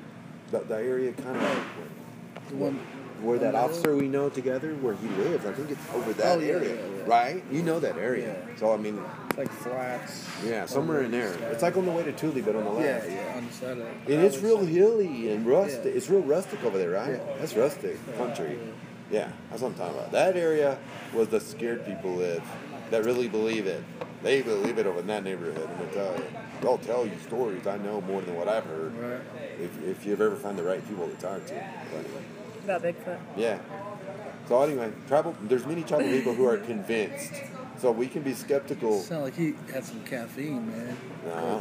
The, 0.50 0.58
the 0.60 0.74
area 0.76 1.12
kind 1.12 1.36
of 1.36 1.42
oh, 1.42 2.40
The 2.50 2.54
one. 2.56 2.80
where 3.22 3.38
that 3.38 3.54
officer 3.54 3.94
we 3.96 4.08
know 4.08 4.28
together, 4.28 4.74
where 4.74 4.94
he 4.96 5.06
lives. 5.08 5.46
I 5.46 5.52
think 5.52 5.70
it's 5.70 5.80
over 5.94 6.12
that 6.14 6.38
Oh, 6.38 6.40
yeah, 6.40 6.52
area, 6.54 6.74
yeah, 6.74 6.96
yeah. 6.98 7.02
right? 7.06 7.44
You 7.52 7.62
know 7.62 7.78
that 7.78 7.96
area. 7.96 8.36
So 8.58 8.74
I 8.74 8.76
mean, 8.78 9.00
It's 9.30 9.38
like 9.38 9.50
flats. 9.52 10.26
yeah, 10.44 10.66
somewhere 10.66 11.02
in 11.02 11.12
there. 11.12 11.32
It's 11.52 11.62
like 11.62 11.76
on 11.76 11.86
the 11.86 11.92
way 11.92 12.02
to 12.02 12.12
Thule, 12.12 12.42
but 12.42 12.56
on 12.56 12.64
the 12.64 12.70
left. 12.70 13.08
Yeah, 13.08 13.14
yeah, 13.14 13.36
on 13.36 13.46
the 13.46 13.52
side 13.52 13.78
of. 13.78 13.86
And 14.10 14.24
it's 14.24 14.38
real 14.38 14.64
hilly 14.66 15.30
and 15.32 15.46
rustic. 15.46 15.94
It's 15.94 16.10
real 16.10 16.20
rustic 16.22 16.62
over 16.64 16.76
there, 16.78 16.90
right? 16.90 17.12
Yeah. 17.12 17.36
That's 17.38 17.54
rustic 17.54 17.96
country. 18.18 18.58
Yeah, 19.12 19.30
that's 19.50 19.60
what 19.60 19.68
I'm 19.68 19.74
talking 19.74 19.94
about. 19.94 20.10
That 20.12 20.36
area 20.36 20.78
was 21.12 21.28
the 21.28 21.38
scared 21.38 21.84
people 21.84 22.14
live 22.14 22.42
that 22.90 23.04
really 23.04 23.28
believe 23.28 23.66
it. 23.66 23.84
They 24.22 24.40
believe 24.40 24.78
it 24.78 24.86
over 24.86 25.00
in 25.00 25.06
that 25.08 25.22
neighborhood. 25.22 25.68
I'm 25.70 25.78
gonna 25.78 25.92
tell 25.92 26.16
you. 26.16 26.24
They'll 26.62 26.78
tell 26.78 27.06
you 27.06 27.12
stories 27.26 27.66
I 27.66 27.76
know 27.78 28.00
more 28.00 28.22
than 28.22 28.36
what 28.36 28.48
I've 28.48 28.64
heard. 28.64 28.96
Right. 28.96 29.20
If, 29.60 29.82
if 29.84 30.06
you 30.06 30.12
ever 30.12 30.34
find 30.36 30.56
the 30.58 30.62
right 30.62 30.86
people 30.88 31.08
to 31.08 31.14
talk 31.16 31.44
to. 31.46 31.64
But, 31.92 32.06
About 32.64 32.82
Bigfoot. 32.82 33.18
yeah. 33.36 33.58
So 34.48 34.62
anyway, 34.62 34.92
tribal. 35.08 35.36
There's 35.42 35.66
many 35.66 35.82
tribal 35.82 36.08
people 36.08 36.34
who 36.34 36.46
are 36.46 36.56
convinced. 36.58 37.32
So 37.82 37.90
we 37.90 38.06
can 38.06 38.22
be 38.22 38.32
skeptical. 38.32 39.00
Sound 39.00 39.24
like 39.24 39.34
he 39.34 39.54
had 39.72 39.82
some 39.84 40.04
caffeine, 40.04 40.70
man. 40.70 40.96
No, 41.26 41.60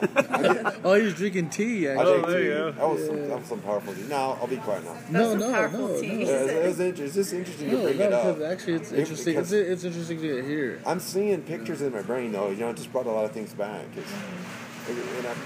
Oh, 0.83 0.93
he 0.93 1.01
was 1.01 1.15
drinking 1.15 1.49
tea. 1.49 1.89
I 1.89 1.93
Actually. 1.93 2.13
think 2.13 2.27
there 2.27 2.43
you 2.43 2.49
go. 2.51 2.71
That 2.73 2.89
was 2.89 3.05
some, 3.07 3.27
that 3.27 3.39
was 3.39 3.47
some 3.47 3.61
powerful. 3.61 3.95
Tea. 3.95 4.03
No, 4.03 4.37
I'll 4.39 4.45
be 4.45 4.57
quiet 4.57 4.83
now. 4.83 4.95
No, 5.09 5.29
some 5.31 5.39
no, 5.39 5.67
no, 5.67 5.99
tea. 5.99 6.23
no. 6.23 6.29
Yeah, 6.29 6.35
it's, 6.45 6.77
it's, 6.79 6.99
it's 6.99 7.15
just 7.15 7.33
interesting 7.33 7.71
to 7.71 7.77
bring 7.77 7.97
no, 7.97 8.05
it 8.05 8.13
up. 8.13 8.41
actually 8.43 8.73
it's 8.73 8.91
interesting. 8.91 9.33
because- 9.33 9.51
It's, 9.51 9.71
it's 9.71 9.83
interesting 9.83 10.21
to 10.21 10.43
hear. 10.43 10.79
I'm 10.85 10.99
seeing 10.99 11.41
pictures 11.41 11.81
in 11.81 11.91
my 11.91 12.03
brain 12.03 12.31
though. 12.33 12.51
You 12.51 12.57
know, 12.57 12.69
it 12.69 12.77
just 12.77 12.91
brought 12.91 13.07
a 13.07 13.11
lot 13.11 13.25
of 13.25 13.31
things 13.31 13.55
back. 13.55 13.85
It's, 13.97 14.11
mm-hmm. 14.11 15.17
and 15.17 15.27
I'm, 15.27 15.37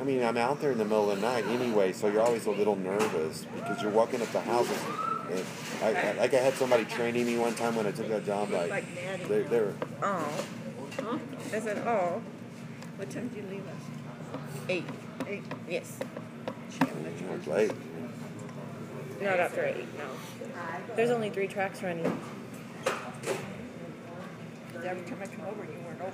I 0.00 0.02
mean, 0.04 0.24
I'm 0.24 0.36
out 0.36 0.60
there 0.60 0.72
in 0.72 0.78
the 0.78 0.84
middle 0.84 1.12
of 1.12 1.20
the 1.20 1.22
night 1.24 1.44
anyway, 1.46 1.92
so 1.92 2.08
you're 2.08 2.22
always 2.22 2.46
a 2.46 2.50
little 2.50 2.74
nervous 2.74 3.46
because 3.54 3.80
you're 3.82 3.92
walking 3.92 4.20
up 4.20 4.32
to 4.32 4.40
houses. 4.40 4.78
And 5.30 5.44
I, 5.82 6.08
I, 6.08 6.12
like 6.12 6.34
I 6.34 6.38
had 6.38 6.54
somebody 6.54 6.84
training 6.84 7.26
me 7.26 7.36
one 7.38 7.54
time 7.54 7.76
when 7.76 7.86
I 7.86 7.90
took 7.90 8.08
that 8.08 8.24
job. 8.24 8.50
Like, 8.50 8.70
Like 8.70 9.28
they, 9.28 9.42
they 9.42 9.60
were, 9.60 9.74
Oh. 10.02 10.44
Huh? 11.02 11.18
I 11.54 11.60
said, 11.60 11.78
oh. 11.86 12.20
What 12.96 13.10
time 13.10 13.28
did 13.28 13.44
you 13.44 13.50
leave 13.50 13.66
us? 13.68 14.40
Eight. 14.68 14.84
Eight. 15.28 15.42
Yes. 15.68 15.98
it 16.80 17.30
was 17.30 17.46
late. 17.46 17.72
Not 19.20 19.40
after 19.40 19.64
eight, 19.64 19.86
no. 19.98 20.04
There's 20.96 21.10
only 21.10 21.30
three 21.30 21.48
tracks 21.48 21.82
running. 21.82 22.04
Every 24.84 25.02
time 25.08 25.18
I 25.22 25.26
come 25.26 25.44
over, 25.46 25.64
you 25.64 25.78
weren't 25.84 26.00
over. 26.00 26.12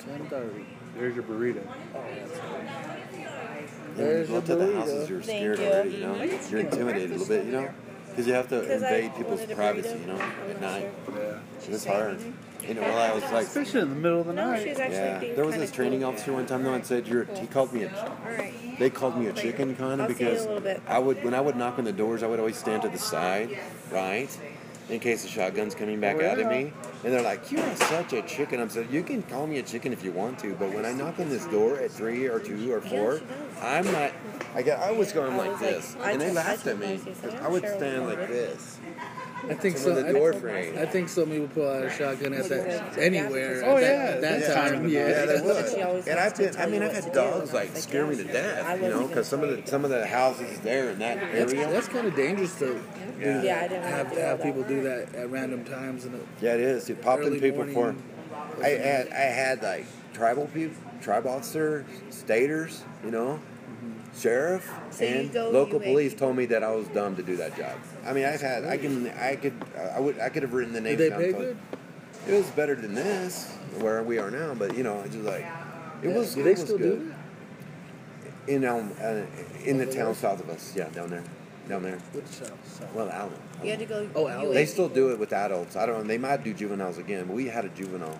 Ten 0.00 0.26
thirty. 0.28 0.66
There's 0.96 1.14
your 1.14 1.24
burrito. 1.24 1.58
And 1.94 2.30
when 2.30 3.18
you 3.18 3.94
There's 3.96 4.28
go 4.28 4.36
up 4.36 4.44
to 4.46 4.54
the 4.56 4.64
burrito. 4.66 4.74
houses, 4.76 5.08
you're 5.10 5.20
Thank 5.22 5.38
scared 5.56 5.58
you. 5.58 5.64
already. 5.66 5.90
You 5.90 6.00
know, 6.00 6.22
you're 6.50 6.60
intimidated 6.60 7.10
a 7.10 7.14
little 7.14 7.26
bit. 7.26 7.46
You 7.46 7.52
know, 7.52 7.70
because 8.16 8.26
you 8.26 8.32
have 8.34 8.48
to 8.48 8.60
'Cause 8.62 8.82
I 8.82 8.94
invade 8.96 9.14
people's 9.16 9.44
privacy. 9.46 9.98
You 10.00 10.06
know, 10.06 10.20
at 10.50 10.60
night. 10.60 10.88
Yeah. 11.14 11.38
It's 11.68 11.84
hard. 11.84 12.18
You 12.66 12.74
know, 12.74 12.80
while 12.82 12.98
I 12.98 13.12
was 13.12 13.22
like. 13.30 13.46
Especially 13.46 13.80
in 13.82 13.90
the 13.90 13.94
middle 13.94 14.20
of 14.20 14.26
the 14.26 14.32
No, 14.32 14.50
night. 14.50 14.62
she's 14.66 14.78
actually 14.78 14.96
Yeah, 14.96 15.18
being 15.18 15.36
there 15.36 15.44
was 15.44 15.56
this 15.56 15.70
training 15.70 16.00
cool. 16.00 16.08
officer 16.08 16.32
one 16.32 16.46
time 16.46 16.64
though 16.64 16.72
and 16.74 16.84
said 16.84 17.06
you're. 17.06 17.24
He 17.24 17.46
called 17.46 17.72
me 17.72 17.84
a. 17.84 17.88
All 17.90 18.16
right. 18.36 18.52
They 18.78 18.90
called 18.90 19.18
me 19.18 19.26
a 19.26 19.32
chicken 19.32 19.76
kind 19.76 20.00
of 20.00 20.08
I'll 20.10 20.14
see 20.16 20.24
you 20.24 20.30
in 20.30 20.36
a 20.36 20.40
because 20.40 20.64
little. 20.64 20.82
I 20.88 20.98
would 20.98 21.22
when 21.24 21.34
I 21.34 21.40
would 21.40 21.56
knock 21.56 21.78
on 21.78 21.84
the 21.84 21.92
doors 21.92 22.22
I 22.22 22.26
would 22.26 22.38
always 22.40 22.56
stand 22.56 22.82
to 22.82 22.88
the 22.88 22.98
side, 22.98 23.56
right, 23.90 24.28
in 24.88 25.00
case 25.00 25.22
the 25.22 25.28
shotgun's 25.28 25.74
coming 25.74 26.00
back 26.00 26.16
Oh, 26.16 26.26
out 26.30 26.38
at 26.38 26.50
yeah. 26.50 26.62
me. 26.64 26.72
And 27.04 27.12
they're 27.12 27.22
like, 27.22 27.50
"You 27.50 27.58
are 27.60 27.76
such 27.76 28.12
a 28.12 28.22
chicken." 28.22 28.60
I'm 28.60 28.70
saying, 28.70 28.88
"You 28.90 29.02
can 29.02 29.22
call 29.22 29.46
me 29.46 29.58
a 29.58 29.62
chicken 29.62 29.92
if 29.92 30.04
you 30.04 30.12
want 30.12 30.38
to, 30.40 30.54
but 30.54 30.72
when 30.72 30.84
I 30.84 30.92
knock 30.92 31.18
on 31.18 31.28
this 31.28 31.44
door 31.46 31.78
at 31.78 31.90
three 31.90 32.26
or 32.26 32.38
two 32.40 32.72
or 32.72 32.80
four. 32.80 33.20
I'm 33.62 33.84
not." 33.92 34.12
I 34.54 34.62
get. 34.62 34.78
I 34.78 34.92
was 34.92 35.12
going 35.12 35.36
like 35.36 35.58
this, 35.58 35.96
and 36.02 36.20
they 36.20 36.32
laughed 36.32 36.66
at 36.66 36.78
me 36.78 36.86
I 36.86 36.96
said, 36.96 37.22
'cause 37.22 37.34
"I'm 37.34 37.44
I 37.46 37.48
would 37.48 37.66
stand 37.68 38.06
like 38.06 38.28
this. 38.28 38.78
I 39.48 39.54
think 39.54 39.76
So 39.76 39.84
so. 39.84 39.94
when 39.94 40.02
the 40.04 40.08
I, 40.08 40.12
door 40.12 40.30
think- 40.32 40.42
frame. 40.42 40.78
I 40.78 40.86
think 40.86 41.08
some 41.08 41.30
people 41.30 41.48
pull 41.48 41.68
out 41.68 41.84
a 41.84 41.90
shotgun 41.90 42.32
at 42.34 42.48
that 42.48 42.98
anywhere. 42.98 43.62
Oh, 43.64 43.76
at 43.76 43.82
yeah. 43.82 44.06
that, 44.06 44.20
that 44.20 44.40
Yeah. 44.40 44.54
time. 44.54 44.88
Yeah. 44.88 45.08
Yeah, 45.08 45.24
they 45.26 45.40
would. 45.40 46.08
And 46.08 46.18
I've 46.18 46.36
been, 46.36 46.56
I 46.56 46.66
mean, 46.66 46.82
I've 46.82 46.92
had 46.92 47.12
dogs 47.12 47.52
like 47.52 47.72
Like, 47.74 47.82
scare 47.82 48.06
me 48.06 48.16
to 48.16 48.24
death, 48.24 48.82
you 48.82 48.88
know, 48.88 49.06
because 49.06 49.26
some 49.26 49.42
of 49.42 49.50
the 49.50 49.68
some 49.70 49.84
of 49.84 49.90
the 49.90 50.06
houses 50.06 50.58
there 50.60 50.90
in 50.90 50.98
that 50.98 51.20
That's, 51.20 51.52
area. 51.52 51.70
that's 51.70 51.88
kind 51.88 52.06
of 52.06 52.16
dangerous 52.16 52.54
to 52.58 52.66
do 52.66 52.80
Yeah. 53.20 53.32
that. 53.34 53.44
Yeah, 53.44 53.60
I 53.60 53.68
didn't 53.68 53.82
have, 53.84 54.08
wanna 54.10 54.20
have 54.22 54.42
people 54.42 54.62
do 54.62 54.82
that 54.82 55.14
at 55.14 55.30
random 55.30 55.64
times. 55.64 56.04
And 56.04 56.20
Yeah, 56.40 56.54
it 56.54 56.60
is. 56.60 56.88
You 56.88 56.94
pop 56.96 57.20
in 57.20 57.40
people 57.40 57.64
for. 57.66 57.94
I 58.62 58.68
had 58.68 59.08
I 59.12 59.16
had 59.20 59.62
like 59.62 59.86
tribal 60.12 60.46
people, 60.46 60.76
tribal 61.00 61.30
officer, 61.30 61.84
staters, 62.10 62.82
you 63.04 63.10
know, 63.10 63.38
mm-hmm. 63.38 64.18
sheriff, 64.20 64.70
So 64.90 65.04
and 65.04 65.32
go, 65.32 65.50
local 65.50 65.78
police 65.80 66.14
told 66.14 66.36
me 66.36 66.46
that 66.46 66.62
I 66.62 66.70
was 66.72 66.86
dumb 66.88 67.16
to 67.16 67.22
do 67.22 67.36
that 67.36 67.56
job. 67.56 67.76
I 68.06 68.12
mean, 68.12 68.24
I've 68.24 68.40
had 68.40 68.64
I 68.64 68.76
can 68.76 69.08
I 69.10 69.36
could 69.36 69.54
I 69.94 70.00
would 70.00 70.18
I 70.20 70.28
could 70.28 70.42
have 70.42 70.52
written 70.52 70.72
the 70.72 70.80
name. 70.80 70.96
Did 70.96 71.06
they 71.06 71.10
down. 71.10 71.20
pay 71.20 71.32
good? 71.32 71.56
It 72.28 72.32
was 72.32 72.46
better 72.50 72.74
than 72.74 72.94
this, 72.94 73.50
where 73.80 74.02
we 74.02 74.18
are 74.18 74.30
now. 74.30 74.54
But 74.54 74.76
you 74.76 74.82
know, 74.84 75.00
it's 75.00 75.14
just 75.14 75.24
like 75.26 75.44
it 76.02 76.08
was. 76.08 76.34
Do 76.34 76.40
it 76.40 76.44
they 76.44 76.50
was 76.50 76.60
still 76.60 76.78
good. 76.78 77.14
do 78.46 78.52
In 78.52 78.64
um, 78.64 78.92
uh, 79.02 79.22
in 79.64 79.78
the 79.78 79.86
town 79.86 80.06
there? 80.06 80.14
south 80.14 80.40
of 80.40 80.50
us, 80.50 80.72
yeah, 80.76 80.88
down 80.90 81.10
there, 81.10 81.24
down 81.68 81.82
there. 81.82 81.98
Which 82.12 82.24
house? 82.48 82.80
Well, 82.94 83.10
Allen. 83.10 83.32
You 83.62 83.70
had 83.70 83.78
to 83.80 83.86
go. 83.86 84.08
Oh, 84.14 84.22
you 84.22 84.28
Alex. 84.28 84.48
were- 84.48 84.54
They 84.54 84.66
still 84.66 84.88
do 84.88 85.10
it 85.10 85.18
with 85.18 85.32
adults. 85.32 85.76
I 85.76 85.86
don't 85.86 85.98
know. 86.02 86.04
They 86.04 86.18
might 86.18 86.44
do 86.44 86.52
juveniles 86.54 86.98
again, 86.98 87.26
but 87.26 87.34
we 87.34 87.46
had 87.46 87.64
a 87.64 87.70
juvenile 87.70 88.18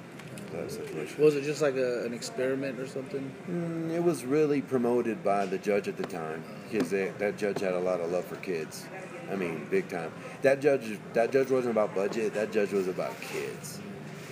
uh, 0.56 0.68
situation. 0.68 1.22
Was 1.22 1.36
it 1.36 1.42
just 1.44 1.60
like 1.62 1.76
a, 1.76 2.04
an 2.04 2.12
experiment 2.14 2.78
or 2.80 2.86
something? 2.86 3.30
Mm, 3.50 3.90
it 3.94 4.02
was 4.02 4.24
really 4.24 4.62
promoted 4.62 5.22
by 5.22 5.46
the 5.46 5.58
judge 5.58 5.86
at 5.88 5.96
the 5.96 6.04
time 6.06 6.42
because 6.70 6.90
that 6.90 7.36
judge 7.36 7.60
had 7.60 7.74
a 7.74 7.80
lot 7.80 8.00
of 8.00 8.10
love 8.10 8.24
for 8.24 8.36
kids. 8.36 8.86
I 9.30 9.36
mean, 9.36 9.66
big 9.70 9.88
time. 9.88 10.12
That 10.42 10.60
judge, 10.60 10.98
that 11.14 11.32
judge 11.32 11.50
wasn't 11.50 11.72
about 11.72 11.94
budget. 11.94 12.34
That 12.34 12.52
judge 12.52 12.72
was 12.72 12.88
about 12.88 13.20
kids. 13.20 13.80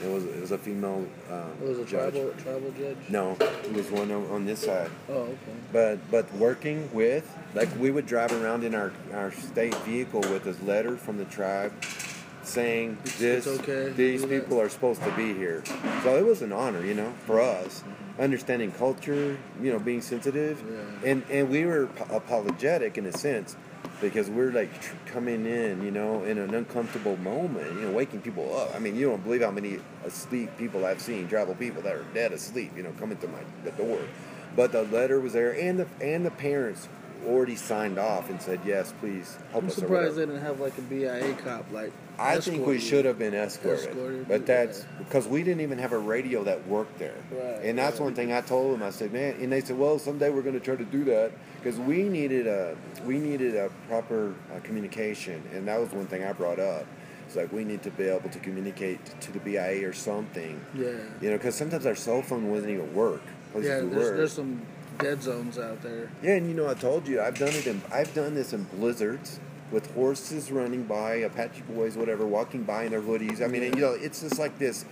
It 0.03 0.09
was 0.11 0.25
it 0.25 0.41
was 0.41 0.51
a 0.51 0.59
female 0.59 1.07
um, 1.31 1.53
It 1.63 1.69
was 1.69 1.79
a 1.79 1.85
judge. 1.85 2.13
tribal 2.15 2.33
tribal 2.43 2.71
judge. 2.73 2.97
No, 3.09 3.37
it 3.41 3.73
was 3.73 3.91
one 3.91 4.11
on, 4.11 4.27
on 4.31 4.45
this 4.45 4.61
side. 4.65 4.91
Oh, 5.09 5.13
okay. 5.13 5.37
But 5.73 5.99
but 6.11 6.33
working 6.35 6.91
with 6.93 7.25
like 7.55 7.69
we 7.79 7.91
would 7.91 8.07
drive 8.07 8.33
around 8.33 8.65
in 8.65 8.75
our, 8.75 8.93
our 9.15 9.33
state 9.33 9.75
vehicle 9.79 10.21
with 10.21 10.45
this 10.45 10.61
letter 10.63 10.97
from 10.97 11.17
the 11.17 11.25
tribe 11.27 11.73
saying 12.43 12.99
It's- 13.05 13.19
this 13.19 13.47
it's 13.47 13.61
okay 13.61 13.91
these 13.93 14.23
do 14.23 14.29
that. 14.29 14.41
people 14.43 14.61
are 14.61 14.69
supposed 14.69 15.03
to 15.05 15.11
be 15.13 15.33
here. 15.33 15.63
So 16.03 16.17
it 16.17 16.25
was 16.27 16.43
an 16.43 16.53
honor, 16.53 16.85
you 16.85 16.95
know, 16.95 17.13
for 17.27 17.41
us. 17.41 17.83
Understanding 18.19 18.71
culture, 18.73 19.37
you 19.61 19.73
know, 19.73 19.79
being 19.81 20.01
sensitive, 20.03 20.63
Yeah. 20.71 21.11
and 21.11 21.23
and 21.31 21.49
we 21.51 21.65
were 21.65 21.89
ap- 21.99 22.13
apologetic 22.13 22.97
in 22.99 23.07
a 23.07 23.13
sense 23.13 23.57
because 24.01 24.29
we're 24.31 24.51
like 24.53 24.81
tr- 24.81 24.95
coming 25.07 25.47
in, 25.47 25.83
you 25.83 25.91
know, 25.91 26.25
in 26.25 26.39
an 26.39 26.55
uncomfortable 26.55 27.17
moment, 27.19 27.73
you 27.75 27.83
know, 27.83 27.93
waking 27.93 28.21
people 28.21 28.57
up. 28.57 28.75
I 28.75 28.79
mean, 28.79 28.97
you 28.97 29.09
don't 29.09 29.23
believe 29.23 29.43
how 29.43 29.51
many 29.51 29.79
asleep 30.05 30.51
people 30.59 30.85
I've 30.85 31.01
seen, 31.01 31.29
tribal 31.29 31.55
people 31.55 31.83
that 31.83 31.95
are 31.95 32.05
dead 32.15 32.33
asleep, 32.33 32.73
you 32.77 32.83
know, 32.83 32.93
coming 32.99 33.17
to 33.19 33.29
my 33.29 33.39
the 33.65 33.71
door. 33.73 34.01
But 34.57 34.73
the 34.73 34.83
letter 34.83 35.19
was 35.21 35.33
there, 35.33 35.53
and 35.59 35.81
the 35.81 35.87
and 36.01 36.25
the 36.25 36.31
parents 36.31 36.89
already 37.27 37.57
signed 37.57 37.99
off 37.99 38.29
and 38.31 38.41
said 38.41 38.61
yes, 38.65 38.93
please 39.01 39.37
help 39.51 39.65
I'm 39.65 39.69
us. 39.71 39.79
or 39.79 39.81
surprised 39.81 40.17
they 40.17 40.27
didn't 40.27 40.43
have 40.43 40.61
like 40.61 40.77
a 40.79 40.83
BIA 40.83 41.35
cop 41.35 41.65
like. 41.73 41.93
I 42.19 42.39
think 42.41 42.67
we 42.67 42.79
should 42.79 43.05
have 43.05 43.19
been 43.19 43.35
escorted, 43.35 43.91
Escorted, 43.91 44.29
but 44.29 44.47
that's 44.47 44.85
because 44.99 45.27
we 45.27 45.43
didn't 45.43 45.63
even 45.63 45.79
have 45.79 45.93
a 45.93 45.99
radio 45.99 46.45
that 46.45 46.67
worked 46.67 46.99
there. 46.99 47.17
Right, 47.31 47.65
and 47.65 47.79
that's 47.79 47.99
right. 47.99 48.05
one 48.07 48.15
thing 48.15 48.33
I 48.33 48.41
told 48.41 48.73
them. 48.75 48.83
I 48.83 48.91
said, 48.91 49.13
"Man," 49.13 49.37
and 49.41 49.51
they 49.53 49.61
said, 49.61 49.79
"Well, 49.79 49.99
someday 49.99 50.31
we're 50.31 50.43
going 50.43 50.55
to 50.59 50.65
try 50.65 50.77
to 50.77 50.85
do 50.85 51.05
that 51.05 51.33
because 51.59 51.79
we 51.79 52.05
needed 52.05 52.47
a 52.47 52.77
we 53.05 53.19
needed 53.19 53.57
a 53.57 53.71
proper 53.89 54.35
uh, 54.55 54.61
communication, 54.61 55.43
and 55.53 55.67
that 55.69 55.81
was 55.81 55.91
one 55.91 56.07
thing 56.07 56.25
I 56.25 56.33
brought 56.33 56.61
up. 56.61 56.87
It's 57.27 57.37
like 57.37 57.53
we 57.53 57.65
need 57.65 57.83
to 57.83 57.91
be 57.91 58.05
able 58.05 58.31
to 58.31 58.39
communicate 58.39 59.21
to 59.23 59.33
the 59.33 59.41
BIA 59.41 59.89
or 59.89 59.93
something, 59.93 60.61
Yeah. 60.75 60.91
you 61.21 61.31
know, 61.31 61.37
because 61.37 61.55
sometimes 61.55 61.87
our 61.87 61.95
cell 61.95 62.23
phone 62.23 62.51
wouldn't 62.51 62.71
even 62.71 62.95
work. 62.95 63.23
Yeah, 63.55 63.61
there's, 63.81 63.85
were. 63.93 64.17
there's 64.17 64.33
some 64.33 64.61
dead 64.99 65.23
zones 65.23 65.59
out 65.59 65.83
there. 65.83 66.11
Yeah, 66.23 66.35
and 66.35 66.47
you 66.47 66.55
know, 66.55 66.69
I 66.69 66.75
told 66.75 67.09
you 67.09 67.21
I've 67.21 67.39
done 67.39 67.49
it. 67.49 67.67
In, 67.67 67.81
I've 67.93 68.13
done 68.15 68.35
this 68.35 68.53
in 68.53 68.65
blizzards 68.65 69.41
with 69.71 69.93
horses 69.95 70.51
running 70.51 70.85
by, 70.85 71.17
Apache 71.17 71.63
boys, 71.63 71.97
whatever, 71.97 72.27
walking 72.27 72.63
by 72.63 72.85
in 72.85 72.91
their 72.91 73.01
hoodies. 73.01 73.43
I 73.43 73.49
mean, 73.49 73.63
you 73.63 73.81
know, 73.81 73.93
it's 73.93 74.21
just 74.21 74.39
like 74.39 74.59
this. 74.59 74.85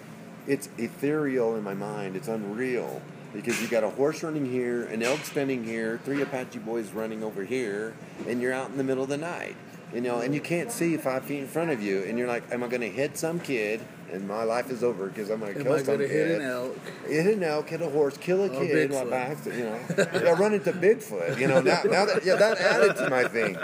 It's 0.46 0.68
ethereal 0.76 1.54
in 1.56 1.62
my 1.62 1.74
mind. 1.74 2.16
It's 2.16 2.28
unreal 2.28 3.00
because 3.32 3.60
you 3.62 3.68
got 3.68 3.84
a 3.84 3.90
horse 3.90 4.22
running 4.22 4.44
here, 4.44 4.84
an 4.84 5.02
elk 5.02 5.20
standing 5.20 5.64
here, 5.64 6.00
three 6.04 6.20
Apache 6.20 6.58
boys 6.60 6.90
running 6.92 7.22
over 7.22 7.44
here, 7.44 7.94
and 8.28 8.40
you're 8.40 8.52
out 8.52 8.70
in 8.70 8.76
the 8.76 8.84
middle 8.84 9.04
of 9.04 9.08
the 9.08 9.16
night. 9.16 9.56
You 9.94 10.00
know, 10.00 10.20
and 10.20 10.34
you 10.34 10.40
can't 10.40 10.72
see 10.72 10.96
five 10.96 11.24
feet 11.24 11.40
in 11.40 11.46
front 11.46 11.70
of 11.70 11.82
you, 11.82 12.02
and 12.02 12.18
you're 12.18 12.26
like, 12.26 12.50
"Am 12.50 12.62
I 12.62 12.68
going 12.68 12.80
to 12.80 12.88
hit 12.88 13.18
some 13.18 13.38
kid?" 13.38 13.82
And 14.12 14.28
my 14.28 14.44
life 14.44 14.70
is 14.70 14.84
over 14.84 15.06
because 15.08 15.30
I'm 15.30 15.40
going 15.40 15.54
to 15.54 15.62
kill 15.62 15.72
I 15.72 15.76
some 15.78 15.86
going 15.86 15.98
to 16.00 16.08
kid 16.08 16.28
hit 16.28 16.40
an 16.40 16.46
elk? 16.46 16.76
hit 17.08 17.26
an 17.34 17.42
elk, 17.42 17.68
hit 17.70 17.80
a 17.80 17.88
horse, 17.88 18.18
kill 18.18 18.42
a 18.42 18.48
Or 18.48 18.60
kid, 18.60 18.90
Bigfoot. 18.90 18.94
while 18.94 19.10
by 19.10 19.16
accident, 19.16 19.58
you 19.58 19.64
know. 19.64 20.28
I 20.30 20.32
run 20.32 20.52
into 20.52 20.72
Bigfoot. 20.72 21.38
You 21.38 21.48
know, 21.48 21.62
now, 21.62 21.80
now 21.84 22.04
that 22.04 22.20
yeah, 22.24 22.36
that 22.36 22.58
added 22.58 22.96
to 22.96 23.08
my 23.08 23.24
thing. 23.24 23.56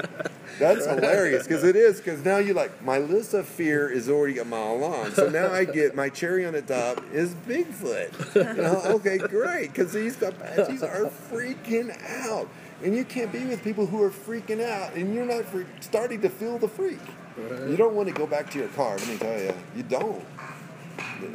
That's 0.58 0.86
hilarious 0.86 1.46
because 1.46 1.62
it 1.64 1.76
is 1.76 1.98
because 1.98 2.24
now 2.24 2.38
you 2.38 2.54
like 2.54 2.82
my 2.82 2.98
list 2.98 3.34
of 3.34 3.46
fear 3.46 3.88
is 3.90 4.08
already 4.08 4.38
a 4.38 4.44
mile 4.44 4.78
long. 4.78 5.12
So 5.12 5.28
now 5.28 5.52
I 5.52 5.64
get 5.64 5.94
my 5.94 6.08
cherry 6.08 6.46
on 6.46 6.54
the 6.54 6.62
top 6.62 7.04
is 7.12 7.34
Bigfoot. 7.46 8.34
You 8.56 8.62
know, 8.62 8.80
okay, 8.96 9.18
great 9.18 9.72
because 9.72 9.92
these 9.92 10.20
Apaches 10.20 10.82
are 10.82 11.10
freaking 11.30 11.94
out, 12.22 12.48
and 12.82 12.96
you 12.96 13.04
can't 13.04 13.30
be 13.30 13.44
with 13.44 13.62
people 13.62 13.86
who 13.86 14.02
are 14.02 14.10
freaking 14.10 14.64
out, 14.64 14.94
and 14.94 15.14
you're 15.14 15.26
not 15.26 15.44
freak, 15.44 15.66
starting 15.80 16.22
to 16.22 16.28
feel 16.30 16.58
the 16.58 16.68
freak. 16.68 16.98
Right. 17.38 17.68
You 17.70 17.76
don't 17.76 17.94
want 17.94 18.08
to 18.08 18.14
go 18.14 18.26
back 18.26 18.50
to 18.50 18.58
your 18.58 18.68
car. 18.68 18.96
Let 18.96 19.08
me 19.08 19.16
tell 19.18 19.40
you, 19.40 19.54
you 19.76 19.82
don't. 19.84 20.24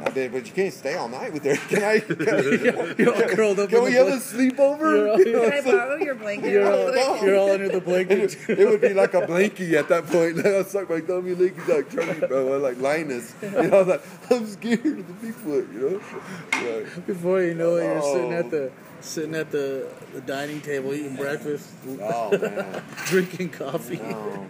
I 0.02 0.10
did, 0.10 0.32
but 0.32 0.46
you 0.46 0.52
can't 0.52 0.72
stay 0.72 0.94
all 0.94 1.08
night 1.08 1.32
with 1.32 1.44
her. 1.44 1.56
Can 1.56 1.82
I? 1.82 2.00
Can, 2.00 2.94
You're 2.98 3.14
all 3.14 3.28
curled 3.28 3.58
up 3.60 3.68
can 3.68 3.78
in 3.78 3.84
we 3.84 3.90
the 3.92 3.96
have 3.98 4.08
a 4.08 4.16
sleepover? 4.16 4.80
You're 4.80 5.10
all- 5.10 5.18
Can 5.50 5.52
I 5.52 5.60
borrow 5.60 5.96
your 5.96 6.14
blanket? 6.14 6.50
You're 6.52 6.70
all, 6.72 6.92
No. 6.92 7.14
you're 7.22 7.36
all 7.36 7.50
under 7.50 7.68
the 7.68 7.80
blanket. 7.80 8.34
it, 8.48 8.58
it 8.58 8.68
would 8.68 8.80
be 8.80 8.92
like 8.94 9.12
a 9.14 9.22
blankie 9.22 9.74
at 9.74 9.88
that 9.88 10.06
point. 10.06 10.36
Like, 10.44 10.46
I 10.46 10.56
was 10.58 10.74
like 10.74 10.88
my 10.90 11.00
thumb, 11.00 11.26
you 11.26 11.36
like, 11.36 11.68
like 11.68 11.90
Charlie, 11.90 12.22
uh, 12.22 12.58
like 12.60 12.78
Linus. 12.80 13.34
You 13.42 13.50
know, 13.50 13.58
I 13.60 13.82
was 13.82 13.86
like, 13.88 14.02
I'm 14.30 14.46
scared 14.46 14.86
of 14.86 15.20
the 15.20 15.26
Bigfoot. 15.26 15.72
You 15.72 15.80
know, 15.80 16.80
like, 16.80 17.06
Before 17.06 17.42
you 17.42 17.54
know 17.54 17.76
it, 17.76 17.84
you're 17.84 18.02
sitting 18.02 18.32
Oh. 18.34 18.38
at 18.38 18.50
the 18.50 18.72
sitting 19.00 19.34
at 19.34 19.50
the, 19.50 19.86
the 20.14 20.20
dining 20.22 20.60
table 20.62 20.94
eating 20.94 21.14
breakfast, 21.16 21.68
oh 22.00 22.36
man, 22.38 22.82
drinking 23.04 23.50
coffee. 23.50 23.96
no. 23.98 24.46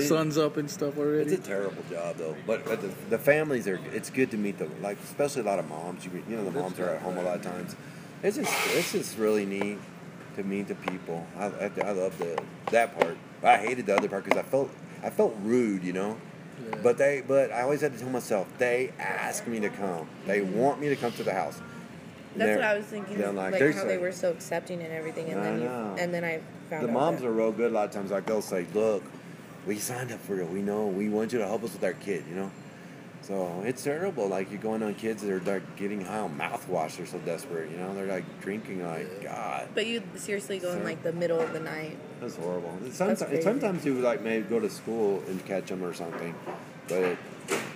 Sun's 0.00 0.36
up 0.38 0.56
and 0.56 0.70
stuff 0.70 0.98
already. 0.98 1.32
It's 1.32 1.46
a 1.46 1.48
terrible 1.48 1.82
job 1.90 2.16
though, 2.16 2.36
but, 2.46 2.64
but 2.64 2.80
the, 2.80 2.88
the 3.10 3.18
families 3.18 3.66
are. 3.68 3.80
It's 3.92 4.10
good 4.10 4.30
to 4.32 4.36
meet 4.36 4.58
them, 4.58 4.70
like 4.82 4.98
especially 5.04 5.42
a 5.42 5.44
lot 5.46 5.58
of 5.58 5.68
moms. 5.68 6.04
You, 6.04 6.10
you 6.28 6.36
know, 6.36 6.44
the 6.44 6.50
moms 6.50 6.78
are 6.78 6.88
at 6.90 7.02
home 7.02 7.16
a 7.18 7.22
lot 7.22 7.36
of 7.36 7.42
times. 7.42 7.74
It's 8.22 8.36
just 8.36 8.52
it's 8.76 8.92
just 8.92 9.18
really 9.18 9.46
neat 9.46 9.78
to 10.36 10.42
meet 10.42 10.68
the 10.68 10.74
people. 10.74 11.26
I, 11.38 11.46
I, 11.46 11.70
I 11.84 11.90
love 11.92 12.16
the 12.18 12.40
that 12.70 12.98
part. 12.98 13.16
I 13.42 13.56
hated 13.58 13.86
the 13.86 13.96
other 13.96 14.08
part 14.08 14.24
because 14.24 14.38
I 14.38 14.42
felt 14.42 14.70
I 15.02 15.10
felt 15.10 15.36
rude, 15.42 15.82
you 15.84 15.92
know. 15.92 16.16
Yeah. 16.68 16.76
But 16.82 16.98
they 16.98 17.22
but 17.26 17.52
I 17.52 17.62
always 17.62 17.80
had 17.80 17.92
to 17.92 17.98
tell 17.98 18.10
myself 18.10 18.46
they 18.58 18.92
ask 18.98 19.46
me 19.46 19.60
to 19.60 19.68
come. 19.68 20.08
They 20.26 20.40
want 20.40 20.80
me 20.80 20.88
to 20.88 20.96
come 20.96 21.12
to 21.12 21.22
the 21.22 21.32
house. 21.32 21.60
That's 22.36 22.48
They're- 22.50 22.56
what 22.56 22.64
I 22.66 22.76
was 22.76 22.86
thinking. 22.86 23.16
they're 23.18 23.32
Like, 23.32 23.52
like, 23.52 23.58
they're 23.58 23.72
how 23.72 23.84
they 23.84 23.98
were 23.98 24.12
so 24.12 24.30
accepting 24.30 24.82
and 24.82 24.92
everything, 24.92 25.28
and 25.30 25.40
I 25.40 25.44
then 25.44 25.58
you, 25.60 25.64
know. 25.64 25.96
and 25.98 26.12
then 26.14 26.24
I 26.24 26.40
found 26.68 26.84
The 26.84 26.88
out 26.88 26.92
moms 26.94 27.20
that- 27.20 27.26
are 27.28 27.32
real 27.32 27.50
good 27.52 27.70
a 27.70 27.74
lot 27.74 27.86
of 27.86 27.90
times. 27.92 28.10
Like 28.10 28.26
they'll 28.26 28.42
say, 28.42 28.66
"Look, 28.74 29.02
we 29.68 29.78
signed 29.78 30.10
up 30.10 30.20
for 30.20 30.40
it. 30.40 30.48
We 30.48 30.62
know. 30.62 30.86
We 30.86 31.08
want 31.08 31.32
you 31.32 31.38
to 31.38 31.46
help 31.46 31.62
us 31.62 31.72
with 31.74 31.84
our 31.84 31.92
kid." 31.92 32.24
You 32.28 32.34
know. 32.36 32.50
So 33.22 33.62
it's 33.66 33.84
terrible. 33.84 34.26
Like 34.26 34.50
you're 34.50 34.60
going 34.60 34.82
on 34.82 34.94
kids 34.94 35.22
that 35.22 35.30
are 35.30 35.40
like 35.40 35.76
getting 35.76 36.00
high 36.00 36.20
on 36.20 36.38
mouthwash. 36.38 36.96
They're 36.96 37.06
so 37.06 37.18
desperate. 37.18 37.70
You 37.70 37.76
know. 37.76 37.94
They're 37.94 38.06
like 38.06 38.24
drinking. 38.40 38.82
Like 38.84 39.22
God, 39.22 39.68
But 39.74 39.86
you 39.86 40.02
seriously 40.16 40.58
go 40.58 40.72
in 40.72 40.82
like 40.82 41.02
the 41.02 41.12
middle 41.12 41.38
of 41.38 41.52
the 41.52 41.60
night. 41.60 41.96
that's 42.20 42.36
horrible. 42.36 42.76
Sometimes, 42.90 43.22
crazy. 43.22 43.42
sometimes 43.42 43.84
you 43.84 43.94
would 43.94 44.04
like 44.04 44.22
maybe 44.22 44.44
go 44.48 44.58
to 44.58 44.70
school 44.70 45.22
and 45.28 45.44
catch 45.44 45.66
them 45.66 45.84
or 45.84 45.92
something, 45.94 46.34
but. 46.88 47.02
It, 47.02 47.18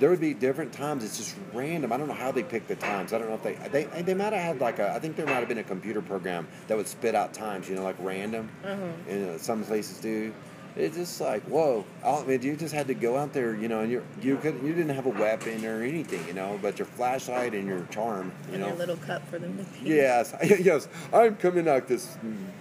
there 0.01 0.11
would 0.11 0.21
be 0.21 0.35
different 0.35 0.73
times. 0.75 1.03
It's 1.03 1.17
just 1.17 1.35
random. 1.55 1.93
I 1.93 1.97
don't 1.97 2.09
know 2.09 2.13
how 2.13 2.31
they 2.31 2.43
pick 2.43 2.67
the 2.69 2.75
times. 2.75 3.15
I 3.15 3.19
don't 3.19 3.29
know 3.29 3.37
if 3.37 3.43
they 3.43 3.85
they 3.85 4.03
they 4.03 4.13
might 4.13 4.35
have 4.35 4.43
had 4.43 4.61
like 4.61 4.79
a. 4.79 4.93
I 4.93 4.99
think 4.99 5.17
there 5.17 5.25
might 5.25 5.37
have 5.37 5.49
been 5.49 5.59
a 5.59 5.65
computer 5.65 6.03
program 6.03 6.47
that 6.67 6.77
would 6.77 6.89
spit 6.89 7.15
out 7.15 7.33
times. 7.33 7.71
You 7.71 7.77
know, 7.77 7.83
like 7.83 7.97
random. 7.99 8.51
Uh-huh. 8.65 8.83
and 9.09 9.31
uh, 9.31 9.39
some 9.39 9.65
places 9.65 9.99
do. 9.99 10.35
It's 10.75 10.97
just 10.97 11.21
like 11.21 11.43
whoa! 11.43 11.85
Oh, 12.03 12.23
I 12.23 12.27
mean, 12.27 12.43
you 12.43 12.57
just 12.57 12.75
had 12.75 12.87
to 12.87 12.95
go 12.95 13.19
out 13.19 13.35
there, 13.35 13.55
you 13.55 13.69
know, 13.69 13.81
and 13.81 13.93
you 13.93 14.03
you 14.23 14.37
could 14.39 14.55
you 14.63 14.73
didn't 14.73 14.95
have 14.95 15.05
a 15.05 15.11
weapon 15.11 15.65
or 15.67 15.83
anything, 15.83 16.27
you 16.27 16.33
know, 16.33 16.59
but 16.63 16.79
your 16.79 16.87
flashlight 16.87 17.53
and 17.53 17.69
your 17.69 17.83
charm, 17.91 18.33
you 18.49 18.55
in 18.55 18.61
know. 18.61 18.69
your 18.69 18.77
little 18.77 18.97
cup 18.97 19.27
for 19.29 19.39
them 19.39 19.59
to 19.59 19.65
pee. 19.65 19.95
Yes, 19.95 20.35
yes. 20.61 20.89
I'm 21.13 21.37
coming 21.37 21.69
out 21.69 21.89
this. 21.89 22.17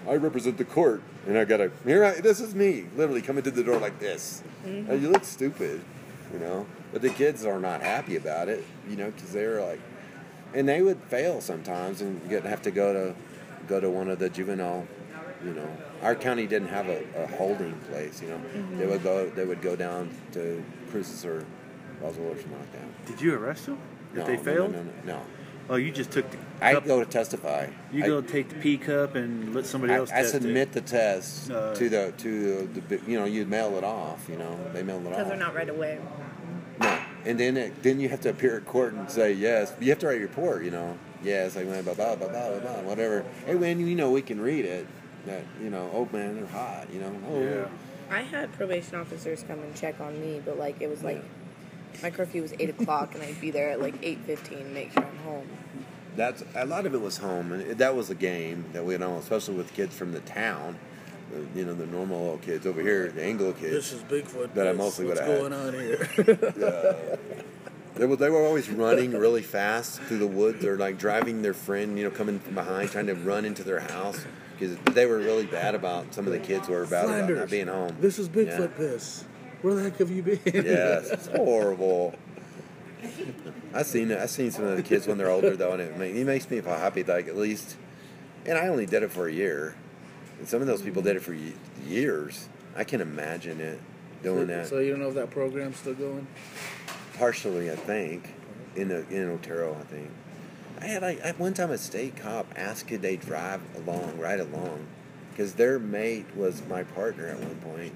I 0.08 0.16
represent 0.16 0.58
the 0.58 0.66
court, 0.66 1.02
and 1.26 1.38
I 1.38 1.46
gotta. 1.46 1.72
Here, 1.86 2.04
I, 2.04 2.20
this 2.20 2.42
is 2.42 2.54
me, 2.54 2.86
literally 2.98 3.22
coming 3.22 3.44
to 3.44 3.52
the 3.52 3.64
door 3.64 3.80
like 3.80 4.00
this. 4.00 4.44
Mm-hmm. 4.66 4.92
And 4.92 5.02
you 5.02 5.10
look 5.10 5.24
stupid, 5.24 5.82
you 6.34 6.40
know. 6.40 6.66
But 6.92 7.02
the 7.02 7.10
kids 7.10 7.46
are 7.46 7.60
not 7.60 7.82
happy 7.82 8.18
about 8.18 8.50
it, 8.50 8.66
you 8.90 8.98
know, 8.98 9.12
because 9.12 9.32
they're 9.32 9.62
like, 9.62 9.80
and 10.54 10.68
they 10.68 10.82
would 10.82 11.00
fail 11.04 11.40
sometimes 11.40 12.02
and 12.02 12.30
get 12.30 12.44
have 12.44 12.62
to 12.64 12.72
go 12.72 12.92
to 12.92 13.16
go 13.68 13.80
to 13.80 13.90
one 13.90 14.10
of 14.10 14.20
the 14.20 14.30
juvenile. 14.30 14.86
You 15.44 15.54
know, 15.54 15.68
our 16.02 16.16
county 16.16 16.46
didn't 16.48 16.68
have 16.70 16.88
a, 16.88 17.04
a 17.16 17.28
holding 17.28 17.74
place. 17.90 18.22
You 18.22 18.30
know, 18.30 18.42
they 18.78 18.86
would 18.86 19.04
go. 19.04 19.30
They 19.30 19.46
would 19.46 19.62
go 19.62 19.76
down 19.76 20.10
to 20.34 20.64
Cruces 20.92 21.26
or 21.26 21.46
Roswell 22.02 22.28
or 22.30 22.36
something 22.36 22.60
like 22.60 22.72
that. 22.74 23.06
Did 23.08 23.22
you 23.22 23.36
arrest 23.36 23.66
them? 23.66 23.78
If 24.12 24.18
No, 24.18 24.26
they 24.26 24.38
no, 24.38 24.44
failed? 24.44 24.72
No, 24.72 24.78
no, 24.84 24.84
no. 25.06 25.14
no. 25.14 25.22
Oh, 25.70 25.76
you 25.76 25.92
just 25.92 26.12
took 26.12 26.30
the 26.30 26.38
I 26.60 26.74
cup. 26.74 26.86
go 26.86 27.00
to 27.00 27.06
testify. 27.10 27.68
you 27.94 28.04
I- 28.04 28.08
go 28.08 28.22
take 28.22 28.50
the 28.50 28.56
pee 28.56 28.78
cup 28.78 29.16
and 29.16 29.56
let 29.56 29.66
somebody 29.66 29.94
I, 29.94 29.98
else 29.98 30.12
I 30.12 30.22
test 30.22 30.32
submit 30.34 30.70
it. 30.70 30.72
the 30.74 30.82
test 30.82 31.50
Uh, 31.50 31.74
to 31.76 31.90
the 31.90 32.14
to 32.18 32.68
the 32.74 32.82
big- 32.82 33.08
you 33.08 33.18
know 33.18 33.26
you 33.26 33.46
mail 33.46 33.78
it 33.78 33.84
off 33.84 34.28
you 34.28 34.36
know 34.38 34.60
they 34.74 34.84
mail 34.84 34.98
it 34.98 35.06
off 35.06 35.10
Because 35.12 35.22
off 35.24 35.28
they're 35.30 35.38
not 35.38 35.56
right 35.56 35.70
away. 35.70 36.00
no 36.80 37.00
and 37.26 37.40
then 37.40 37.56
it, 37.58 37.82
then 37.84 38.00
you 38.02 38.10
have 38.10 38.20
to 38.22 38.30
appear 38.30 38.58
at 38.58 38.66
court 38.66 38.94
and 38.94 39.10
say 39.10 39.32
yes 39.32 39.72
you 39.80 39.90
have 39.92 40.00
to 40.00 40.08
write 40.08 40.18
a 40.18 40.22
report 40.22 40.64
you 40.66 40.72
know 40.72 40.98
yes 41.24 41.56
I 41.56 41.64
went 41.64 41.86
blah 41.86 41.94
blah 41.94 42.16
blah 42.16 42.28
blah 42.28 42.50
blah 42.50 42.60
blah 42.60 42.82
whatever 42.82 43.24
hey 43.46 43.56
when 43.56 43.80
you 43.80 43.96
know 43.96 44.12
we 44.12 44.22
can 44.24 44.42
read 44.42 44.66
it 44.66 44.86
that 45.26 45.44
you 45.62 45.70
know 45.70 45.90
oh 45.94 46.08
man 46.12 46.36
they're 46.36 46.46
hot 46.48 46.88
you 46.92 47.00
know 47.00 47.14
oh 47.30 47.44
Yeah. 47.44 47.68
I 48.10 48.22
had 48.24 48.52
probation 48.54 48.96
officers 48.96 49.44
come 49.48 49.60
and 49.60 49.74
check 49.76 50.02
on 50.02 50.20
me, 50.20 50.42
but 50.44 50.58
like 50.60 50.82
it 50.82 50.90
was 50.90 51.02
like 51.04 51.24
my 52.04 52.10
curfew 52.10 52.42
was 52.42 52.54
eight 52.60 52.70
o'clock, 52.70 53.14
and 53.16 53.24
I'd 53.24 53.40
be 53.40 53.52
there 53.52 53.70
at 53.70 53.82
like 53.82 53.96
eight 54.04 54.20
fifteen, 54.26 54.74
make 54.74 54.92
sure 54.94 55.04
I'm 55.06 55.18
home. 55.20 55.48
that's 56.18 56.44
a 56.56 56.66
lot 56.66 56.86
of 56.86 56.94
it 56.94 57.00
was 57.02 57.18
home 57.18 57.54
and 57.54 57.62
it, 57.62 57.78
that 57.78 57.96
was 57.96 58.10
a 58.10 58.16
game 58.16 58.66
that 58.74 58.84
we 58.86 58.94
had 58.94 59.00
know 59.02 59.18
especially 59.18 59.56
with 59.56 59.74
kids 59.74 59.96
from 59.96 60.12
the 60.12 60.20
town 60.22 60.78
you 61.56 61.64
know 61.66 61.74
the 61.74 61.86
normal 61.86 62.20
little 62.22 62.38
kids 62.40 62.68
over 62.68 62.82
here 62.82 63.10
the 63.12 63.24
Anglo 63.24 63.54
kids 63.54 63.72
This 63.72 63.94
is 63.94 64.02
Bigfoot. 64.04 64.54
That 64.56 64.68
I 64.68 64.72
What's- 64.74 65.00
mostly 65.00 65.06
What's 65.06 65.22
would've 65.22 65.40
going 65.40 65.54
on 65.54 65.74
here? 65.74 67.18
They 67.96 68.06
were, 68.06 68.16
they 68.16 68.30
were 68.30 68.44
always 68.46 68.70
running 68.70 69.12
really 69.12 69.42
fast 69.42 70.02
through 70.04 70.20
the 70.20 70.28
woods 70.28 70.64
or 70.66 70.78
like 70.78 70.98
driving 70.98 71.42
their 71.42 71.54
friend, 71.54 71.98
you 72.00 72.06
know, 72.06 72.10
coming 72.10 72.40
from 72.40 72.56
behind, 72.56 72.90
trying 72.90 73.08
to 73.08 73.14
run 73.16 73.44
into 73.44 73.64
their 73.64 73.82
house 73.82 74.26
because 74.62 74.78
they 74.94 75.08
were 75.08 75.18
really 75.18 75.46
bad 75.46 75.74
about 75.74 76.14
some 76.14 76.28
of 76.28 76.34
the 76.34 76.40
kids 76.40 76.68
were 76.68 76.86
bad 76.86 77.06
about 77.06 77.30
not 77.30 77.50
being 77.50 77.68
home. 77.68 77.96
This 78.00 78.20
is 78.20 78.30
Bigfoot 78.30 78.78
piss. 78.78 79.26
Where 79.64 79.74
the 79.74 79.84
heck 79.84 79.98
have 79.98 80.12
you 80.12 80.22
been? 80.22 80.40
Yeah. 80.46 80.62
Yes, 80.62 81.10
it's 81.10 81.28
horrible. 81.36 82.14
I 83.74 83.84
seen. 83.84 84.12
I 84.12 84.28
seen 84.28 84.52
some 84.52 84.66
of 84.66 84.78
the 84.78 84.84
kids 84.84 85.08
when 85.08 85.18
they're 85.18 85.30
older 85.30 85.56
though, 85.56 85.74
and 85.74 85.82
it, 85.82 86.00
it 86.00 86.26
makes 86.26 86.50
me 86.50 86.62
feel 86.62 86.76
happy. 86.76 87.04
Like 87.04 87.28
at 87.28 87.36
least, 87.36 87.76
and 88.46 88.58
I 88.58 88.68
only 88.68 88.86
did 88.86 89.02
it 89.02 89.12
for 89.12 89.28
a 89.28 89.34
year, 89.34 89.76
and 90.38 90.48
some 90.48 90.62
of 90.62 90.68
those 90.68 90.82
people 90.82 91.02
did 91.02 91.16
it 91.16 91.22
for 91.22 91.36
years. 91.88 92.48
I 92.76 92.84
can 92.84 93.02
imagine 93.02 93.60
it 93.60 93.80
doing 94.22 94.48
that. 94.48 94.68
So 94.68 94.80
you 94.80 94.92
don't 94.92 95.00
know 95.00 95.10
if 95.10 95.16
that 95.16 95.32
program's 95.32 95.78
still 95.78 95.96
going? 95.96 96.28
partially, 97.22 97.70
I 97.72 97.76
think, 97.76 98.34
in 98.76 98.88
the, 98.88 99.08
in 99.10 99.30
Otero, 99.30 99.76
I 99.80 99.84
think. 99.84 100.10
I 100.82 100.86
had 100.86 101.02
like 101.02 101.20
at 101.24 101.40
one 101.40 101.54
time 101.54 101.72
a 101.72 101.78
state 101.78 102.16
cop 102.16 102.48
asked 102.56 102.88
could 102.88 103.02
they 103.02 103.16
drive 103.16 103.62
along, 103.78 104.18
ride 104.18 104.40
along, 104.40 104.88
because 105.32 105.54
their 105.54 105.78
mate 105.80 106.26
was 106.36 106.62
my 106.68 106.84
partner 106.84 107.28
at 107.28 107.40
one 107.40 107.56
point, 107.58 107.96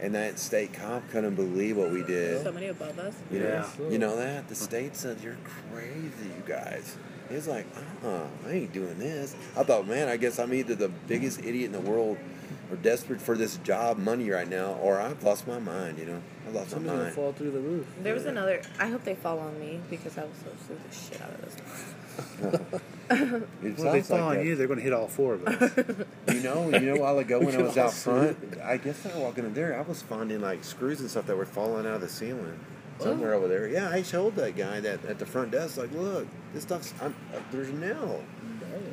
and 0.00 0.14
that 0.14 0.38
state 0.38 0.72
cop 0.72 1.02
couldn't 1.10 1.34
believe 1.34 1.76
what 1.76 1.90
we 1.90 2.02
did. 2.04 2.42
Somebody 2.44 2.66
above 2.68 2.98
us. 2.98 3.14
You 3.30 3.40
know, 3.40 3.48
Yeah. 3.48 3.90
you 3.90 3.98
know 3.98 4.16
that 4.16 4.48
the 4.48 4.54
state 4.54 4.94
said 4.96 5.18
you're 5.22 5.36
crazy, 5.72 6.28
you 6.36 6.42
guys. 6.46 6.96
He's 7.28 7.48
like, 7.48 7.66
uh, 8.04 8.26
I 8.46 8.50
ain't 8.52 8.72
doing 8.72 8.98
this. 8.98 9.34
I 9.56 9.62
thought, 9.62 9.86
man, 9.88 10.08
I 10.08 10.18
guess 10.18 10.38
I'm 10.38 10.52
either 10.52 10.74
the 10.74 10.88
biggest 11.08 11.40
idiot 11.40 11.66
in 11.66 11.72
the 11.72 11.80
world, 11.80 12.18
or 12.70 12.76
desperate 12.76 13.20
for 13.20 13.36
this 13.36 13.56
job 13.58 13.98
money 13.98 14.28
right 14.30 14.48
now, 14.48 14.72
or 14.74 15.00
I've 15.00 15.22
lost 15.24 15.46
my 15.48 15.58
mind. 15.58 15.98
You 15.98 16.06
know, 16.06 16.22
I 16.52 16.58
lost 16.58 16.70
my 16.70 16.74
Somebody's 16.74 16.90
gonna 16.92 17.02
mind. 17.04 17.14
fall 17.14 17.32
through 17.32 17.50
the 17.52 17.60
roof. 17.60 17.86
There 18.02 18.14
was 18.14 18.26
another. 18.26 18.62
I 18.78 18.88
hope 18.88 19.04
they 19.04 19.14
fall 19.14 19.38
on 19.38 19.58
me 19.58 19.80
because 19.90 20.16
I 20.18 20.22
was 20.24 20.32
so 20.44 20.50
sleep 20.66 20.80
the 20.88 20.94
shit 20.94 21.20
out 21.22 21.30
of 21.30 21.40
this. 21.42 21.56
It 22.40 22.78
Well, 23.78 23.86
if 23.86 23.92
they 23.92 24.02
fall 24.02 24.18
like 24.18 24.26
on 24.26 24.34
that. 24.36 24.44
you, 24.44 24.56
they're 24.56 24.66
going 24.66 24.78
to 24.78 24.82
hit 24.84 24.92
all 24.92 25.08
four 25.08 25.34
of 25.34 25.46
us. 25.46 25.72
You 26.34 26.42
know, 26.42 26.68
you 26.70 26.80
know, 26.80 26.94
a 26.94 27.00
while 27.00 27.18
ago 27.18 27.38
when 27.40 27.54
I 27.54 27.62
was 27.62 27.76
out 27.76 27.92
front, 27.92 28.36
I 28.62 28.76
guess 28.78 29.00
they 29.02 29.12
were 29.12 29.20
walking 29.20 29.44
in 29.44 29.54
there. 29.54 29.78
I 29.78 29.82
was 29.82 30.02
finding 30.02 30.40
like 30.40 30.64
screws 30.64 31.00
and 31.00 31.10
stuff 31.10 31.26
that 31.26 31.36
were 31.36 31.44
falling 31.44 31.86
out 31.86 31.96
of 31.96 32.00
the 32.00 32.08
ceiling 32.08 32.58
somewhere 32.98 33.34
over 33.34 33.48
there. 33.48 33.66
Yeah, 33.68 33.88
I 33.90 34.02
showed 34.02 34.36
that 34.36 34.56
guy 34.56 34.80
that 34.80 35.04
at 35.04 35.18
the 35.18 35.26
front 35.26 35.50
desk, 35.52 35.76
like, 35.76 35.92
look, 35.92 36.26
this 36.54 36.62
stuff's 36.62 36.94
I'm, 37.02 37.14
uh, 37.34 37.38
there's 37.50 37.68
a 37.68 37.74
nail. 37.74 38.22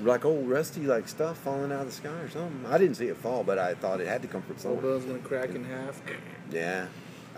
like 0.03 0.25
old 0.25 0.49
rusty 0.49 0.81
like 0.81 1.07
stuff 1.07 1.37
falling 1.37 1.71
out 1.71 1.81
of 1.81 1.85
the 1.87 1.93
sky 1.93 2.09
or 2.09 2.29
something. 2.29 2.65
I 2.67 2.77
didn't 2.77 2.95
see 2.95 3.07
it 3.07 3.17
fall, 3.17 3.43
but 3.43 3.57
I 3.59 3.73
thought 3.75 4.01
it 4.01 4.07
had 4.07 4.21
to 4.23 4.27
come 4.27 4.41
from 4.41 4.57
somewhere. 4.57 4.81
The 4.81 4.99
somewhere. 4.99 5.17
building's 5.19 5.29
gonna 5.29 5.41
crack 5.45 5.55
in 5.55 5.65
half. 5.65 6.01
Yeah. 6.51 6.87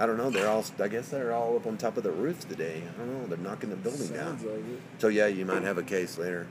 I 0.01 0.07
don't 0.07 0.17
know. 0.17 0.31
They're 0.31 0.47
all. 0.49 0.65
I 0.79 0.87
guess 0.87 1.09
they're 1.09 1.31
all 1.31 1.55
up 1.55 1.67
on 1.67 1.77
top 1.77 1.95
of 1.95 2.01
the 2.03 2.11
roofs 2.11 2.43
today. 2.43 2.81
I 2.95 2.97
don't 2.97 3.21
know. 3.21 3.27
They're 3.27 3.37
knocking 3.37 3.69
the 3.69 3.75
building 3.75 4.07
down. 4.07 4.39
Sounds 4.39 4.43
like 4.43 4.55
it. 4.55 4.81
So 4.97 5.09
yeah, 5.09 5.27
you 5.27 5.45
might 5.45 5.61
have 5.61 5.77
a 5.77 5.83
case 5.83 6.17
later. 6.17 6.47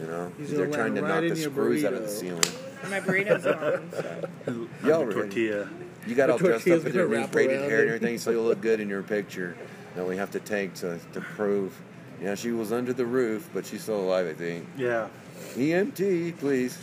You 0.00 0.06
know, 0.06 0.32
He's 0.38 0.50
they're 0.52 0.70
trying 0.70 0.94
to 0.94 1.02
land 1.02 1.12
knock 1.12 1.22
right 1.22 1.34
the 1.34 1.40
your 1.40 1.50
screws 1.50 1.84
out 1.84 1.92
of 1.94 2.02
the 2.02 2.06
burrito. 2.06 2.10
ceiling. 2.10 2.90
My 2.90 3.00
burrito's 3.00 3.42
gone. 3.44 3.90
So. 3.92 4.68
Y'all 4.88 5.00
the 5.00 5.06
ready? 5.06 5.12
tortilla. 5.20 5.68
You 6.06 6.14
got 6.14 6.30
all 6.30 6.38
The 6.38 6.44
dressed 6.44 6.66
tortilla's 6.66 6.78
up 6.80 6.84
with 6.84 6.94
your 6.94 7.04
gonna 7.06 7.16
new 7.16 7.22
wrap 7.22 7.32
braided 7.32 7.60
around 7.60 7.70
hair 7.70 7.80
and 7.80 7.90
it. 7.90 7.94
everything, 7.94 8.18
so 8.18 8.30
you 8.30 8.40
look 8.40 8.60
good 8.60 8.78
in 8.80 8.88
your 8.88 9.02
picture. 9.02 9.56
That 9.96 10.06
we 10.06 10.16
have 10.16 10.30
to 10.32 10.40
take 10.40 10.74
to, 10.74 10.98
to 11.12 11.20
prove. 11.20 11.76
Yeah, 12.22 12.34
she 12.36 12.52
was 12.52 12.70
under 12.72 12.92
the 12.92 13.06
roof, 13.06 13.48
but 13.54 13.66
she's 13.66 13.82
still 13.82 14.00
alive, 14.00 14.26
I 14.28 14.34
think. 14.34 14.68
Yeah. 14.76 15.08
EMT, 15.54 16.38
please. 16.38 16.78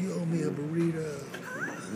You 0.00 0.12
owe 0.14 0.24
me 0.26 0.42
a 0.42 0.50
burrito. 0.50 1.22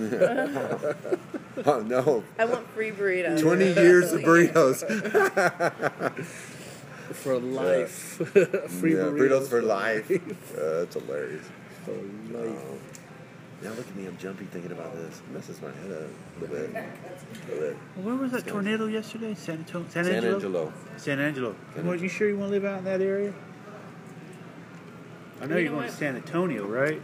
Oh 1.67 1.81
no, 1.81 2.23
I 2.39 2.45
want 2.45 2.69
free 2.71 2.91
burritos. 2.91 3.41
20 3.41 3.73
years 3.73 4.13
of 4.13 4.21
burritos. 4.23 4.85
For 7.13 7.39
life. 7.39 7.91
Free 8.81 8.95
yeah, 8.95 9.03
burritos, 9.03 9.49
for 9.49 9.61
life. 9.61 10.09
Uh, 10.11 10.81
that's 10.81 10.95
hilarious. 10.95 11.45
For 11.85 11.91
life. 11.93 12.57
Oh. 12.57 12.79
Now 13.63 13.71
look 13.71 13.87
at 13.89 13.97
me, 13.97 14.07
I'm 14.07 14.17
jumpy 14.17 14.45
thinking 14.47 14.71
about 14.73 14.95
this. 14.95 15.19
It 15.19 15.35
messes 15.35 15.61
my 15.61 15.69
head 15.73 15.91
up 15.91 16.09
a 16.39 16.41
little 16.41 16.57
bit. 16.69 16.71
A 16.77 17.51
little 17.53 17.69
bit. 17.69 17.77
Where 18.05 18.15
was 18.15 18.31
that 18.33 18.47
tornado 18.47 18.87
yesterday? 18.87 19.35
San 19.35 19.59
Antonio. 19.59 19.89
San, 19.91 20.05
San 20.05 20.15
Angelo? 20.15 20.35
Angelo. 20.37 20.73
San 20.97 21.19
Angelo. 21.21 21.55
San 21.75 21.87
Well, 21.87 21.97
you 21.97 22.09
sure 22.09 22.29
you 22.29 22.39
want 22.39 22.51
to 22.53 22.55
live 22.55 22.65
out 22.65 22.79
in 22.79 22.85
that 22.85 23.03
area? 23.03 23.35
I 25.43 25.47
know 25.47 25.57
You 25.57 25.63
you're 25.65 25.73
know 25.73 25.79
going 25.79 25.91
to? 25.91 25.95
San 25.97 26.17
Antonio, 26.17 26.65
right? 26.65 27.03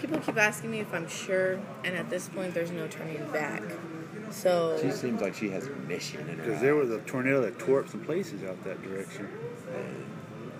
People 0.00 0.18
keep 0.18 0.36
asking 0.38 0.70
me 0.70 0.80
if 0.80 0.92
I'm 0.94 1.08
sure, 1.08 1.60
and 1.84 1.94
at 1.94 2.08
this 2.08 2.28
point, 2.28 2.54
there's 2.54 2.70
no 2.70 2.86
turning 2.88 3.24
back. 3.30 3.62
So 4.30 4.78
She 4.80 4.90
seems 4.92 5.20
like 5.20 5.34
she 5.34 5.50
has 5.50 5.66
a 5.66 5.70
mission 5.70 6.20
in 6.28 6.38
her 6.38 6.44
Because 6.44 6.60
there 6.60 6.76
was 6.76 6.90
a 6.90 7.00
tornado 7.00 7.40
that 7.42 7.58
tore 7.58 7.80
up 7.80 7.88
some 7.88 8.00
places 8.00 8.44
out 8.44 8.62
that 8.64 8.80
direction. 8.82 9.28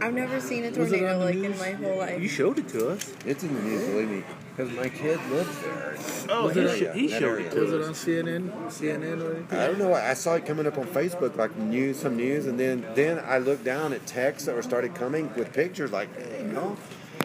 I've 0.03 0.15
never 0.15 0.41
seen 0.41 0.65
a 0.65 0.73
tornado 0.73 1.13
on 1.13 1.19
the 1.21 1.25
like 1.27 1.35
in 1.37 1.59
my 1.59 1.73
whole 1.73 1.99
life. 1.99 2.21
You 2.21 2.29
showed 2.29 2.59
it 2.59 2.69
to 2.71 2.89
us. 2.89 3.15
It's 3.27 3.43
in 3.45 3.55
the 3.55 3.61
news, 3.63 3.87
believe 3.87 4.11
me. 4.11 4.25
Because 4.57 4.73
my 4.75 4.89
kid 4.89 5.21
lives 5.31 5.61
there. 5.61 5.95
Oh, 6.31 6.47
Was 6.47 6.55
he, 6.57 6.63
it- 6.63 6.95
he 6.95 7.09
showed 7.09 7.41
it 7.43 7.53
to 7.53 7.61
Was 7.61 7.73
it 7.73 7.83
on 7.83 7.93
CNN? 7.93 8.51
CNN 8.69 9.23
or 9.23 9.37
anything? 9.37 9.59
I 9.59 9.67
don't 9.67 9.79
know. 9.79 9.93
I 9.95 10.15
saw 10.15 10.35
it 10.35 10.47
coming 10.47 10.67
up 10.67 10.79
on 10.79 10.87
Facebook, 10.87 11.37
like 11.37 11.55
news, 11.57 11.99
some 12.01 12.17
news, 12.17 12.47
and 12.47 12.59
then 12.59 12.87
then 12.95 13.23
I 13.25 13.39
looked 13.39 13.65
down 13.65 13.93
at 13.93 14.07
texts 14.07 14.47
that 14.47 14.55
were 14.55 14.63
started 14.63 14.95
coming 14.95 15.33
with 15.35 15.53
pictures, 15.53 15.93
like, 15.93 16.09
hey, 16.19 16.43
you 16.43 16.53
know. 16.53 16.77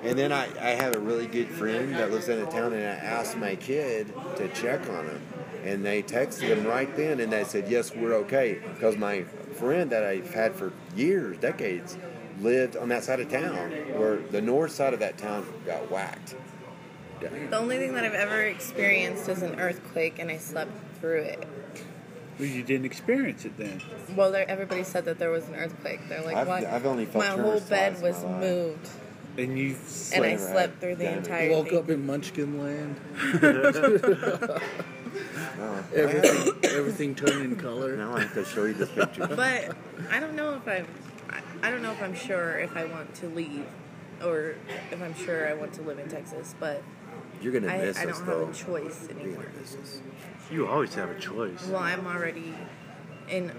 And 0.06 0.18
then 0.20 0.32
I, 0.32 0.48
I 0.62 0.70
have 0.72 0.96
a 0.96 1.00
really 1.00 1.28
good 1.28 1.50
friend 1.50 1.94
that 1.96 2.12
lives 2.12 2.30
in 2.30 2.40
the 2.40 2.46
town, 2.46 2.74
and 2.74 2.84
I 2.84 2.96
asked 2.96 3.38
my 3.38 3.56
kid 3.56 4.14
to 4.38 4.48
check 4.50 4.88
on 4.90 5.06
him, 5.06 5.22
and 5.64 5.84
they 5.86 6.04
texted 6.04 6.44
him 6.56 6.66
right 6.66 6.96
then, 6.96 7.20
and 7.20 7.32
they 7.32 7.44
said, 7.44 7.68
yes, 7.70 7.94
we're 7.96 8.14
okay, 8.14 8.60
because 8.74 8.98
my 8.98 9.24
friend 9.56 9.90
that 9.92 10.04
I've 10.04 10.34
had 10.34 10.54
for 10.56 10.72
years, 10.96 11.38
decades, 11.38 11.98
lived 12.42 12.76
on 12.78 12.90
that 12.90 13.04
side 13.04 13.20
of 13.20 13.30
town, 13.32 13.72
where 13.98 14.18
the 14.18 14.42
north 14.42 14.72
side 14.72 14.94
of 14.94 15.00
that 15.00 15.18
town 15.18 15.46
got 15.66 15.90
whacked. 15.90 16.36
The 17.22 17.58
only 17.58 17.78
thing 17.78 17.94
that 17.96 18.04
I've 18.04 18.14
ever 18.14 18.42
experienced 18.42 19.28
is 19.30 19.42
an 19.42 19.60
earthquake, 19.60 20.20
and 20.20 20.30
I 20.30 20.38
slept 20.38 20.72
through 21.00 21.22
it. 21.22 21.48
Well, 22.38 22.50
you 22.50 22.62
didn't 22.64 22.86
experience 22.86 23.46
it 23.46 23.58
then. 23.58 23.82
Well, 24.16 24.36
everybody 24.36 24.84
said 24.84 25.06
that 25.06 25.18
there 25.18 25.30
was 25.32 25.48
an 25.48 25.56
earthquake. 25.56 26.02
They're 26.10 26.22
like, 26.22 26.36
I've- 26.36 26.50
"What?" 26.50 26.66
I've 26.66 26.86
only 26.86 27.06
felt 27.06 27.24
my 27.24 27.42
whole 27.42 27.62
bed 27.62 28.02
was 28.02 28.22
in 28.22 28.32
my 28.32 28.40
life. 28.40 28.42
moved, 28.50 28.90
And 29.38 29.58
you 29.60 29.76
slept 29.86 30.16
and 30.16 30.26
I 30.26 30.36
Slept 30.38 30.52
slept 30.52 30.82
through 30.82 30.96
the 30.96 31.04
down 31.06 31.14
it. 31.14 31.18
entire 31.18 31.52
Woke 31.52 31.70
thing. 31.70 31.78
up 31.78 31.90
in 31.90 32.06
Munchkin 32.06 32.60
land. 32.62 33.00
Oh, 35.60 35.84
Everything, 35.96 36.54
everything 36.72 37.16
turned 37.16 37.42
in 37.44 37.56
color. 37.56 37.96
now 37.96 38.16
I 38.16 38.22
have 38.22 38.34
to 38.34 38.46
show 38.46 38.66
you 38.66 38.74
this 38.74 38.90
picture. 38.92 39.28
But 39.28 39.76
I 40.12 40.20
don't 40.20 40.36
know 40.36 40.56
if 40.56 40.68
I'm. 40.68 40.86
I- 41.30 41.42
I 41.68 41.72
don't 41.72 41.82
know 41.82 41.92
if 41.92 42.02
I'm 42.04 42.14
sure 42.16 42.60
if 42.60 42.76
I 42.78 42.86
want 42.86 43.14
to 43.16 43.28
leave, 43.30 43.66
or 44.24 44.56
if 44.92 45.02
I'm 45.02 45.16
sure 45.16 45.48
I 45.48 45.54
want 45.54 45.74
to 45.74 45.82
live 45.82 45.98
in 46.00 46.08
Texas. 46.10 46.54
But 46.60 46.84
You're 47.42 47.54
gonna 47.54 47.72
I, 47.74 47.78
miss 47.78 47.98
I 47.98 48.06
us 48.06 48.18
don't 48.20 48.28
though. 48.28 48.46
have 48.46 48.50
a 48.50 48.58
choice 48.58 49.08
You're 49.10 49.20
anymore. 49.20 49.44
gonna 49.46 49.60
miss 49.62 49.76
us. 49.76 50.02
you 50.52 50.68
always 50.68 50.94
have 50.96 51.10
a 51.10 51.20
choice. 51.20 51.66
Well, 51.68 51.82
I'm 51.82 52.06
already 52.06 52.54
in 53.30 53.52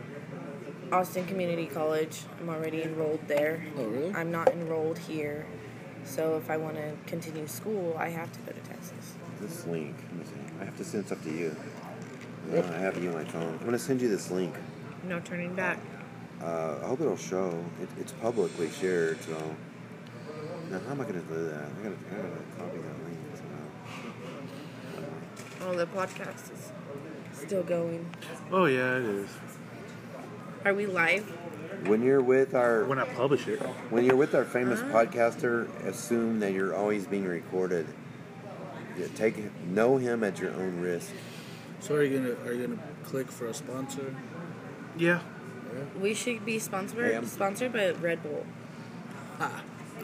Austin 0.92 1.26
Community 1.26 1.66
College. 1.66 2.20
I'm 2.40 2.48
already 2.48 2.82
enrolled 2.84 3.26
there. 3.26 3.64
Oh, 3.76 3.84
really? 3.84 4.14
I'm 4.14 4.30
not 4.30 4.48
enrolled 4.52 4.98
here. 4.98 5.46
So 6.06 6.36
if 6.36 6.48
I 6.48 6.56
want 6.56 6.76
to 6.76 6.92
continue 7.06 7.46
school, 7.46 7.94
I 7.98 8.08
have 8.08 8.32
to 8.32 8.38
go 8.40 8.52
to 8.52 8.60
Texas. 8.60 9.14
This 9.40 9.66
link. 9.66 9.94
Let 10.12 10.14
me 10.14 10.24
see. 10.24 10.32
I 10.60 10.64
have 10.64 10.76
to 10.78 10.84
send 10.84 11.04
stuff 11.06 11.22
to 11.24 11.30
you. 11.30 11.54
No, 12.50 12.62
I 12.62 12.78
have 12.78 12.96
you 13.02 13.10
on 13.10 13.16
my 13.16 13.24
phone. 13.24 13.58
I'm 13.60 13.64
gonna 13.64 13.78
send 13.78 14.00
you 14.00 14.08
this 14.08 14.30
link. 14.30 14.54
No 15.04 15.20
turning 15.20 15.54
back. 15.54 15.78
Uh, 16.40 16.76
I 16.82 16.86
hope 16.86 17.00
it'll 17.00 17.16
show. 17.16 17.48
It, 17.82 17.88
it's 18.00 18.12
publicly 18.12 18.70
shared, 18.70 19.20
so. 19.22 19.36
Now, 20.70 20.80
how 20.86 20.92
am 20.92 21.00
I 21.00 21.04
gonna 21.04 21.20
do 21.20 21.44
that? 21.48 21.54
I 21.54 21.82
gotta, 21.82 21.96
I 22.12 22.16
gotta 22.16 22.28
copy 22.56 22.78
that 22.78 23.04
link 23.04 23.18
somehow. 23.34 23.66
Oh, 25.62 25.74
the 25.76 25.86
podcast 25.86 26.52
is 26.52 26.72
still 27.32 27.62
going. 27.64 28.08
Oh, 28.52 28.66
yeah, 28.66 28.96
it 28.96 29.04
is. 29.04 29.28
Are 30.64 30.74
we 30.74 30.86
live? 30.86 31.24
When 31.84 32.02
you're 32.02 32.22
with 32.22 32.54
our 32.54 32.84
When 32.84 32.98
I 32.98 33.04
publish 33.04 33.46
it. 33.48 33.60
when 33.90 34.04
you're 34.04 34.16
with 34.16 34.34
our 34.34 34.44
famous 34.44 34.80
podcaster, 34.80 35.68
assume 35.84 36.40
that 36.40 36.52
you're 36.52 36.74
always 36.74 37.06
being 37.06 37.24
recorded. 37.26 37.86
Yeah, 38.98 39.06
take 39.14 39.36
know 39.66 39.98
him 39.98 40.24
at 40.24 40.38
your 40.40 40.52
own 40.52 40.80
risk. 40.80 41.10
So 41.80 41.94
are 41.96 42.02
you 42.02 42.18
gonna 42.18 42.34
are 42.48 42.52
you 42.54 42.66
gonna 42.66 42.82
click 43.04 43.30
for 43.30 43.46
a 43.46 43.54
sponsor? 43.54 44.14
Yeah. 44.96 45.20
We 46.00 46.14
should 46.14 46.44
be 46.46 46.58
sponsored 46.58 47.12
I'm- 47.12 47.26
sponsored 47.26 47.72
by 47.72 47.90
Red 47.90 48.22
Bull. 48.22 48.46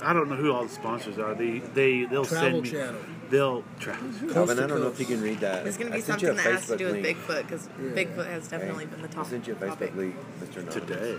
I 0.05 0.13
don't 0.13 0.29
know 0.29 0.37
who 0.37 0.53
all 0.53 0.65
the 0.65 0.69
sponsors 0.69 1.19
are. 1.19 1.35
They 1.35 1.59
they 1.61 2.05
they'll 2.05 2.25
Travel 2.25 2.51
send 2.51 2.63
me. 2.65 2.71
Channel. 2.71 3.01
They'll 3.31 3.65
travel. 3.81 4.11
Calvin, 4.33 4.59
I 4.59 4.67
don't 4.67 4.81
know 4.81 4.89
if 4.89 4.99
coast. 4.99 5.01
you 5.01 5.07
can 5.17 5.23
read 5.23 5.41
that. 5.41 5.67
It's 5.67 5.79
going 5.79 5.89
to 5.91 5.95
I 5.95 6.01
be 6.01 6.03
sent 6.03 6.21
you 6.21 6.29
something 6.29 6.47
a 6.47 6.51
that 6.51 6.53
has 6.61 6.67
to 6.67 6.75
Facebook 6.75 6.79
do 6.79 6.85
with 6.87 7.03
link. 7.03 7.19
Bigfoot 7.19 7.43
because 7.45 7.69
Yeah. 7.81 7.91
Bigfoot 8.05 8.27
has 8.27 8.49
definitely 8.49 8.85
Hey, 8.85 8.91
been 8.91 9.03
the 9.03 9.09
I 9.09 9.11
top 9.11 9.27
sent 9.27 9.47
you 9.47 9.55
a 9.55 9.57
Facebook 9.57 9.69
topic. 9.69 9.97
link, 9.97 10.17
Mr. 10.43 10.57
Anonymous. 10.57 10.75
Today. 10.75 11.19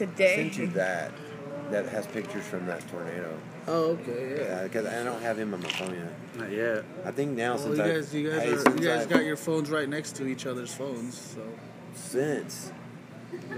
I 0.00 0.06
sent 0.16 0.58
you 0.58 0.66
that. 0.68 1.12
That 1.70 1.86
has 1.88 2.06
pictures 2.06 2.44
from 2.44 2.66
that 2.66 2.86
tornado. 2.88 3.36
Oh, 3.66 3.92
okay, 3.92 4.34
yeah. 4.36 4.42
Yeah, 4.42 4.62
because 4.64 4.84
I 4.86 5.02
don't 5.02 5.22
have 5.22 5.38
him 5.38 5.54
on 5.54 5.62
my 5.62 5.68
phone 5.70 5.94
yet. 5.94 6.12
Not 6.38 6.50
yet. 6.52 6.84
I 7.06 7.10
think 7.10 7.36
now 7.36 7.54
Well, 7.54 7.58
since 7.74 7.78
you 7.78 7.84
I 7.84 7.88
guys, 7.88 8.14
you 8.14 8.30
guys, 8.30 8.42
hey, 8.42 8.52
are, 8.52 8.58
since 8.58 8.80
you 8.80 8.86
guys 8.86 9.00
I've- 9.02 9.14
got 9.14 9.24
your 9.24 9.36
phones 9.38 9.70
right 9.70 9.88
next 9.88 10.14
to 10.16 10.26
each 10.26 10.44
other's 10.44 10.74
phones, 10.74 11.18
so 11.18 11.40
since 11.94 12.70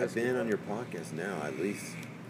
I've 0.00 0.14
been 0.14 0.36
on 0.36 0.46
your 0.48 0.58
podcast 0.58 1.12
now, 1.14 1.42
at 1.42 1.58
least 1.58 1.84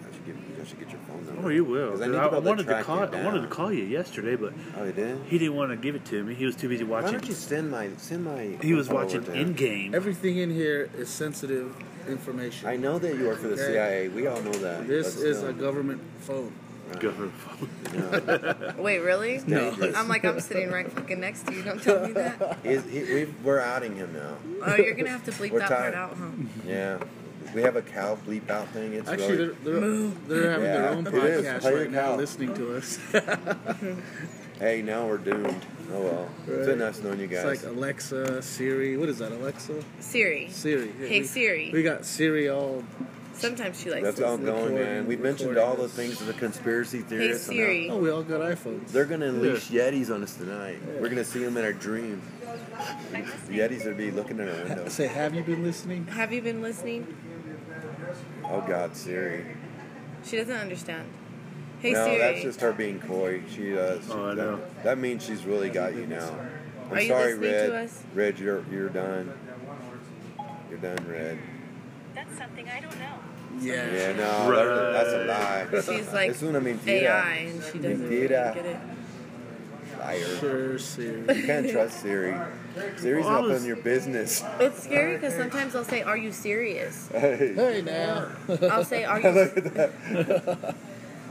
I 0.09 0.13
should 0.15 0.25
give 0.25 0.37
I 0.61 0.65
should 0.65 0.79
get 0.79 0.91
your 0.91 1.01
phone 1.07 1.27
number. 1.27 1.43
Oh, 1.45 1.49
you 1.51 1.65
will. 1.65 1.91
'Cause 1.91 2.01
I 2.01 2.05
'Cause 2.05 2.13
need 2.13 2.19
I, 2.21 2.29
to 2.31 2.37
I 2.37 2.39
wanted 2.39 2.67
to 2.69 2.83
call. 2.83 2.97
you 3.01 3.05
I 3.13 3.25
wanted 3.25 3.41
to 3.43 3.49
call 3.49 3.71
you 3.73 3.85
yesterday, 3.85 4.37
but 4.37 4.55
Oh, 4.79 4.85
you 4.85 4.93
did? 4.93 5.19
he 5.27 5.39
didn't 5.39 5.57
want 5.57 5.71
to 5.73 5.77
give 5.77 5.95
it 5.95 6.07
to 6.07 6.25
me. 6.25 6.35
He 6.35 6.47
was 6.47 6.57
too 6.57 6.69
busy 6.71 6.85
watching. 6.85 6.89
Why 6.89 7.03
watching. 7.03 7.21
don't 7.21 7.29
you 7.29 7.35
send 7.35 7.71
my 7.71 7.91
send 7.99 8.25
my? 8.25 8.57
He 8.63 8.73
was 8.73 8.89
watching 8.89 9.23
to 9.25 9.33
him? 9.33 9.49
in 9.49 9.53
game. 9.53 9.95
everything 9.95 10.39
in 10.39 10.51
here 10.51 10.89
is 10.97 11.11
sensitive 11.11 11.75
information. 12.09 12.69
I 12.69 12.77
know 12.77 12.99
that 12.99 13.17
you 13.17 13.27
work 13.27 13.39
for 13.41 13.49
the 13.49 13.55
Okay. 13.55 13.73
CIA. 13.73 14.09
We 14.09 14.27
all 14.27 14.41
know 14.43 14.53
that. 14.53 14.87
This 14.87 15.15
but 15.17 15.25
is 15.25 15.39
still. 15.39 15.51
a 15.51 15.53
government 15.53 16.01
phone. 16.21 16.53
Government 17.01 17.33
phone. 17.35 17.69
No. 17.95 18.75
Wait, 18.83 19.01
really? 19.01 19.41
No. 19.47 19.77
I'm 19.97 20.07
like, 20.09 20.25
I'm 20.25 20.39
sitting 20.41 20.71
right 20.71 20.91
fucking 20.91 21.19
next 21.21 21.47
to 21.49 21.55
you. 21.55 21.63
Don't 21.63 21.83
tell 21.83 22.07
me 22.07 22.13
that. 22.13 22.59
He's, 22.63 22.85
he, 22.85 23.03
we've, 23.13 23.35
we're 23.45 23.61
outing 23.61 23.97
him 23.97 24.13
now. 24.13 24.37
Oh, 24.65 24.77
you're 24.77 24.93
going 24.93 25.07
to 25.07 25.11
have 25.11 25.25
to 25.25 25.33
bleep 25.33 25.51
We're 25.51 25.59
that 25.61 25.69
tired. 25.69 25.95
part 25.95 26.13
out, 26.13 26.17
huh? 26.17 26.31
Yeah, 26.67 26.99
we 27.55 27.63
have 27.63 27.75
a 27.77 27.83
cow 27.83 28.17
bleep 28.27 28.49
out 28.51 28.69
thing. 28.69 28.93
It's 28.93 29.09
Actually, 29.09 29.37
really, 29.37 29.57
they're, 29.65 29.81
they're, 29.81 30.09
they're 30.29 30.51
having 30.51 30.65
their 30.65 30.83
Yeah, 30.85 30.91
own 30.91 31.07
it 31.09 31.15
is. 31.15 31.45
podcast 31.47 31.61
Play 31.63 31.71
your 31.73 31.81
right 31.81 31.91
now, 31.91 32.03
cow. 32.13 32.17
listening 32.17 32.55
to 32.55 32.77
us. 32.77 32.99
hey, 34.61 34.83
now 34.83 35.07
we're 35.09 35.19
doomed. 35.19 35.67
Oh 35.93 36.01
well, 36.01 36.29
it's 36.47 36.49
Right. 36.57 36.67
been 36.67 36.79
nice 36.79 37.03
knowing 37.03 37.21
you 37.21 37.27
guys. 37.29 37.45
It's 37.45 37.63
guys. 37.63 37.65
like 37.65 37.77
Alexa, 37.77 38.43
Siri. 38.43 38.97
What 38.97 39.09
is 39.09 39.19
that, 39.19 39.33
Alexa? 39.33 39.83
Siri. 40.01 40.49
Siri. 40.51 40.91
Yeah, 41.01 41.07
Hey, 41.09 41.21
we- 41.21 41.27
Siri. 41.27 41.71
We 41.73 41.83
got 41.83 42.05
Siri 42.05 42.49
all. 42.49 42.83
Sometimes 43.35 43.79
she 43.81 43.91
likes 43.91 44.03
That's 44.03 44.21
all 44.23 44.39
going, 44.39 44.75
man. 44.75 45.05
recording- 45.05 45.07
We 45.07 45.17
mentioned 45.17 45.59
all 45.59 45.77
the 45.77 45.89
things 45.91 46.21
of 46.23 46.27
the 46.27 46.33
conspiracy 46.33 46.99
Hey, 46.99 47.05
theorists. 47.05 47.49
and 47.49 47.59
how 47.59 47.65
Siri. 47.67 47.89
Oh, 47.91 47.99
we 47.99 48.11
all 48.11 48.23
got 48.23 48.41
iPhones. 48.41 48.89
They're 48.93 49.05
gonna 49.05 49.27
unleash 49.27 49.69
Yetis 49.69 50.11
on 50.13 50.23
us 50.23 50.35
tonight. 50.37 50.79
We're 51.01 51.11
gonna 51.11 51.23
see 51.25 51.45
them 51.45 51.57
in 51.59 51.65
our 51.65 51.73
dream. 51.75 52.23
Yetis 53.49 53.85
would 53.85 53.99
be 53.99 54.11
looking 54.11 54.39
in 54.39 54.49
our 54.49 54.65
window. 54.65 54.89
Say, 54.89 55.07
have 55.07 55.35
you 55.35 55.43
been 55.43 55.63
listening? 55.63 56.07
Have 56.07 56.33
you 56.33 56.41
been 56.43 56.63
listening? 56.63 57.07
Oh 58.45 58.63
God, 58.67 58.97
Siri. 58.97 59.45
She 60.25 60.37
doesn't 60.37 60.57
understand. 60.57 61.05
Hey, 61.81 61.93
no, 61.93 62.05
Siri. 62.07 62.19
that's 62.19 62.43
just 62.43 62.61
her 62.61 62.73
being 62.73 62.99
coy. 63.01 63.43
She 63.55 63.71
does. 63.71 64.09
Oh, 64.11 64.27
I 64.31 64.35
that, 64.35 64.37
know. 64.37 64.61
That 64.83 64.99
means 64.99 65.25
she's 65.25 65.45
really 65.45 65.69
got 65.71 65.95
you 65.95 66.07
now. 66.07 66.35
I'm 66.91 66.93
Are 66.97 67.01
you 67.01 67.09
sorry, 67.09 67.35
listening 67.35 67.53
Red. 67.53 67.67
to 67.71 67.77
us? 67.79 68.03
Red, 68.15 68.39
you're 68.39 68.65
you're 68.71 68.89
done. 68.89 69.33
You're 70.71 70.79
done, 70.79 70.99
Red. 71.09 71.39
That's 72.15 72.37
something 72.39 72.69
I 72.69 72.81
don't 72.81 72.99
know. 72.99 73.15
Yeah. 73.61 73.91
Yeah, 73.93 74.13
no, 74.17 74.51
Right. 74.51 74.93
that's 74.93 75.13
a 75.13 75.25
lie. 75.25 75.97
She's 75.99 76.13
like 76.13 76.31
Es 76.31 76.43
una 76.43 76.61
mentira. 76.61 77.03
AI, 77.03 77.33
and 77.51 77.63
she 77.73 77.79
doesn't 77.79 78.09
Mentira. 78.11 78.55
get 78.55 78.67
it. 78.67 78.77
Liar. 79.99 80.37
Sure, 80.41 80.79
Siri. 80.79 81.37
You 81.37 81.47
can't 81.47 81.71
trust 81.71 82.01
Siri. 82.03 82.35
Siri's 82.99 83.25
Well, 83.25 83.35
I 83.35 83.41
not 83.41 83.49
was- 83.49 83.63
in 83.63 83.67
your 83.69 83.77
business. 83.77 84.45
It's 84.61 84.83
scary 84.83 85.15
because 85.15 85.35
sometimes 85.43 85.75
I'll 85.75 85.85
say, 85.85 86.03
"Are 86.03 86.17
you 86.19 86.33
serious?" 86.33 87.09
Hey. 87.11 87.53
Hey 87.55 87.83
now. 87.83 88.29
I'll 88.71 88.85
say, 88.85 89.05
"Are 89.05 89.21
you?" 89.23 89.31
Look 89.31 89.57
at 89.57 89.75
that. 89.75 90.75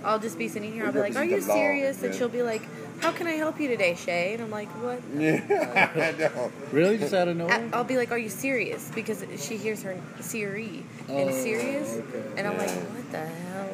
I'll 0.06 0.20
just 0.20 0.38
be 0.38 0.48
sitting 0.48 0.72
here. 0.72 0.86
I'll 0.86 0.92
be 0.94 1.00
like, 1.00 1.16
"Are 1.16 1.24
you 1.26 1.32
represent 1.32 1.48
the 1.48 1.54
serious?" 1.54 2.04
And 2.04 2.14
she'll 2.16 2.30
be 2.30 2.44
like, 2.44 2.62
"How 3.02 3.12
can 3.12 3.28
I 3.28 3.32
help 3.34 3.60
you 3.60 3.68
today, 3.68 3.96
Shay?" 3.96 4.34
And 4.34 4.42
I'm 4.44 4.52
like, 4.52 4.70
"What?" 4.82 5.02
Yeah, 5.18 5.90
I 5.96 6.12
know. 6.18 6.52
Really? 6.72 6.98
Just 6.98 7.14
out 7.14 7.28
of 7.28 7.36
nowhere? 7.38 7.70
I'll 7.74 7.84
be 7.84 7.98
like, 7.98 8.12
"Are 8.12 8.18
you 8.18 8.30
serious?" 8.30 8.92
Because 8.94 9.24
she 9.38 9.58
hears 9.58 9.82
her 9.84 10.00
Siri 10.22 10.84
and 11.10 11.30
Oh, 11.30 11.32
serious, 11.44 11.96
okay. 11.96 12.24
and 12.38 12.48
I'm 12.48 12.58
like, 12.58 12.70
"What 12.70 13.12
the 13.12 13.26
hell?" 13.26 13.70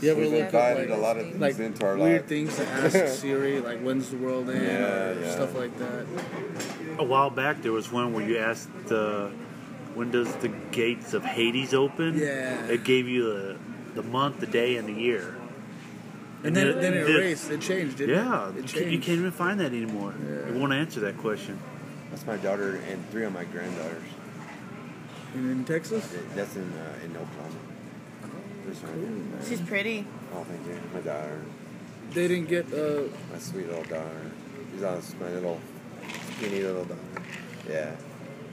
You 0.00 0.10
ever 0.10 0.20
We've 0.20 0.32
look 0.32 0.52
up 0.54 0.76
like, 0.76 0.88
a 0.90 0.96
lot 0.96 1.16
of 1.16 1.22
things 1.22 1.40
like 1.40 1.58
into 1.58 1.86
our 1.86 1.96
weird 1.96 2.22
life. 2.22 2.26
things 2.28 2.56
to 2.56 2.66
ask 2.66 3.06
Siri, 3.20 3.60
like 3.60 3.80
when's 3.80 4.10
the 4.10 4.16
world 4.16 4.50
end, 4.50 4.62
Yeah, 4.62 5.10
or 5.10 5.20
yeah. 5.20 5.30
stuff 5.30 5.54
like 5.56 5.76
that? 5.78 6.04
A 6.98 7.04
while 7.04 7.30
back, 7.30 7.62
there 7.62 7.72
was 7.72 7.90
one 7.90 8.12
where 8.12 8.26
you 8.26 8.36
asked 8.38 8.68
uh, 8.90 9.28
when 9.94 10.10
does 10.10 10.34
the 10.36 10.48
gates 10.72 11.14
of 11.14 11.24
Hades 11.24 11.72
open? 11.74 12.18
Yeah. 12.18 12.66
It 12.66 12.84
gave 12.84 13.08
you 13.08 13.22
the, 13.32 13.56
the 13.94 14.02
month, 14.02 14.40
the 14.40 14.46
day, 14.46 14.76
and 14.76 14.88
the 14.88 14.92
year. 14.92 15.34
And 16.44 16.54
then, 16.54 16.66
it- 16.68 16.80
then 16.80 16.92
it 16.94 17.08
it- 17.08 17.16
erased. 17.16 17.50
It 17.50 17.60
changed, 17.60 17.96
didn't 17.98 18.14
Yeah, 18.16 18.48
it? 18.50 18.54
you 18.56 18.60
It 18.62 18.66
can't, 18.68 18.86
you 18.92 18.98
can't 18.98 19.18
even 19.18 19.30
find 19.30 19.58
that 19.60 19.72
anymore. 19.72 20.14
Yeah. 20.22 20.48
It 20.50 20.54
won't 20.54 20.72
answer 20.72 21.00
that 21.00 21.16
question. 21.18 21.58
That's 22.10 22.26
my 22.26 22.36
daughter 22.36 22.78
and 22.90 23.08
three 23.10 23.24
of 23.24 23.32
my 23.32 23.44
granddaughters. 23.44 24.02
And 25.34 25.50
in 25.50 25.64
Texas? 25.64 26.14
That's 26.36 26.54
in 26.54 26.70
uh, 26.74 27.04
in 27.04 27.10
Oklahoma. 27.16 27.58
This 28.66 28.80
one. 28.82 29.32
She's 29.48 29.60
pretty. 29.60 30.06
Oh, 30.34 30.44
thank 30.44 30.64
you. 30.66 30.78
My 30.92 31.00
daughter. 31.00 31.40
They 32.12 32.28
didn't 32.28 32.48
get. 32.48 32.72
Uh, 32.72 33.08
My 33.32 33.38
sweet 33.38 33.66
little 33.66 33.82
daughter. 33.84 34.30
She's 34.72 34.82
on 34.84 35.02
my 35.20 35.30
little 35.30 35.60
skinny 36.36 36.62
little 36.62 36.84
daughter. 36.84 37.00
Yeah. 37.68 37.96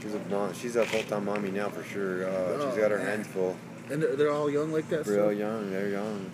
She's 0.02 0.16
a 0.16 0.20
mom, 0.30 0.54
she's 0.54 0.76
a 0.76 0.86
full 0.86 1.04
time 1.04 1.26
mommy 1.26 1.52
now 1.52 1.70
for 1.70 1.84
sure. 1.84 2.28
Uh, 2.28 2.70
she's 2.72 2.80
got 2.80 2.89
her 2.89 2.98
Oh, 2.98 3.04
man. 3.04 3.08
hands 3.18 3.28
full. 3.28 3.56
and 3.92 4.02
they're, 4.02 4.16
they're 4.16 4.32
all 4.32 4.50
young 4.50 4.72
like 4.72 4.89
that. 4.89 5.06
Real 5.06 5.28
still? 5.30 5.34
young, 5.34 5.70
they're 5.70 5.89
young. 5.89 6.32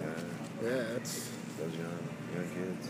Yeah, 0.00 0.06
Yeah, 0.62 0.70
it's 0.96 1.30
those 1.58 1.72
young, 1.74 1.98
young 2.34 2.48
kids. 2.54 2.88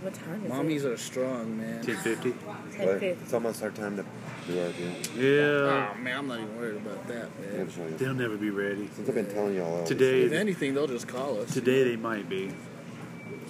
What 0.00 0.14
time 0.14 0.44
is 0.44 0.52
mommies 0.52 0.84
are 0.84 0.96
strong, 0.96 1.58
man. 1.58 1.76
1050? 1.84 2.28
it? 2.28 2.34
But 2.46 3.00
Ten 3.00 3.00
it's 3.02 3.32
almost 3.34 3.62
our 3.62 3.70
time 3.70 3.96
to 3.96 4.04
do 4.46 4.60
our 4.60 4.70
deal. 4.72 4.92
Yeah. 5.16 5.92
Oh 5.94 5.98
man, 5.98 6.18
I'm 6.18 6.28
not 6.28 6.38
even 6.40 6.56
worried 6.56 6.76
about 6.76 7.08
that, 7.08 7.28
man. 7.40 7.60
gonna. 7.60 7.96
They'll 7.96 8.14
never 8.14 8.36
be 8.36 8.50
ready. 8.50 8.88
Since 8.94 9.08
I've 9.08 9.14
been 9.14 9.26
telling 9.32 9.54
you 9.54 9.62
all 9.64 9.84
Today- 9.84 10.22
If 10.22 10.32
anything, 10.32 10.74
they'll 10.74 10.86
just 10.86 11.08
call 11.08 11.40
us. 11.40 11.52
Today 11.52 11.82
they 11.84 11.96
might 11.96 12.28
be. 12.28 12.52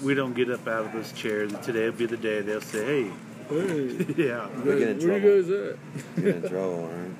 We 0.02 0.14
don't 0.14 0.32
get 0.34 0.48
up 0.50 0.66
out 0.66 0.86
of 0.86 0.92
those 0.92 1.12
chairs. 1.12 1.52
and 1.52 1.62
Today 1.62 1.84
will 1.86 1.92
be 1.96 2.06
the 2.06 2.16
day 2.16 2.40
they'll 2.40 2.60
say, 2.62 2.84
Hey, 3.04 3.12
hey, 3.50 4.06
yeah. 4.16 4.48
We 4.64 4.78
get 4.78 4.88
in 4.88 4.98
where 5.08 5.20
trouble. 5.20 5.20
you 5.20 5.42
guys 5.42 5.50
at? 5.50 6.24
get 6.24 6.34
in 6.36 6.48
trouble, 6.48 6.74
alright? 6.84 7.10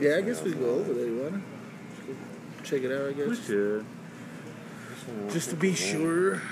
Yeah, 0.00 0.16
I 0.16 0.20
guess 0.22 0.42
we 0.42 0.52
go 0.54 0.70
over 0.76 0.92
there. 0.94 1.06
You 1.06 1.16
wanna 1.22 1.42
check 2.64 2.82
it 2.82 2.90
out? 2.90 3.08
I 3.08 3.12
guess. 3.12 3.28
We 3.28 3.36
guess 3.36 3.46
should. 3.46 3.84
Just 5.30 5.50
to 5.50 5.56
be 5.56 5.74
sure. 5.74 6.42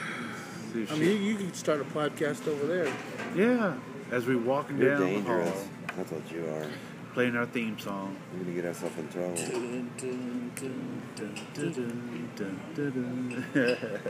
I 0.74 0.94
mean, 0.96 1.00
you, 1.02 1.08
you 1.10 1.36
could 1.36 1.56
start 1.56 1.80
a 1.80 1.84
podcast 1.84 2.46
over 2.46 2.66
there. 2.66 2.92
yeah. 3.34 3.74
As 4.10 4.26
we 4.26 4.36
walking 4.36 4.78
You're 4.78 4.98
down 4.98 5.12
the 5.14 5.20
hall, 5.20 5.52
That's 5.96 6.10
what 6.12 6.30
you 6.32 6.46
are. 6.46 6.66
playing 7.14 7.36
our 7.36 7.46
theme 7.46 7.78
song. 7.78 8.16
You're 8.34 8.44
gonna 8.44 8.54
get 8.56 8.64
ourselves 8.66 8.98
in 8.98 9.08
trouble. 9.08 9.34
Dun, 9.34 9.90
dun, 9.98 10.52
dun, 10.54 11.02
dun, 11.14 11.34
dun, 11.54 12.30
dun, 12.36 12.60
dun, 12.74 13.44
dun. 13.54 14.00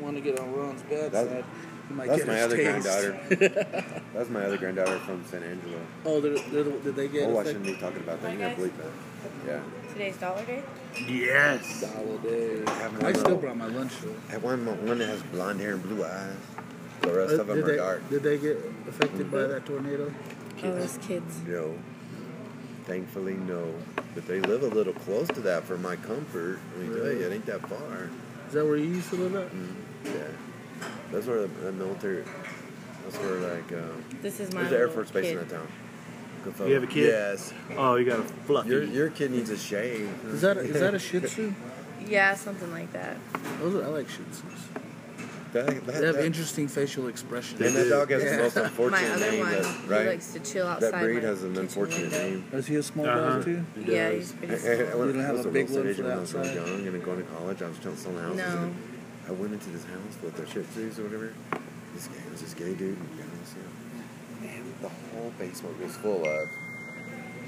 Want 0.00 0.16
to 0.16 0.20
get 0.22 0.38
on 0.38 0.52
Ron's 0.54 0.82
bad 0.82 1.12
That- 1.12 1.28
side? 1.28 1.44
He 1.88 1.94
might 1.94 2.08
That's 2.08 2.18
get 2.18 2.26
my 2.28 2.34
his 2.34 2.44
other 2.44 2.56
taste. 2.56 2.86
granddaughter. 3.32 4.02
That's 4.14 4.28
my 4.28 4.44
other 4.44 4.58
granddaughter 4.58 4.98
from 4.98 5.24
San 5.24 5.42
Angelo. 5.42 5.80
Oh, 6.04 6.20
they're, 6.20 6.34
they're 6.50 6.62
the, 6.64 6.70
did 6.72 6.96
they 6.96 7.08
get 7.08 7.24
Oh, 7.30 7.38
I 7.38 7.40
affected? 7.40 7.48
shouldn't 7.52 7.64
be 7.64 7.80
talking 7.80 8.00
about 8.02 8.20
that. 8.20 8.28
You 8.32 8.36
Okay. 8.36 8.44
can't 8.44 8.56
believe 8.56 8.76
that. 8.76 8.90
Yeah. 9.46 9.60
Today's 9.98 10.16
dollar 10.18 10.44
day. 10.44 10.62
yes. 11.08 11.82
Holiday. 11.92 12.64
Having 12.70 13.00
I 13.00 13.02
one 13.10 13.14
still 13.16 13.36
brought 13.36 13.56
my 13.56 13.66
lunch 13.66 13.92
though. 14.00 14.14
I 14.28 14.32
have 14.34 14.44
one, 14.44 14.64
one 14.86 14.98
that 14.98 15.08
has 15.08 15.20
blonde 15.24 15.58
hair 15.60 15.72
and 15.72 15.82
blue 15.82 16.04
eyes. 16.04 16.36
The 17.00 17.12
rest 17.12 17.32
Uh, 17.34 17.40
of 17.40 17.46
them 17.48 17.58
are 17.58 17.62
they 17.62 17.76
dark. 17.78 18.08
did 18.08 18.22
they 18.22 18.38
get 18.38 18.58
affected 18.88 19.28
by 19.32 19.42
that 19.42 19.66
tornado? 19.66 20.14
Oh, 20.62 20.72
those 20.72 20.98
kids. 21.02 21.40
No. 21.48 21.74
Thankfully, 22.84 23.34
no. 23.34 23.74
But 24.14 24.28
they 24.28 24.38
live 24.38 24.62
a 24.62 24.68
little 24.68 24.92
close 24.92 25.26
to 25.30 25.40
that 25.40 25.64
for 25.64 25.76
my 25.76 25.96
comfort. 25.96 26.60
Let 26.78 26.88
me 26.88 26.94
tell 26.96 27.12
you, 27.12 27.26
it 27.26 27.32
ain't 27.32 27.46
that 27.46 27.68
far. 27.68 28.08
Is 28.46 28.52
that 28.54 28.64
where 28.64 28.76
you 28.76 28.84
used 28.86 29.10
to 29.10 29.16
live 29.16 29.34
at? 29.34 29.50
Mm, 29.52 29.74
yeah. 30.04 30.90
That's 31.10 31.26
where 31.26 31.40
the, 31.40 31.48
the 31.48 31.72
military. 31.72 32.22
That's 33.02 33.16
where 33.16 33.34
like 33.40 33.72
um, 33.72 34.04
This 34.22 34.38
is 34.38 34.54
my. 34.54 34.60
there's 34.60 34.70
the 34.70 34.76
Air 34.76 34.86
little 34.86 34.94
Force 34.94 35.10
base 35.10 35.26
in 35.32 35.38
kid. 35.38 35.48
that 35.48 35.54
town. 35.56 35.66
Good 36.44 36.68
You 36.68 36.74
have 36.74 36.82
a 36.84 36.86
kid? 36.86 37.06
Yes. 37.06 37.52
Oh, 37.76 37.96
you 37.96 38.04
got 38.06 38.20
a 38.20 38.22
fluffy. 38.22 38.70
Your 38.70 38.82
your 38.84 39.10
kid 39.10 39.30
needs 39.30 39.50
a 39.50 39.56
shave. 39.58 40.08
Is 40.26 40.40
that 40.42 40.56
a, 40.56 40.60
is 40.60 40.80
that 40.80 40.94
a 40.94 40.98
Shih 40.98 41.20
Tzu? 41.20 41.54
Yeah, 42.06 42.34
something 42.34 42.70
like 42.70 42.90
that. 42.92 43.16
Those 43.60 43.74
are, 43.74 43.84
I 43.84 43.88
like 43.88 44.08
Shih 44.08 44.22
Tzus. 44.30 44.82
That, 45.52 45.66
that, 45.66 45.86
They 45.86 46.06
have 46.06 46.14
that- 46.16 46.24
interesting 46.24 46.68
facial 46.68 47.08
expressions. 47.08 47.60
and 47.60 47.74
that 47.74 47.88
dog 47.90 48.10
has 48.10 48.22
Yeah. 48.22 48.36
the 48.36 48.42
most 48.44 48.56
My 48.56 48.62
unfortunate 48.62 49.10
other 49.12 49.30
name, 49.30 49.40
one, 49.40 49.50
that, 49.52 49.64
he 49.64 49.86
right? 49.88 50.06
likes 50.06 50.32
to 50.32 50.40
chill 50.40 50.66
outside. 50.66 50.92
that 50.92 51.00
breed 51.02 51.22
my 51.22 51.28
has 51.28 51.42
an 51.42 51.50
kitchen 51.50 51.62
unfortunate 51.64 52.02
window. 52.12 52.18
name. 52.30 52.44
Is 52.52 52.66
he 52.66 52.76
a 52.76 52.82
small 52.82 53.06
Uh-huh. 53.06 53.20
dog 53.34 53.44
too? 53.44 53.64
It 53.76 53.86
Yeah, 53.88 54.10
does. 54.10 54.16
he's 54.18 54.32
pretty 54.32 54.52
I, 54.52 54.56
I, 54.56 54.58
small. 54.60 54.72
I, 54.72 54.76
went, 54.78 54.88
You 54.88 55.12
don't 55.12 55.20
I 55.22 55.26
have 55.26 55.36
was 55.36 55.46
a 55.46 55.48
a 55.48 55.52
big 55.52 55.68
real 55.68 55.74
one 55.76 55.84
for 55.84 55.90
agent 55.90 56.08
when 56.08 56.16
I 56.16 56.20
was 56.20 56.34
real 56.34 56.42
outside? 56.44 56.54
young 56.54 56.86
and 56.86 57.04
going 57.04 57.18
to 57.18 57.24
college. 57.32 57.62
I 57.62 57.68
was 57.68 57.78
trying 57.78 57.94
to 57.96 58.00
sell 58.00 58.12
houses. 58.18 58.36
No. 58.38 58.74
I 59.28 59.32
went 59.32 59.52
into 59.52 59.70
this 59.70 59.84
house 59.84 60.14
with 60.22 60.36
the 60.36 60.46
Shih 60.46 60.60
Tzus 60.60 60.98
or 60.98 61.02
whatever. 61.04 61.32
This 61.94 62.06
guy 62.06 62.22
was 62.30 62.40
this 62.40 62.54
gay 62.54 62.72
dude. 62.74 62.96
in 62.96 62.96
Dallas, 62.96 63.18
yeah. 63.18 63.24
And 63.24 63.27
the 64.80 64.88
whole 64.88 65.32
basement 65.38 65.80
was 65.82 65.96
full 65.96 66.24
of. 66.26 66.48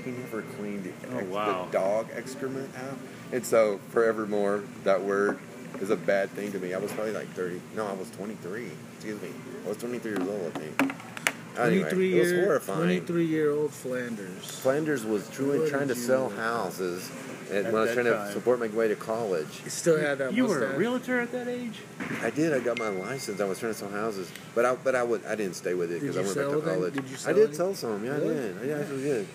He 0.04 0.12
never 0.12 0.42
cleaned 0.42 0.84
the, 0.84 0.92
Oh, 1.12 1.24
wow. 1.24 1.66
the 1.66 1.72
dog 1.72 2.08
excrement 2.14 2.70
out. 2.76 2.96
And 3.32 3.44
so, 3.44 3.78
forevermore, 3.90 4.62
that 4.84 5.02
word 5.02 5.38
is 5.80 5.90
a 5.90 5.96
bad 5.96 6.30
thing 6.30 6.50
to 6.52 6.58
me. 6.58 6.72
I 6.74 6.78
was 6.78 6.90
probably 6.92 7.12
like 7.12 7.28
30. 7.28 7.60
No, 7.76 7.86
I 7.86 7.92
was 7.92 8.10
23. 8.12 8.70
Excuse 8.96 9.20
me. 9.20 9.28
I 9.64 9.68
was 9.68 9.76
23 9.76 10.10
years 10.12 10.26
old, 10.28 10.52
I 10.54 10.58
think. 10.58 10.92
Anyway, 11.66 11.90
23 11.90 12.16
it 12.16 12.20
was 12.20 12.32
year, 12.32 12.44
horrifying. 12.44 12.80
23 12.80 13.24
year 13.26 13.50
old 13.50 13.72
Flanders. 13.72 14.44
Flanders 14.60 15.04
was 15.04 15.28
truly 15.30 15.60
What 15.60 15.70
trying 15.70 15.88
to 15.88 15.94
sell 15.94 16.28
do? 16.28 16.36
houses 16.36 17.10
and 17.50 17.66
At 17.66 17.72
when 17.72 17.82
I 17.82 17.84
was 17.86 17.94
that 17.96 18.02
trying 18.02 18.26
to 18.26 18.32
support 18.32 18.60
my 18.60 18.68
way 18.68 18.86
to 18.88 18.94
college. 18.96 19.48
He 19.64 19.70
still 19.70 19.98
had 19.98 20.18
that 20.18 20.32
You 20.32 20.46
were 20.46 20.64
a 20.64 20.76
realtor 20.78 21.18
at 21.20 21.32
that 21.32 21.48
age? 21.48 21.78
I 22.22 22.30
did. 22.30 22.52
I 22.52 22.60
got 22.60 22.78
my 22.78 22.88
license. 22.90 23.40
I 23.40 23.44
was 23.44 23.58
trying 23.58 23.72
to 23.72 23.78
sell 23.78 23.90
houses, 23.90 24.30
but 24.54 24.64
I 24.64 24.74
but 24.76 24.94
I 24.94 25.02
would 25.02 25.24
I 25.26 25.34
didn't 25.34 25.54
stay 25.56 25.74
with 25.74 25.90
it 25.90 26.00
because 26.00 26.16
I 26.16 26.20
went 26.22 26.36
back 26.36 26.48
to 26.50 26.60
college. 26.60 26.94
Did 26.94 27.04
you 27.08 27.16
I 27.26 27.32
did 27.32 27.46
any? 27.48 27.54
sell 27.56 27.74
some. 27.74 28.04
Yeah, 28.04 28.12
Really? 28.12 28.30
I 28.30 28.40
did. 28.40 28.56
Yeah, 28.68 28.76
I 28.76 28.80
actually 28.80 29.02
did. 29.02 29.26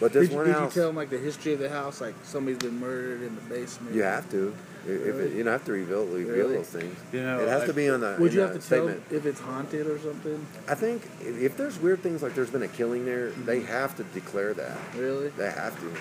But 0.00 0.12
this 0.12 0.28
Did, 0.28 0.36
one 0.36 0.46
did 0.46 0.54
house, 0.54 0.74
you 0.76 0.80
tell 0.82 0.88
them 0.90 0.96
like 0.96 1.10
the 1.10 1.18
history 1.18 1.54
of 1.54 1.58
the 1.58 1.68
house? 1.68 2.00
Like 2.00 2.14
somebody's 2.22 2.58
been 2.58 2.78
murdered 2.78 3.22
in 3.22 3.34
the 3.34 3.40
basement. 3.42 3.94
you 3.94 4.02
have 4.02 4.30
to. 4.30 4.54
If 4.86 5.16
it, 5.16 5.32
you 5.34 5.42
don't 5.44 5.52
have 5.52 5.64
to 5.66 5.72
reveal 5.72 6.06
reveal 6.06 6.34
Really? 6.34 6.56
those 6.56 6.68
things. 6.68 6.96
You 7.12 7.22
know, 7.22 7.40
it 7.40 7.48
has 7.48 7.64
I- 7.64 7.66
to 7.66 7.72
be 7.74 7.88
on 7.90 8.00
the. 8.00 8.16
Would 8.20 8.32
you 8.32 8.40
have 8.40 8.50
to 8.52 8.58
tell 8.58 8.62
statement. 8.88 9.02
if 9.10 9.26
it's 9.26 9.40
haunted 9.40 9.86
or 9.86 9.98
something? 9.98 10.46
I 10.68 10.74
think 10.76 11.02
if 11.20 11.36
if 11.42 11.56
there's 11.56 11.78
weird 11.80 12.00
things 12.02 12.22
like 12.22 12.34
there's 12.34 12.50
been 12.50 12.62
a 12.62 12.68
killing 12.68 13.04
there, 13.04 13.28
Mm-hmm. 13.30 13.44
they 13.44 13.60
have 13.62 13.96
to 13.96 14.04
declare 14.04 14.54
that. 14.54 14.76
Really? 14.96 15.28
They 15.30 15.50
have 15.50 15.78
to. 15.80 15.92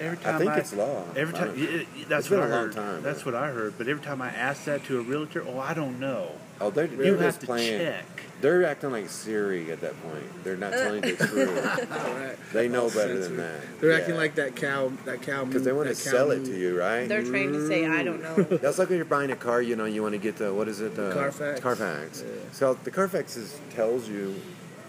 Every 0.00 0.16
time 0.18 0.26
I 0.36 0.38
time 0.38 0.38
think 0.46 0.56
it's 0.58 0.72
law. 0.74 1.02
Every 1.16 1.34
time, 1.34 1.48
don't- 1.48 1.58
y- 1.58 1.86
y- 1.96 2.04
that's 2.08 2.26
It's 2.26 2.28
been 2.28 2.38
what 2.38 2.50
a 2.50 2.52
I 2.52 2.56
long 2.56 2.64
heard. 2.66 2.74
time, 2.76 3.02
That's 3.02 3.22
but- 3.24 3.32
what 3.32 3.42
I 3.42 3.50
heard. 3.50 3.74
But 3.78 3.88
every 3.88 4.04
time 4.04 4.22
I 4.22 4.28
ask 4.28 4.64
that 4.66 4.84
to 4.84 4.98
a 5.00 5.02
realtor, 5.02 5.42
oh, 5.48 5.58
I 5.58 5.74
don't 5.74 5.98
know. 5.98 6.30
Oh, 6.60 6.70
they're, 6.70 6.86
You 6.86 7.16
have 7.16 7.40
to 7.40 7.46
playing. 7.46 7.80
check. 7.80 8.04
They're 8.40 8.64
acting 8.64 8.92
like 8.92 9.08
Siri 9.08 9.70
at 9.72 9.80
that 9.80 10.00
point. 10.02 10.44
They're 10.44 10.56
not 10.56 10.72
telling 10.72 11.04
you 11.04 11.16
the 11.16 11.26
truth. 11.28 11.90
All 11.90 12.14
right. 12.14 12.36
They 12.52 12.68
know 12.68 12.82
All 12.84 12.88
better 12.88 13.14
censored. 13.20 13.22
than 13.24 13.36
that. 13.38 13.80
They're 13.80 13.92
acting 13.92 14.16
like 14.16 14.36
that 14.36 14.54
cow. 14.54 14.92
That 15.06 15.22
cow. 15.22 15.44
because 15.44 15.64
they 15.64 15.72
want 15.72 15.88
to 15.88 15.94
that 15.94 16.04
cow 16.04 16.10
sell 16.10 16.30
it 16.30 16.44
to 16.44 16.56
you, 16.56 16.78
right? 16.78 17.08
They're 17.08 17.24
trained 17.24 17.52
to 17.54 17.66
say, 17.66 17.86
"I 17.86 18.02
don't 18.04 18.22
know." 18.22 18.34
That's 18.58 18.78
like 18.78 18.88
when 18.90 18.96
you're 18.98 19.04
buying 19.04 19.32
a 19.32 19.36
car. 19.36 19.60
You 19.60 19.74
know, 19.74 19.86
you 19.86 20.02
want 20.02 20.12
to 20.12 20.18
get 20.18 20.36
the 20.36 20.54
what 20.54 20.68
is 20.68 20.80
it? 20.80 20.94
The 20.94 21.12
Carfax. 21.12 21.60
Carfax. 21.60 22.22
Yeah. 22.24 22.32
So 22.52 22.74
the 22.84 22.90
Carfax 22.90 23.36
is, 23.36 23.58
tells 23.70 24.08
you. 24.08 24.34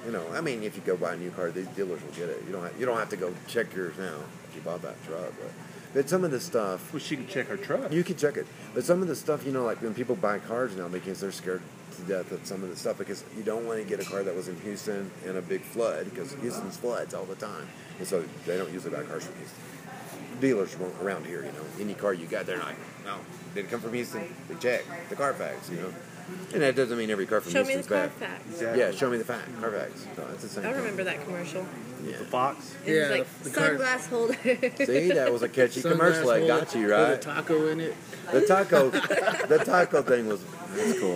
You 0.06 0.14
know, 0.14 0.24
I 0.34 0.40
mean, 0.40 0.64
if 0.64 0.78
you 0.78 0.82
go 0.86 0.96
buy 0.96 1.14
a 1.16 1.18
new 1.18 1.30
car, 1.30 1.52
these 1.52 1.68
dealers 1.68 2.02
will 2.02 2.14
get 2.14 2.30
it. 2.30 2.42
You 2.48 2.54
don't 2.54 2.64
have, 2.64 2.80
you 2.80 2.86
don't 2.86 2.98
have 2.98 3.10
to 3.10 3.18
go 3.18 3.34
check 3.48 3.76
yours 3.76 3.94
now 3.98 4.16
if 4.48 4.56
you 4.56 4.62
bought 4.62 4.82
that 4.84 4.96
truck. 5.06 5.34
But, 5.42 5.52
but 5.94 6.10
some 6.10 6.24
of 6.24 6.32
the 6.32 6.40
stuff 6.40 6.94
Well, 6.94 7.00
she 7.00 7.16
can 7.16 7.28
check 7.28 7.48
her 7.48 7.58
truck. 7.58 7.92
you 7.92 8.04
can 8.04 8.16
check 8.16 8.38
it. 8.38 8.46
But 8.74 8.84
some 8.84 9.02
of 9.02 9.08
the 9.08 9.16
stuff, 9.16 9.46
you 9.46 9.52
know, 9.52 9.64
like 9.66 9.82
when 9.82 9.94
people 9.94 10.16
buy 10.16 10.40
cars 10.40 10.76
now 10.76 10.88
because 10.88 11.20
they're 11.20 11.32
scared 11.32 11.62
to 11.96 12.02
death 12.04 12.32
of 12.32 12.46
some 12.46 12.64
of 12.64 12.70
the 12.70 12.76
stuff 12.76 12.98
because 12.98 13.24
you 13.36 13.44
don't 13.44 13.66
want 13.66 13.82
to 13.82 13.86
get 13.88 14.00
a 14.00 14.10
car 14.10 14.24
that 14.24 14.36
was 14.36 14.48
in 14.48 14.60
Houston 14.62 15.10
in 15.26 15.38
a 15.38 15.42
big 15.42 15.62
flood 15.62 16.06
because 16.06 16.34
Houston's 16.36 16.78
floods 16.78 17.14
all 17.14 17.26
the 17.26 17.36
time. 17.36 17.68
And 17.98 18.08
so 18.08 18.24
they 18.46 18.58
don't 18.58 18.72
usually 18.72 18.96
buy 18.96 19.04
cars 19.04 19.26
from 19.26 19.36
Houston. 19.38 20.40
dealers 20.40 20.74
from 20.74 20.92
around 21.02 21.26
here. 21.26 21.40
You 21.46 21.52
know, 21.52 21.66
any 21.80 21.94
car 21.96 22.14
you 22.14 22.26
got, 22.28 22.46
they're 22.46 22.60
like, 22.60 22.76
no, 23.06 23.16
did 23.56 23.66
it 23.66 23.72
come 23.72 23.82
from 23.82 23.94
Houston? 23.94 24.24
They 24.48 24.56
check 24.56 24.84
the 25.10 25.16
Carfax. 25.16 25.70
You 25.70 25.78
know, 25.78 25.94
and 26.54 26.62
that 26.62 26.76
doesn't 26.76 26.98
mean 26.98 27.10
every 27.10 27.26
car 27.26 27.42
from 27.42 27.52
Show 27.52 27.64
me 27.64 27.74
Houston's 27.74 27.88
the 27.88 27.96
bad. 27.96 28.12
Carfax. 28.20 28.78
Yeah, 28.78 28.92
show 28.92 29.10
me 29.10 29.18
the 29.18 29.24
fact. 29.26 29.50
Carfax. 29.60 30.06
So 30.16 30.28
it's 30.34 30.44
the 30.44 30.50
same. 30.50 30.66
I 30.66 30.68
thing. 30.70 30.78
remember 30.82 31.04
that 31.06 31.24
commercial. 31.26 31.66
Yeah. 32.06 32.16
Fox. 32.30 32.76
It 32.86 32.94
Yeah, 32.96 33.02
was 33.02 33.10
like 33.12 33.44
the 33.44 33.50
car- 33.50 33.70
sunglass 33.76 34.08
holder. 34.10 34.86
See, 34.86 35.12
that 35.12 35.32
was 35.34 35.42
a 35.42 35.50
catchy 35.50 35.82
Sunglass 35.82 35.92
commercial. 35.92 36.28
That 36.28 36.40
holder 36.40 36.48
got 36.66 36.76
you 36.76 36.92
right. 36.92 37.00
with 37.00 37.26
a 37.26 37.30
right. 37.30 37.38
taco 37.38 37.68
in 37.68 37.80
it. 37.82 37.96
The 38.32 38.42
taco, 38.46 38.90
the 38.90 39.62
taco 39.66 40.02
thing 40.04 40.28
was, 40.28 40.42
was 40.76 41.00
cool. 41.00 41.16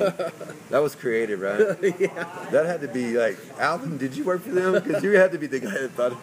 That 0.69 0.81
was 0.81 0.95
creative, 0.95 1.39
right? 1.41 1.59
yeah. 1.99 2.47
That 2.51 2.65
had 2.65 2.81
to 2.81 2.87
be 2.87 3.17
like 3.17 3.37
Alvin. 3.59 3.97
Did 3.97 4.15
you 4.17 4.23
work 4.23 4.41
for 4.41 4.49
them? 4.51 4.73
Because 4.73 5.03
you 5.03 5.11
had 5.11 5.31
to 5.31 5.37
be 5.37 5.47
the 5.47 5.59
guy 5.59 5.71
that 5.71 5.91
thought. 5.91 6.13
Oh, 6.13 6.17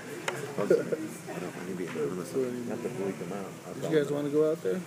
I 0.59 0.63
was- 0.63 0.73
I 0.73 1.39
don't 1.39 1.57
want 1.57 1.69
to 1.69 1.75
be 1.75 1.87
anonymous. 1.87 2.33
You 2.35 2.65
have 2.69 2.83
to 2.83 2.89
bleep 2.89 3.19
them 3.19 3.33
out. 3.39 3.47
I'll 3.85 3.91
You 3.93 3.99
guys 4.03 4.11
want 4.13 4.27
to 4.27 4.33
go 4.33 4.51
out 4.51 4.63
there? 4.63 4.81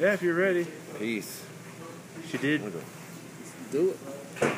Yeah, 0.00 0.12
if 0.14 0.22
you're 0.22 0.34
ready. 0.34 0.66
Peace. 0.98 1.44
She 2.28 2.38
did 2.38 2.62
I'm 2.62 2.72
Do 3.70 3.90
it. 3.90 4.52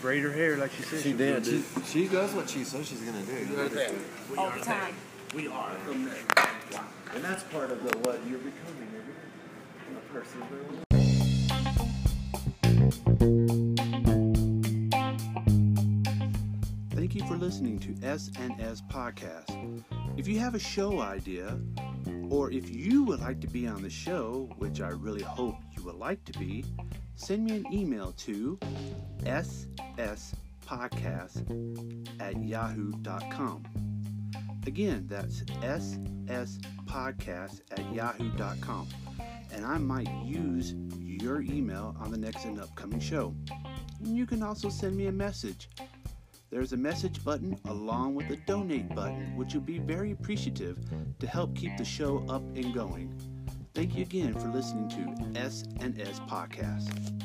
Braid 0.00 0.22
her 0.22 0.32
hair 0.32 0.56
like 0.56 0.72
she 0.72 0.82
said. 0.82 0.96
go. 0.96 1.02
She 1.02 1.12
did. 1.12 1.44
She, 1.44 1.62
she 1.84 2.08
does 2.08 2.32
what 2.32 2.48
she 2.48 2.64
says 2.64 2.88
she's 2.88 3.00
gonna 3.00 3.22
do. 3.22 3.54
Right 3.54 3.70
there. 3.70 3.90
All 4.38 4.50
the 4.50 4.60
time. 4.60 4.94
We 5.34 5.46
are 5.48 5.72
from 5.84 6.06
there. 6.06 6.16
And 7.14 7.22
that's 7.22 7.42
part 7.44 7.70
of 7.70 7.82
the 7.82 7.98
what 7.98 8.18
you're 8.26 8.38
becoming. 8.38 8.88
You're 9.90 9.98
a 9.98 10.02
person. 10.12 10.40
Thank 16.92 17.14
you 17.14 17.24
for 17.26 17.36
listening 17.36 17.78
to 17.80 18.06
S&S 18.06 18.82
Podcast. 18.90 19.84
If 20.16 20.26
you 20.26 20.38
have 20.38 20.54
a 20.54 20.58
show 20.58 21.00
idea, 21.00 21.58
or 22.30 22.50
if 22.50 22.74
you 22.74 23.04
would 23.04 23.20
like 23.20 23.40
to 23.40 23.48
be 23.48 23.66
on 23.66 23.82
the 23.82 23.90
show, 23.90 24.48
which 24.58 24.80
I 24.80 24.88
really 24.88 25.22
hope 25.22 25.56
you 25.80 25.86
would 25.86 25.96
like 25.96 26.22
to 26.26 26.38
be, 26.38 26.64
send 27.14 27.44
me 27.44 27.56
an 27.56 27.64
email 27.72 28.12
to 28.12 28.58
sspodcast 29.22 30.30
at 32.20 32.42
yahoo.com. 32.42 33.64
Again, 34.66 35.06
that's 35.08 35.40
sspodcast 36.26 37.60
at 37.70 37.94
yahoo.com. 37.94 38.88
And 39.52 39.64
I 39.64 39.78
might 39.78 40.10
use 40.22 40.74
your 40.98 41.40
email 41.40 41.96
on 41.98 42.10
the 42.10 42.18
next 42.18 42.44
and 42.44 42.60
upcoming 42.60 43.00
show. 43.00 43.34
You 44.02 44.26
can 44.26 44.42
also 44.42 44.68
send 44.68 44.94
me 44.96 45.06
a 45.06 45.12
message. 45.12 45.70
There's 46.50 46.74
a 46.74 46.76
message 46.76 47.24
button 47.24 47.58
along 47.68 48.16
with 48.16 48.28
a 48.30 48.36
donate 48.36 48.94
button, 48.94 49.34
which 49.36 49.54
will 49.54 49.62
be 49.62 49.78
very 49.78 50.12
appreciative 50.12 50.76
to 51.18 51.26
help 51.26 51.56
keep 51.56 51.78
the 51.78 51.84
show 51.84 52.22
up 52.28 52.42
and 52.54 52.74
going. 52.74 53.14
Thank 53.74 53.94
you 53.94 54.02
again 54.02 54.34
for 54.34 54.48
listening 54.48 54.88
to 54.88 55.38
S&S 55.38 56.20
Podcast. 56.28 57.20